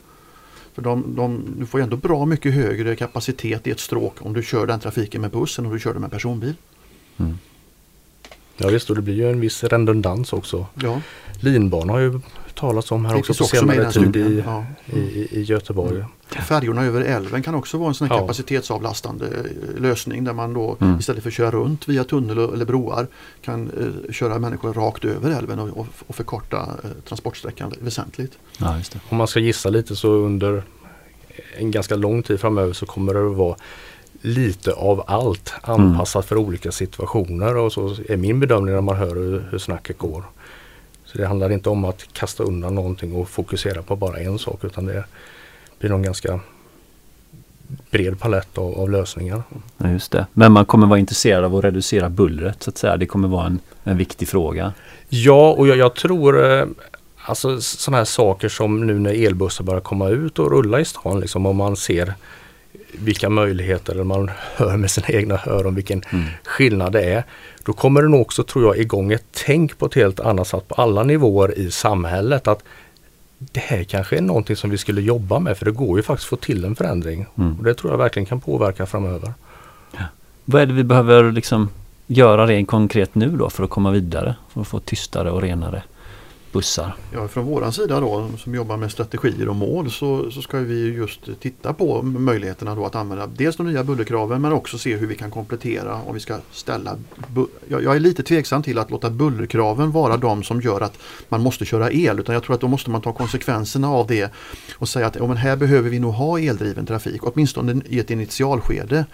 För 0.76 0.82
de, 0.82 1.14
de, 1.16 1.54
du 1.58 1.66
får 1.66 1.80
ändå 1.80 1.96
bra 1.96 2.26
mycket 2.26 2.54
högre 2.54 2.96
kapacitet 2.96 3.66
i 3.66 3.70
ett 3.70 3.80
stråk 3.80 4.14
om 4.18 4.32
du 4.32 4.42
kör 4.42 4.66
den 4.66 4.80
trafiken 4.80 5.20
med 5.20 5.30
buss 5.30 5.58
än 5.58 5.66
om 5.66 5.72
du 5.72 5.80
kör 5.80 5.92
den 5.92 6.02
med 6.02 6.10
personbil. 6.10 6.54
Mm. 7.16 7.38
Ja 8.56 8.68
visst 8.68 8.90
och 8.90 8.96
det 8.96 9.02
blir 9.02 9.14
ju 9.14 9.30
en 9.30 9.40
viss 9.40 9.64
redundans 9.64 10.32
också. 10.32 10.66
Ja. 10.82 11.00
Linbana 11.40 11.92
har 11.92 12.00
ju 12.00 12.20
talats 12.56 12.92
om 12.92 13.04
här 13.04 13.12
det 13.12 13.18
också 13.18 13.34
på 13.34 13.44
också 13.44 13.56
senare 13.56 13.92
tid 13.92 14.16
i, 14.16 14.42
ja. 14.46 14.64
i, 14.86 15.28
i, 15.30 15.42
Göteborg. 15.42 15.96
Mm. 15.96 16.08
Färjorna 16.28 16.84
över 16.84 17.00
älven 17.00 17.42
kan 17.42 17.54
också 17.54 17.78
vara 17.78 17.88
en 17.88 17.94
sån 17.94 18.08
ja. 18.10 18.18
kapacitetsavlastande 18.18 19.26
eh, 19.26 19.80
lösning 19.80 20.24
där 20.24 20.32
man 20.32 20.54
då 20.54 20.76
mm. 20.80 20.98
istället 20.98 21.22
för 21.22 21.30
att 21.30 21.34
köra 21.34 21.50
runt 21.50 21.88
via 21.88 22.04
tunnel 22.04 22.38
eller 22.38 22.64
broar 22.64 23.06
kan 23.42 23.70
eh, 24.06 24.12
köra 24.12 24.38
människor 24.38 24.72
rakt 24.72 25.04
över 25.04 25.30
älven 25.30 25.58
och, 25.58 25.78
och, 25.78 25.86
och 26.06 26.14
förkorta 26.14 26.68
eh, 26.84 26.90
transportsträckan 27.08 27.72
väsentligt. 27.80 28.38
Ja, 28.58 28.80
Om 29.08 29.16
man 29.16 29.26
ska 29.26 29.40
gissa 29.40 29.68
lite 29.70 29.96
så 29.96 30.08
under 30.08 30.62
en 31.58 31.70
ganska 31.70 31.96
lång 31.96 32.22
tid 32.22 32.40
framöver 32.40 32.72
så 32.72 32.86
kommer 32.86 33.14
det 33.14 33.30
att 33.30 33.36
vara 33.36 33.56
lite 34.20 34.72
av 34.72 35.04
allt 35.06 35.54
anpassat 35.62 36.14
mm. 36.14 36.28
för 36.28 36.36
olika 36.36 36.72
situationer 36.72 37.56
och 37.56 37.72
så 37.72 37.94
är 38.08 38.16
min 38.16 38.40
bedömning 38.40 38.74
när 38.74 38.80
man 38.80 38.96
hör 38.96 39.14
hur, 39.14 39.48
hur 39.50 39.58
snacket 39.58 39.98
går. 39.98 40.24
Det 41.16 41.26
handlar 41.26 41.52
inte 41.52 41.70
om 41.70 41.84
att 41.84 42.12
kasta 42.12 42.42
undan 42.42 42.74
någonting 42.74 43.14
och 43.14 43.28
fokusera 43.28 43.82
på 43.82 43.96
bara 43.96 44.18
en 44.18 44.38
sak 44.38 44.64
utan 44.64 44.86
det 44.86 45.04
blir 45.78 45.90
någon 45.90 46.02
ganska 46.02 46.40
bred 47.90 48.20
palett 48.20 48.58
av, 48.58 48.80
av, 48.80 48.90
lösningar. 48.90 49.42
Ja, 49.76 49.90
just 49.90 50.12
det. 50.12 50.26
Men 50.32 50.52
man 50.52 50.64
kommer 50.64 50.86
vara 50.86 50.98
intresserad 50.98 51.44
av 51.44 51.56
att 51.56 51.64
reducera 51.64 52.08
bullret 52.08 52.62
så 52.62 52.70
att 52.70 52.78
säga. 52.78 52.96
Det 52.96 53.06
kommer 53.06 53.28
vara 53.28 53.46
en, 53.46 53.58
en 53.84 53.96
viktig 53.96 54.28
fråga. 54.28 54.72
Ja, 55.08 55.52
och 55.52 55.68
jag, 55.68 55.76
jag 55.76 55.94
tror 55.94 56.52
eh, 56.52 56.66
alltså 57.24 57.60
sådana 57.60 57.98
här 57.98 58.04
saker 58.04 58.48
som 58.48 58.86
nu 58.86 58.98
när 58.98 59.26
elbussar 59.26 59.64
börjar 59.64 59.80
komma 59.80 60.08
ut 60.08 60.38
och 60.38 60.50
rulla 60.50 60.80
i 60.80 60.84
stan, 60.84 61.20
liksom, 61.20 61.46
om 61.46 61.56
man 61.56 61.76
ser 61.76 62.14
vilka 63.00 63.28
möjligheter, 63.28 64.04
man 64.04 64.30
hör 64.56 64.76
med 64.76 64.90
sina 64.90 65.08
egna 65.08 65.40
öron 65.46 65.74
vilken 65.74 66.02
mm. 66.10 66.24
skillnad 66.44 66.92
det 66.92 67.02
är. 67.02 67.24
Då 67.64 67.72
kommer 67.72 68.02
det 68.02 68.08
nog 68.08 68.20
också, 68.20 68.42
tror 68.42 68.64
jag, 68.64 68.78
igång 68.78 69.12
ett 69.12 69.24
tänk 69.46 69.78
på 69.78 69.86
ett 69.86 69.94
helt 69.94 70.20
annat 70.20 70.48
sätt 70.48 70.68
på 70.68 70.74
alla 70.74 71.02
nivåer 71.02 71.58
i 71.58 71.70
samhället. 71.70 72.48
att 72.48 72.62
det 73.38 73.60
här 73.60 73.84
kanske 73.84 74.16
är 74.16 74.20
någonting 74.20 74.56
som 74.56 74.70
vi 74.70 74.78
skulle 74.78 75.00
jobba 75.00 75.38
med 75.38 75.58
för 75.58 75.64
det 75.64 75.70
går 75.70 75.98
ju 75.98 76.02
faktiskt 76.02 76.26
att 76.26 76.40
få 76.40 76.44
till 76.44 76.64
en 76.64 76.76
förändring. 76.76 77.26
Mm. 77.38 77.58
Och 77.58 77.64
Det 77.64 77.74
tror 77.74 77.92
jag 77.92 77.98
verkligen 77.98 78.26
kan 78.26 78.40
påverka 78.40 78.86
framöver. 78.86 79.32
Ja. 79.92 80.04
Vad 80.44 80.62
är 80.62 80.66
det 80.66 80.72
vi 80.72 80.84
behöver 80.84 81.32
liksom 81.32 81.68
göra 82.06 82.46
rent 82.46 82.68
konkret 82.68 83.14
nu 83.14 83.30
då 83.30 83.50
för 83.50 83.64
att 83.64 83.70
komma 83.70 83.90
vidare? 83.90 84.34
För 84.52 84.60
att 84.60 84.68
få 84.68 84.80
tystare 84.80 85.30
och 85.30 85.42
renare 85.42 85.82
bussar? 86.52 86.96
Ja, 87.12 87.28
från 87.28 87.44
våran 87.44 87.72
sida 87.72 88.00
då 88.00 88.30
som 88.38 88.54
jobbar 88.54 88.76
med 88.76 88.92
strategier 88.92 89.48
och 89.48 89.56
mål 89.56 89.90
så, 89.90 90.30
så 90.30 90.42
ska 90.42 90.58
vi 90.58 90.92
just 90.92 91.20
titta 91.40 91.72
på 91.72 92.02
möjligheterna 92.02 92.74
då 92.74 92.86
att 92.86 92.94
använda 92.94 93.26
dels 93.26 93.56
de 93.56 93.66
nya 93.66 93.84
bullerkraven 93.84 94.42
men 94.42 94.52
också 94.52 94.78
se 94.78 94.96
hur 94.96 95.06
vi 95.06 95.14
kan 95.14 95.30
komplettera 95.30 95.94
om 96.06 96.14
vi 96.14 96.20
ska 96.20 96.38
ställa. 96.52 96.96
Jag, 97.68 97.82
jag 97.82 97.96
är 97.96 98.00
lite 98.00 98.22
tveksam 98.22 98.62
till 98.62 98.78
att 98.78 98.90
låta 98.90 99.10
bullerkraven 99.10 99.90
vara 99.90 100.16
de 100.16 100.42
som 100.42 100.60
gör 100.60 100.80
att 100.80 100.98
man 101.28 101.42
måste 101.42 101.64
köra 101.64 101.90
el 101.90 102.20
utan 102.20 102.32
jag 102.32 102.42
tror 102.42 102.54
att 102.54 102.60
då 102.60 102.68
måste 102.68 102.90
man 102.90 103.00
ta 103.00 103.12
konsekvenserna 103.12 103.88
av 103.88 104.06
det 104.06 104.32
och 104.74 104.88
säga 104.88 105.06
att 105.06 105.16
ja, 105.16 105.26
men 105.26 105.36
här 105.36 105.56
behöver 105.56 105.90
vi 105.90 105.98
nog 105.98 106.12
ha 106.12 106.40
eldriven 106.40 106.86
trafik 106.86 107.26
åtminstone 107.26 107.82
i 107.86 107.98
ett 107.98 108.10
initialskede. 108.10 109.06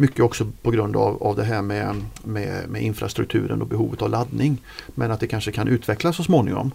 Mycket 0.00 0.20
också 0.20 0.46
på 0.62 0.70
grund 0.70 0.96
av, 0.96 1.22
av 1.22 1.36
det 1.36 1.44
här 1.44 1.62
med, 1.62 1.94
med, 2.24 2.68
med, 2.68 2.82
infrastrukturen 2.82 3.62
och 3.62 3.68
behovet 3.68 4.02
av 4.02 4.10
laddning. 4.10 4.58
Men 4.94 5.10
att 5.10 5.20
det 5.20 5.26
kanske 5.26 5.52
kan 5.52 5.68
utvecklas 5.68 6.16
så 6.16 6.24
småningom. 6.24 6.70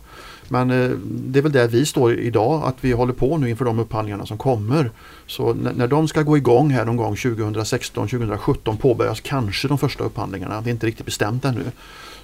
Men 0.47 0.71
eh, 0.71 0.89
det 1.05 1.39
är 1.39 1.43
väl 1.43 1.51
där 1.51 1.67
vi 1.67 1.86
står 1.86 2.13
idag, 2.13 2.63
att 2.65 2.76
vi 2.82 2.91
håller 2.91 3.13
på 3.13 3.38
nu 3.38 3.49
inför 3.49 3.65
de 3.65 3.80
upphandlingarna 3.80 4.26
som 4.26 4.38
kommer. 4.38 4.91
Så 5.28 5.53
när, 5.53 5.74
när 5.74 5.88
de 5.88 6.07
ska 6.07 6.21
gå 6.21 6.38
igång 6.38 6.69
här 6.69 6.86
någon 6.86 6.97
gång 6.97 7.15
2016-2017 7.15 8.78
påbörjas 8.78 9.21
kanske 9.21 9.67
de 9.67 9.78
första 9.78 10.03
upphandlingarna. 10.03 10.61
Det 10.61 10.69
är 10.69 10.71
inte 10.71 10.88
riktigt 10.88 11.05
bestämt 11.05 11.45
ännu. 11.45 11.63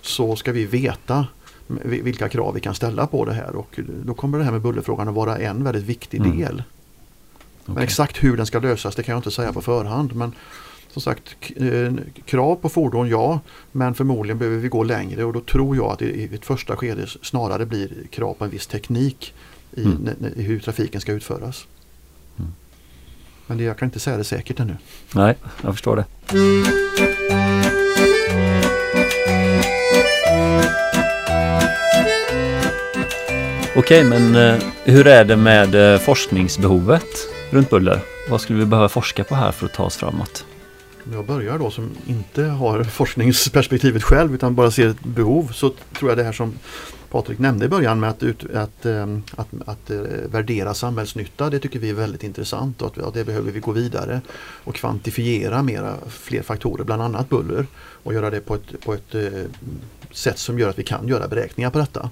Så 0.02 0.36
ska 0.36 0.52
vi 0.52 0.66
veta 0.66 1.28
vilka 1.84 2.30
krav 2.30 2.54
vi 2.54 2.60
kan 2.60 2.76
ställa 2.76 3.08
på 3.08 3.26
det 3.26 3.34
här 3.34 3.56
och 3.56 3.80
då 4.06 4.14
kommer 4.14 4.38
det 4.38 4.44
här 4.44 4.52
med 4.52 4.62
bullerfrågan 4.62 5.08
att 5.08 5.16
vara 5.16 5.38
en 5.38 5.64
väldigt 5.64 5.84
viktig 5.84 6.18
mm. 6.18 6.38
del. 6.38 6.52
Mm. 6.52 6.64
Okay. 7.64 7.76
Men 7.76 7.84
exakt 7.84 8.24
hur 8.24 8.38
den 8.38 8.46
ska 8.46 8.60
lösas 8.60 8.96
det 8.96 9.04
kan 9.04 9.14
jag 9.14 9.20
inte 9.20 9.32
säga 9.32 9.54
på 9.54 9.62
förhand. 9.62 10.16
Men 10.16 10.32
som 10.92 11.02
sagt, 11.02 11.36
eh, 11.56 11.94
krav 12.26 12.56
på 12.56 12.70
fordon 12.70 13.10
ja, 13.10 13.40
men 13.72 13.94
förmodligen 13.94 14.38
behöver 14.38 14.58
vi 14.58 14.68
gå 14.68 14.84
längre 14.84 15.24
och 15.24 15.34
då 15.34 15.42
tror 15.42 15.76
jag 15.76 15.86
att 15.86 16.00
det 16.00 16.06
i 16.06 16.36
ett 16.36 16.46
första 16.46 16.76
skede 16.76 17.08
snarare 17.22 17.66
blir 17.66 17.90
krav 18.10 18.34
på 18.34 18.44
en 18.44 18.52
viss 18.52 18.68
teknik 18.68 19.34
i, 19.72 19.84
mm. 19.84 20.10
hur 20.36 20.60
trafiken 20.60 21.02
ska 21.02 21.12
utföras. 21.12 21.68
Mm. 22.40 22.52
Men 23.48 23.58
det, 23.58 23.64
jag 23.64 23.78
kan 23.78 23.88
inte 23.88 24.00
säga 24.00 24.18
det 24.18 24.24
säkert 24.24 24.60
ännu. 24.60 24.78
Nej, 25.16 25.36
jag 25.62 25.74
förstår 25.74 25.96
det. 25.96 26.06
Okej, 33.76 34.04
men 34.04 34.36
eh, 34.36 34.64
hur 34.84 35.08
är 35.08 35.26
det 35.26 35.36
med 35.36 35.94
eh, 35.94 36.00
forskningsbehovet 36.00 37.06
runt 37.50 37.70
buller? 37.70 38.00
Vad 38.30 38.42
skulle 38.42 38.60
vi 38.60 38.66
behöva 38.66 38.90
forska 38.90 39.24
på 39.24 39.36
här 39.36 39.52
för 39.52 39.66
att 39.66 39.74
ta 39.74 39.84
oss 39.84 39.98
framåt? 39.98 40.46
Om 41.10 41.16
jag 41.16 41.26
börjar 41.26 41.60
då 41.60 41.72
som 41.72 41.90
inte 42.08 42.44
har 42.44 42.84
forskningsperspektivet 43.00 44.04
själv 44.04 44.36
utan 44.36 44.56
bara 44.56 44.72
ser 44.72 44.88
ett 44.88 45.04
behov 45.04 45.52
så 45.54 45.70
tror 45.70 46.12
jag 46.12 46.18
det 46.18 46.24
här 46.24 46.32
som 46.32 46.54
Patrik 47.10 47.40
nämnde 47.40 47.66
i 47.66 47.70
början 47.70 48.00
med 48.00 48.10
att, 48.10 48.24
ut, 48.24 48.56
att, 48.56 48.86
ehm, 48.86 49.24
att, 49.36 49.48
att, 49.66 49.90
eh, 49.90 50.02
värdera 50.32 50.74
samhällsnytta 50.74 51.50
det 51.50 51.60
tycker 51.60 51.80
vi 51.80 51.90
är 51.90 51.94
väldigt 51.94 52.24
intressant 52.24 52.82
och 52.82 52.98
att, 53.08 53.14
det 53.14 53.26
behöver 53.26 53.52
vi 53.52 53.60
gå 53.60 53.72
vidare 53.72 54.22
och 54.64 54.76
kvantifiera 54.76 55.64
mera 55.64 55.96
fler 56.10 56.42
faktorer, 56.42 56.84
bland 56.84 57.02
annat 57.02 57.30
buller 57.30 57.66
och 58.04 58.14
göra 58.14 58.30
det 58.30 58.40
på 58.40 58.56
ett, 58.56 58.86
på 58.86 58.94
ett 58.94 59.16
eh, 59.16 59.24
sätt 60.12 60.40
som 60.40 60.60
gör 60.60 60.70
att 60.70 60.80
vi 60.80 60.84
kan 60.84 61.08
göra 61.08 61.28
beräkningar 61.28 61.70
på 61.70 61.80
detta. 61.80 62.10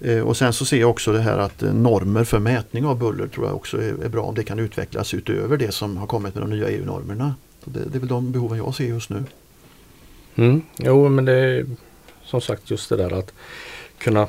Eh, 0.00 0.20
och 0.20 0.36
sen 0.36 0.52
så 0.52 0.64
ser 0.64 0.80
jag 0.80 0.90
också 0.90 1.12
det 1.12 1.20
här 1.20 1.38
att 1.38 1.60
normer 1.60 2.24
för 2.24 2.38
mätning 2.38 2.86
av 2.86 2.98
buller 2.98 3.26
tror 3.26 3.46
jag 3.46 3.56
också 3.56 3.82
är, 3.82 4.04
är 4.04 4.08
bra 4.08 4.22
om 4.22 4.34
det 4.34 4.44
kan 4.44 4.58
utvecklas 4.58 5.14
utöver 5.14 5.56
det 5.56 5.72
som 5.72 5.96
har 5.96 6.06
kommit 6.06 6.34
med 6.34 6.42
de 6.42 6.50
nya 6.50 6.68
EU-normerna. 6.68 7.34
Det, 7.64 7.84
det, 7.84 7.98
är 7.98 8.00
väl 8.00 8.08
de 8.08 8.32
behoven 8.32 8.58
jag 8.58 8.74
ser 8.74 8.84
just 8.84 9.10
nu. 9.10 9.24
Mm. 10.34 10.62
Jo 10.78 11.08
men 11.08 11.24
det 11.24 11.32
är 11.32 11.66
som 12.24 12.40
sagt 12.40 12.70
just 12.70 12.88
det 12.88 12.96
där 12.96 13.12
att 13.12 13.32
kunna 13.98 14.28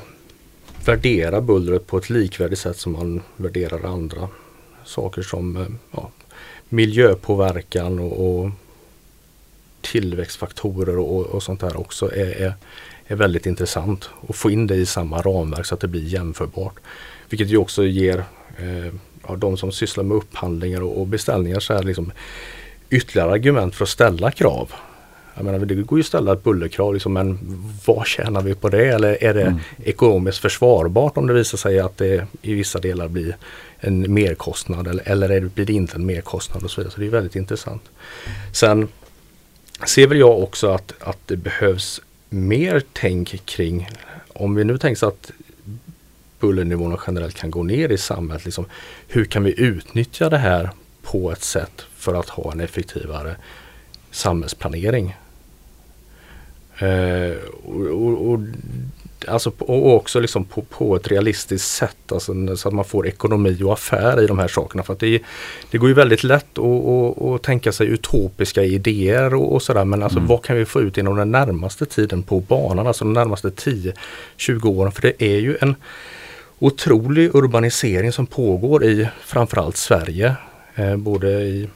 värdera 0.84 1.40
bullret 1.40 1.86
på 1.86 1.98
ett 1.98 2.10
likvärdigt 2.10 2.58
sätt 2.58 2.78
som 2.78 2.92
man 2.92 3.22
värderar 3.36 3.86
andra 3.86 4.28
saker 4.84 5.22
som 5.22 5.56
eh, 5.56 5.66
ja, 5.90 6.10
miljöpåverkan 6.68 7.98
och, 7.98 8.40
och 8.40 8.50
tillväxtfaktorer 9.80 10.98
och, 10.98 11.26
och, 11.26 11.42
sånt 11.42 11.60
där 11.60 11.80
också 11.80 12.14
är, 12.14 12.42
är, 12.42 12.54
är, 13.06 13.16
väldigt 13.16 13.46
intressant. 13.46 14.10
att 14.28 14.36
få 14.36 14.50
in 14.50 14.66
det 14.66 14.76
i 14.76 14.86
samma 14.86 15.22
ramverk 15.22 15.66
så 15.66 15.74
att 15.74 15.80
det 15.80 15.88
blir 15.88 16.04
jämförbart. 16.04 16.74
Vilket 17.28 17.48
ju 17.48 17.56
också 17.56 17.84
ger 17.84 18.24
eh, 18.58 18.94
ja, 19.28 19.36
de 19.36 19.56
som 19.56 19.72
sysslar 19.72 20.04
med 20.04 20.16
upphandlingar 20.16 20.80
och, 20.80 21.00
och 21.00 21.06
beställningar 21.06 21.60
så 21.60 21.74
här 21.74 21.82
liksom 21.82 22.12
ytterligare 22.94 23.32
argument 23.32 23.74
för 23.74 23.84
att 23.84 23.88
ställa 23.88 24.30
krav. 24.30 24.72
Jag 25.34 25.44
menar, 25.44 25.58
det 25.58 25.74
går 25.74 25.98
ju 25.98 26.00
att 26.00 26.06
ställa 26.06 26.32
ett 26.32 26.44
bullerkrav, 26.44 26.94
liksom, 26.94 27.12
men 27.12 27.38
vad 27.86 28.06
tjänar 28.06 28.42
vi 28.42 28.54
på 28.54 28.68
det? 28.68 28.86
Eller 28.86 29.24
är 29.24 29.34
det 29.34 29.42
mm. 29.42 29.58
ekonomiskt 29.84 30.38
försvarbart 30.38 31.16
om 31.16 31.26
det 31.26 31.32
visar 31.32 31.58
sig 31.58 31.80
att 31.80 31.96
det 31.96 32.26
i 32.42 32.54
vissa 32.54 32.78
delar 32.78 33.08
blir 33.08 33.36
en 33.78 34.14
merkostnad 34.14 34.88
eller, 34.88 35.08
eller 35.08 35.40
blir 35.40 35.66
det 35.66 35.72
inte 35.72 35.96
en 35.96 36.06
merkostnad 36.06 36.62
och 36.62 36.70
så 36.70 36.80
vidare. 36.80 36.94
Så 36.94 37.00
det 37.00 37.06
är 37.06 37.10
väldigt 37.10 37.36
intressant. 37.36 37.82
Sen 38.52 38.88
ser 39.86 40.06
väl 40.06 40.18
jag 40.18 40.42
också 40.42 40.68
att, 40.68 40.94
att 41.00 41.18
det 41.26 41.36
behövs 41.36 42.00
mer 42.28 42.82
tänk 42.92 43.46
kring, 43.46 43.88
om 44.32 44.54
vi 44.54 44.64
nu 44.64 44.78
tänker 44.78 44.98
så 44.98 45.06
att 45.06 45.30
bullernivåerna 46.40 46.98
generellt 47.06 47.36
kan 47.36 47.50
gå 47.50 47.62
ner 47.62 47.88
i 47.88 47.98
samhället, 47.98 48.44
liksom, 48.44 48.64
hur 49.08 49.24
kan 49.24 49.44
vi 49.44 49.60
utnyttja 49.60 50.30
det 50.30 50.38
här 50.38 50.70
på 51.02 51.32
ett 51.32 51.42
sätt 51.42 51.86
för 52.04 52.14
att 52.14 52.28
ha 52.28 52.52
en 52.52 52.60
effektivare 52.60 53.36
samhällsplanering. 54.10 55.16
Eh, 56.78 57.36
och, 57.64 57.86
och, 57.86 58.30
och, 58.30 58.40
alltså, 59.28 59.52
och 59.58 59.94
också 59.94 60.20
liksom 60.20 60.44
på, 60.44 60.62
på 60.62 60.96
ett 60.96 61.08
realistiskt 61.08 61.68
sätt 61.68 62.12
alltså, 62.12 62.56
så 62.56 62.68
att 62.68 62.74
man 62.74 62.84
får 62.84 63.06
ekonomi 63.06 63.62
och 63.62 63.72
affär 63.72 64.22
i 64.22 64.26
de 64.26 64.38
här 64.38 64.48
sakerna. 64.48 64.82
För 64.82 64.96
det, 64.98 65.22
det 65.70 65.78
går 65.78 65.88
ju 65.88 65.94
väldigt 65.94 66.24
lätt 66.24 66.58
att, 66.58 67.22
att, 67.22 67.42
tänka 67.42 67.72
sig 67.72 67.86
utopiska 67.86 68.62
idéer 68.62 69.34
och, 69.34 69.54
och 69.54 69.62
sådär 69.62 69.84
men 69.84 70.02
alltså, 70.02 70.18
mm. 70.18 70.28
vad 70.28 70.42
kan 70.42 70.56
vi 70.56 70.64
få 70.64 70.80
ut 70.80 70.98
inom 70.98 71.16
den 71.16 71.32
närmaste 71.32 71.86
tiden 71.86 72.22
på 72.22 72.40
banan, 72.40 72.86
alltså 72.86 73.04
de 73.04 73.12
närmaste 73.12 73.48
10-20 73.48 74.66
åren. 74.66 74.92
För 74.92 75.02
det 75.02 75.22
är 75.22 75.38
ju 75.38 75.56
en 75.60 75.74
otrolig 76.58 77.34
urbanisering 77.34 78.12
som 78.12 78.26
pågår 78.26 78.84
i 78.84 79.08
framförallt 79.20 79.76
Sverige. 79.76 80.36
Eh, 80.74 80.96
både 80.96 81.28
i 81.28 81.68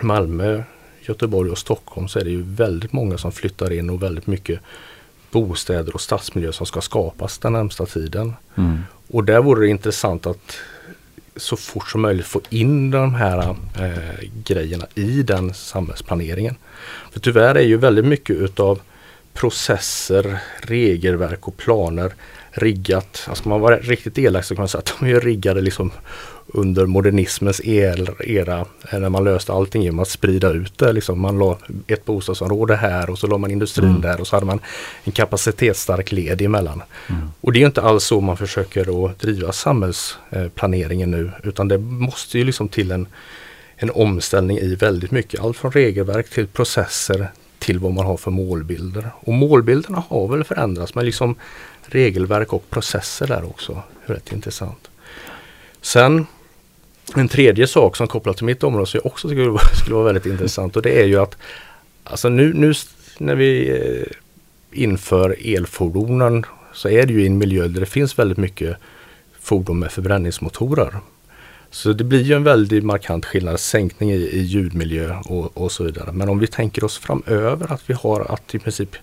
Malmö, 0.00 0.62
Göteborg 1.00 1.50
och 1.50 1.58
Stockholm 1.58 2.08
så 2.08 2.18
är 2.18 2.24
det 2.24 2.30
ju 2.30 2.42
väldigt 2.42 2.92
många 2.92 3.18
som 3.18 3.32
flyttar 3.32 3.72
in 3.72 3.90
och 3.90 4.02
väldigt 4.02 4.26
mycket 4.26 4.60
bostäder 5.30 5.94
och 5.94 6.00
stadsmiljö 6.00 6.52
som 6.52 6.66
ska 6.66 6.80
skapas 6.80 7.38
den 7.38 7.52
närmsta 7.52 7.86
tiden. 7.86 8.32
Mm. 8.56 8.78
Och 9.08 9.24
där 9.24 9.40
vore 9.40 9.66
det 9.66 9.70
intressant 9.70 10.26
att 10.26 10.56
så 11.36 11.56
fort 11.56 11.88
som 11.88 12.00
möjligt 12.00 12.26
få 12.26 12.40
in 12.50 12.90
de 12.90 13.14
här 13.14 13.56
eh, 13.78 14.28
grejerna 14.44 14.86
i 14.94 15.22
den 15.22 15.54
samhällsplaneringen. 15.54 16.56
För 17.12 17.20
tyvärr 17.20 17.54
är 17.54 17.66
ju 17.66 17.76
väldigt 17.76 18.04
mycket 18.04 18.36
utav 18.36 18.80
processer, 19.34 20.38
regelverk 20.62 21.48
och 21.48 21.56
planer 21.56 22.12
riggat, 22.50 23.26
alltså 23.28 23.48
man 23.48 23.60
var 23.60 23.76
riktigt 23.76 24.18
elak 24.18 24.44
så 24.44 24.54
kan 24.54 24.62
man 24.62 24.68
säga 24.68 24.78
att 24.78 24.94
de 25.00 25.06
är 25.06 25.20
riggade 25.20 25.60
liksom 25.60 25.90
under 26.52 26.86
modernismens 26.86 27.60
era 27.64 28.66
när 28.92 29.08
man 29.08 29.24
löste 29.24 29.52
allting 29.52 29.82
genom 29.82 29.98
att 29.98 30.08
sprida 30.08 30.50
ut 30.50 30.78
det. 30.78 30.92
Liksom 30.92 31.20
man 31.20 31.38
la 31.38 31.58
ett 31.86 32.04
bostadsområde 32.04 32.76
här 32.76 33.10
och 33.10 33.18
så 33.18 33.26
la 33.26 33.38
man 33.38 33.50
industrin 33.50 33.88
mm. 33.88 34.00
där 34.00 34.20
och 34.20 34.26
så 34.26 34.36
hade 34.36 34.46
man 34.46 34.60
en 35.04 35.12
kapacitetsstark 35.12 36.12
led 36.12 36.42
emellan. 36.42 36.82
Mm. 37.08 37.30
Och 37.40 37.52
det 37.52 37.62
är 37.62 37.66
inte 37.66 37.82
alls 37.82 38.04
så 38.04 38.20
man 38.20 38.36
försöker 38.36 39.06
att 39.06 39.18
driva 39.18 39.52
samhällsplaneringen 39.52 41.10
nu 41.10 41.30
utan 41.42 41.68
det 41.68 41.78
måste 41.78 42.38
ju 42.38 42.44
liksom 42.44 42.68
till 42.68 42.90
en, 42.90 43.06
en 43.76 43.90
omställning 43.90 44.58
i 44.58 44.74
väldigt 44.74 45.10
mycket. 45.10 45.40
Allt 45.40 45.56
från 45.56 45.72
regelverk 45.72 46.30
till 46.30 46.46
processer 46.46 47.28
till 47.58 47.78
vad 47.78 47.92
man 47.92 48.06
har 48.06 48.16
för 48.16 48.30
målbilder. 48.30 49.10
Och 49.20 49.32
målbilderna 49.32 50.04
har 50.08 50.28
väl 50.28 50.44
förändrats 50.44 50.94
men 50.94 51.04
liksom 51.04 51.34
regelverk 51.82 52.52
och 52.52 52.70
processer 52.70 53.26
där 53.26 53.44
också. 53.44 53.82
Rätt 54.06 54.32
intressant. 54.32 54.90
Sen 55.82 56.26
en 57.14 57.28
tredje 57.28 57.66
sak 57.66 57.96
som 57.96 58.06
kopplat 58.06 58.36
till 58.36 58.46
mitt 58.46 58.62
område 58.62 58.86
som 58.86 59.00
jag 59.02 59.12
också 59.12 59.28
skulle, 59.28 59.58
skulle 59.74 59.94
vara 59.94 60.04
väldigt 60.04 60.26
intressant 60.26 60.76
och 60.76 60.82
det 60.82 61.02
är 61.02 61.06
ju 61.06 61.16
att 61.16 61.36
alltså 62.04 62.28
nu, 62.28 62.52
nu 62.54 62.74
när 63.18 63.34
vi 63.34 63.70
eh, 63.70 64.82
inför 64.82 65.36
elfordonen 65.56 66.44
så 66.72 66.88
är 66.88 67.06
det 67.06 67.12
ju 67.12 67.22
i 67.22 67.26
en 67.26 67.38
miljö 67.38 67.68
där 67.68 67.80
det 67.80 67.86
finns 67.86 68.18
väldigt 68.18 68.38
mycket 68.38 68.76
fordon 69.40 69.78
med 69.78 69.92
förbränningsmotorer. 69.92 70.94
Så 71.70 71.92
det 71.92 72.04
blir 72.04 72.22
ju 72.22 72.34
en 72.34 72.44
väldigt 72.44 72.84
markant 72.84 73.26
skillnad, 73.26 73.60
sänkning 73.60 74.10
i, 74.10 74.14
i 74.14 74.40
ljudmiljö 74.40 75.16
och, 75.24 75.56
och, 75.56 75.72
så 75.72 75.84
vidare. 75.84 76.12
Men 76.12 76.28
om 76.28 76.38
vi 76.38 76.46
tänker 76.46 76.84
oss 76.84 76.98
framöver 76.98 77.72
att 77.72 77.90
vi 77.90 77.94
har 77.94 78.20
att 78.20 78.54
i 78.54 78.58
princip 78.58 78.96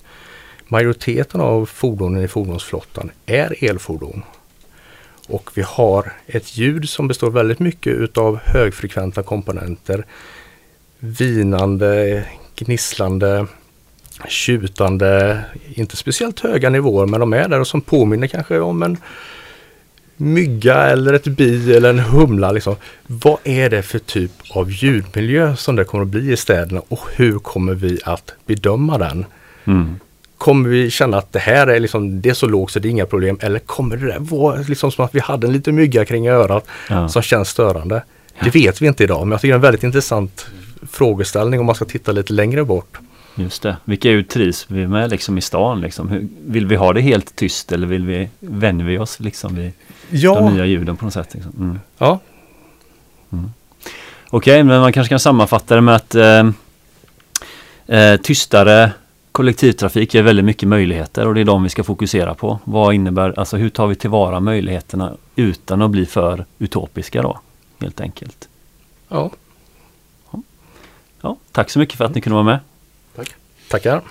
majoriteten 0.67 1.41
av 1.41 1.65
fordonen 1.65 2.23
i 2.23 2.27
fordonsflottan 2.27 3.11
är 3.25 3.63
elfordon. 3.63 4.23
Och 5.27 5.51
vi 5.53 5.61
har 5.61 6.13
ett 6.27 6.57
ljud 6.57 6.89
som 6.89 7.07
består 7.07 7.31
väldigt 7.31 7.59
mycket 7.59 7.93
utav 7.93 8.39
högfrekventa 8.43 9.23
komponenter. 9.23 10.05
Vinande, 10.99 12.23
gnisslande, 12.55 13.47
tjutande, 14.27 15.41
inte 15.73 15.97
speciellt 15.97 16.39
höga 16.39 16.69
nivåer 16.69 17.05
men 17.05 17.19
de 17.19 17.33
är 17.33 17.49
där 17.49 17.59
och 17.59 17.67
som 17.67 17.81
påminner 17.81 18.27
kanske 18.27 18.59
om 18.59 18.83
en 18.83 18.97
mygga 20.17 20.75
eller 20.75 21.13
ett 21.13 21.27
bi 21.27 21.75
eller 21.75 21.89
en 21.89 21.99
humla. 21.99 22.51
Liksom. 22.51 22.75
Vad 23.07 23.37
är 23.43 23.69
det 23.69 23.81
för 23.81 23.99
typ 23.99 24.31
av 24.49 24.71
ljudmiljö 24.71 25.55
som 25.55 25.75
det 25.75 25.85
kommer 25.85 26.03
att 26.03 26.09
bli 26.09 26.31
i 26.31 26.37
städerna 26.37 26.81
och 26.87 27.07
hur 27.15 27.39
kommer 27.39 27.73
vi 27.73 27.99
att 28.03 28.33
bedöma 28.45 28.97
den? 28.97 29.25
Mm. 29.65 29.99
Kommer 30.37 30.69
vi 30.69 30.89
känna 30.89 31.17
att 31.17 31.33
det 31.33 31.39
här 31.39 31.67
är, 31.67 31.79
liksom, 31.79 32.21
det 32.21 32.29
är 32.29 32.33
så 32.33 32.47
lågt 32.47 32.71
så 32.71 32.79
det 32.79 32.87
är 32.87 32.89
inga 32.89 33.05
problem 33.05 33.37
eller 33.41 33.59
kommer 33.59 33.97
det 33.97 34.17
vara 34.19 34.61
liksom 34.67 34.91
som 34.91 35.05
att 35.05 35.15
vi 35.15 35.19
hade 35.19 35.47
en 35.47 35.53
liten 35.53 35.75
mygga 35.75 36.05
kring 36.05 36.27
örat 36.27 36.67
ja. 36.89 37.09
som 37.09 37.21
känns 37.21 37.49
störande? 37.49 38.03
Det 38.43 38.55
vet 38.55 38.81
vi 38.81 38.87
inte 38.87 39.03
idag 39.03 39.19
men 39.19 39.31
jag 39.31 39.41
tycker 39.41 39.51
det 39.51 39.53
är 39.53 39.55
en 39.55 39.61
väldigt 39.61 39.83
intressant 39.83 40.47
frågeställning 40.91 41.59
om 41.59 41.65
man 41.65 41.75
ska 41.75 41.85
titta 41.85 42.11
lite 42.11 42.33
längre 42.33 42.63
bort. 42.63 42.97
Just 43.35 43.61
det. 43.61 43.77
Vilka 43.85 44.09
ljud 44.09 44.29
trivs 44.29 44.65
vi 44.67 44.87
med 44.87 45.09
liksom 45.09 45.37
i 45.37 45.41
stan? 45.41 45.81
Liksom? 45.81 46.09
Hur, 46.09 46.27
vill 46.45 46.67
vi 46.67 46.75
ha 46.75 46.93
det 46.93 47.01
helt 47.01 47.35
tyst 47.35 47.71
eller 47.71 47.87
vill 47.87 48.05
vi, 48.05 48.29
vänjer 48.39 48.85
vi 48.85 48.97
oss 48.97 49.19
liksom 49.19 49.55
vid 49.55 49.71
ja. 50.09 50.35
de 50.35 50.53
nya 50.53 50.65
ljuden 50.65 50.97
på 50.97 51.05
något 51.05 51.13
sätt? 51.13 51.33
Liksom? 51.33 51.53
Mm. 51.59 51.79
Ja. 51.97 52.19
Mm. 53.31 53.51
Okej, 54.29 54.53
okay, 54.53 54.63
men 54.63 54.81
man 54.81 54.93
kanske 54.93 55.09
kan 55.09 55.19
sammanfatta 55.19 55.75
det 55.75 55.81
med 55.81 55.95
att 55.95 56.15
eh, 56.15 56.49
eh, 57.87 58.21
tystare 58.21 58.91
kollektivtrafik 59.37 60.13
ger 60.13 60.23
väldigt 60.23 60.45
mycket 60.45 60.69
möjligheter 60.69 61.27
och 61.27 61.33
det 61.33 61.41
är 61.41 61.45
de 61.45 61.63
vi 61.63 61.69
ska 61.69 61.83
fokusera 61.83 62.35
på. 62.35 62.59
Vad 62.63 62.93
innebär, 62.93 63.39
alltså 63.39 63.57
hur 63.57 63.69
tar 63.69 63.87
vi 63.87 63.95
tillvara 63.95 64.39
möjligheterna 64.39 65.17
utan 65.35 65.81
att 65.81 65.91
bli 65.91 66.05
för 66.05 66.45
utopiska 66.59 67.21
då? 67.21 67.39
Helt 67.79 68.01
enkelt. 68.01 68.49
Ja. 69.07 69.31
ja 71.21 71.37
tack 71.51 71.69
så 71.69 71.79
mycket 71.79 71.97
för 71.97 72.05
att 72.05 72.15
ni 72.15 72.21
kunde 72.21 72.33
vara 72.33 72.43
med. 72.43 72.59
Tack. 73.15 73.35
Tackar. 73.69 74.01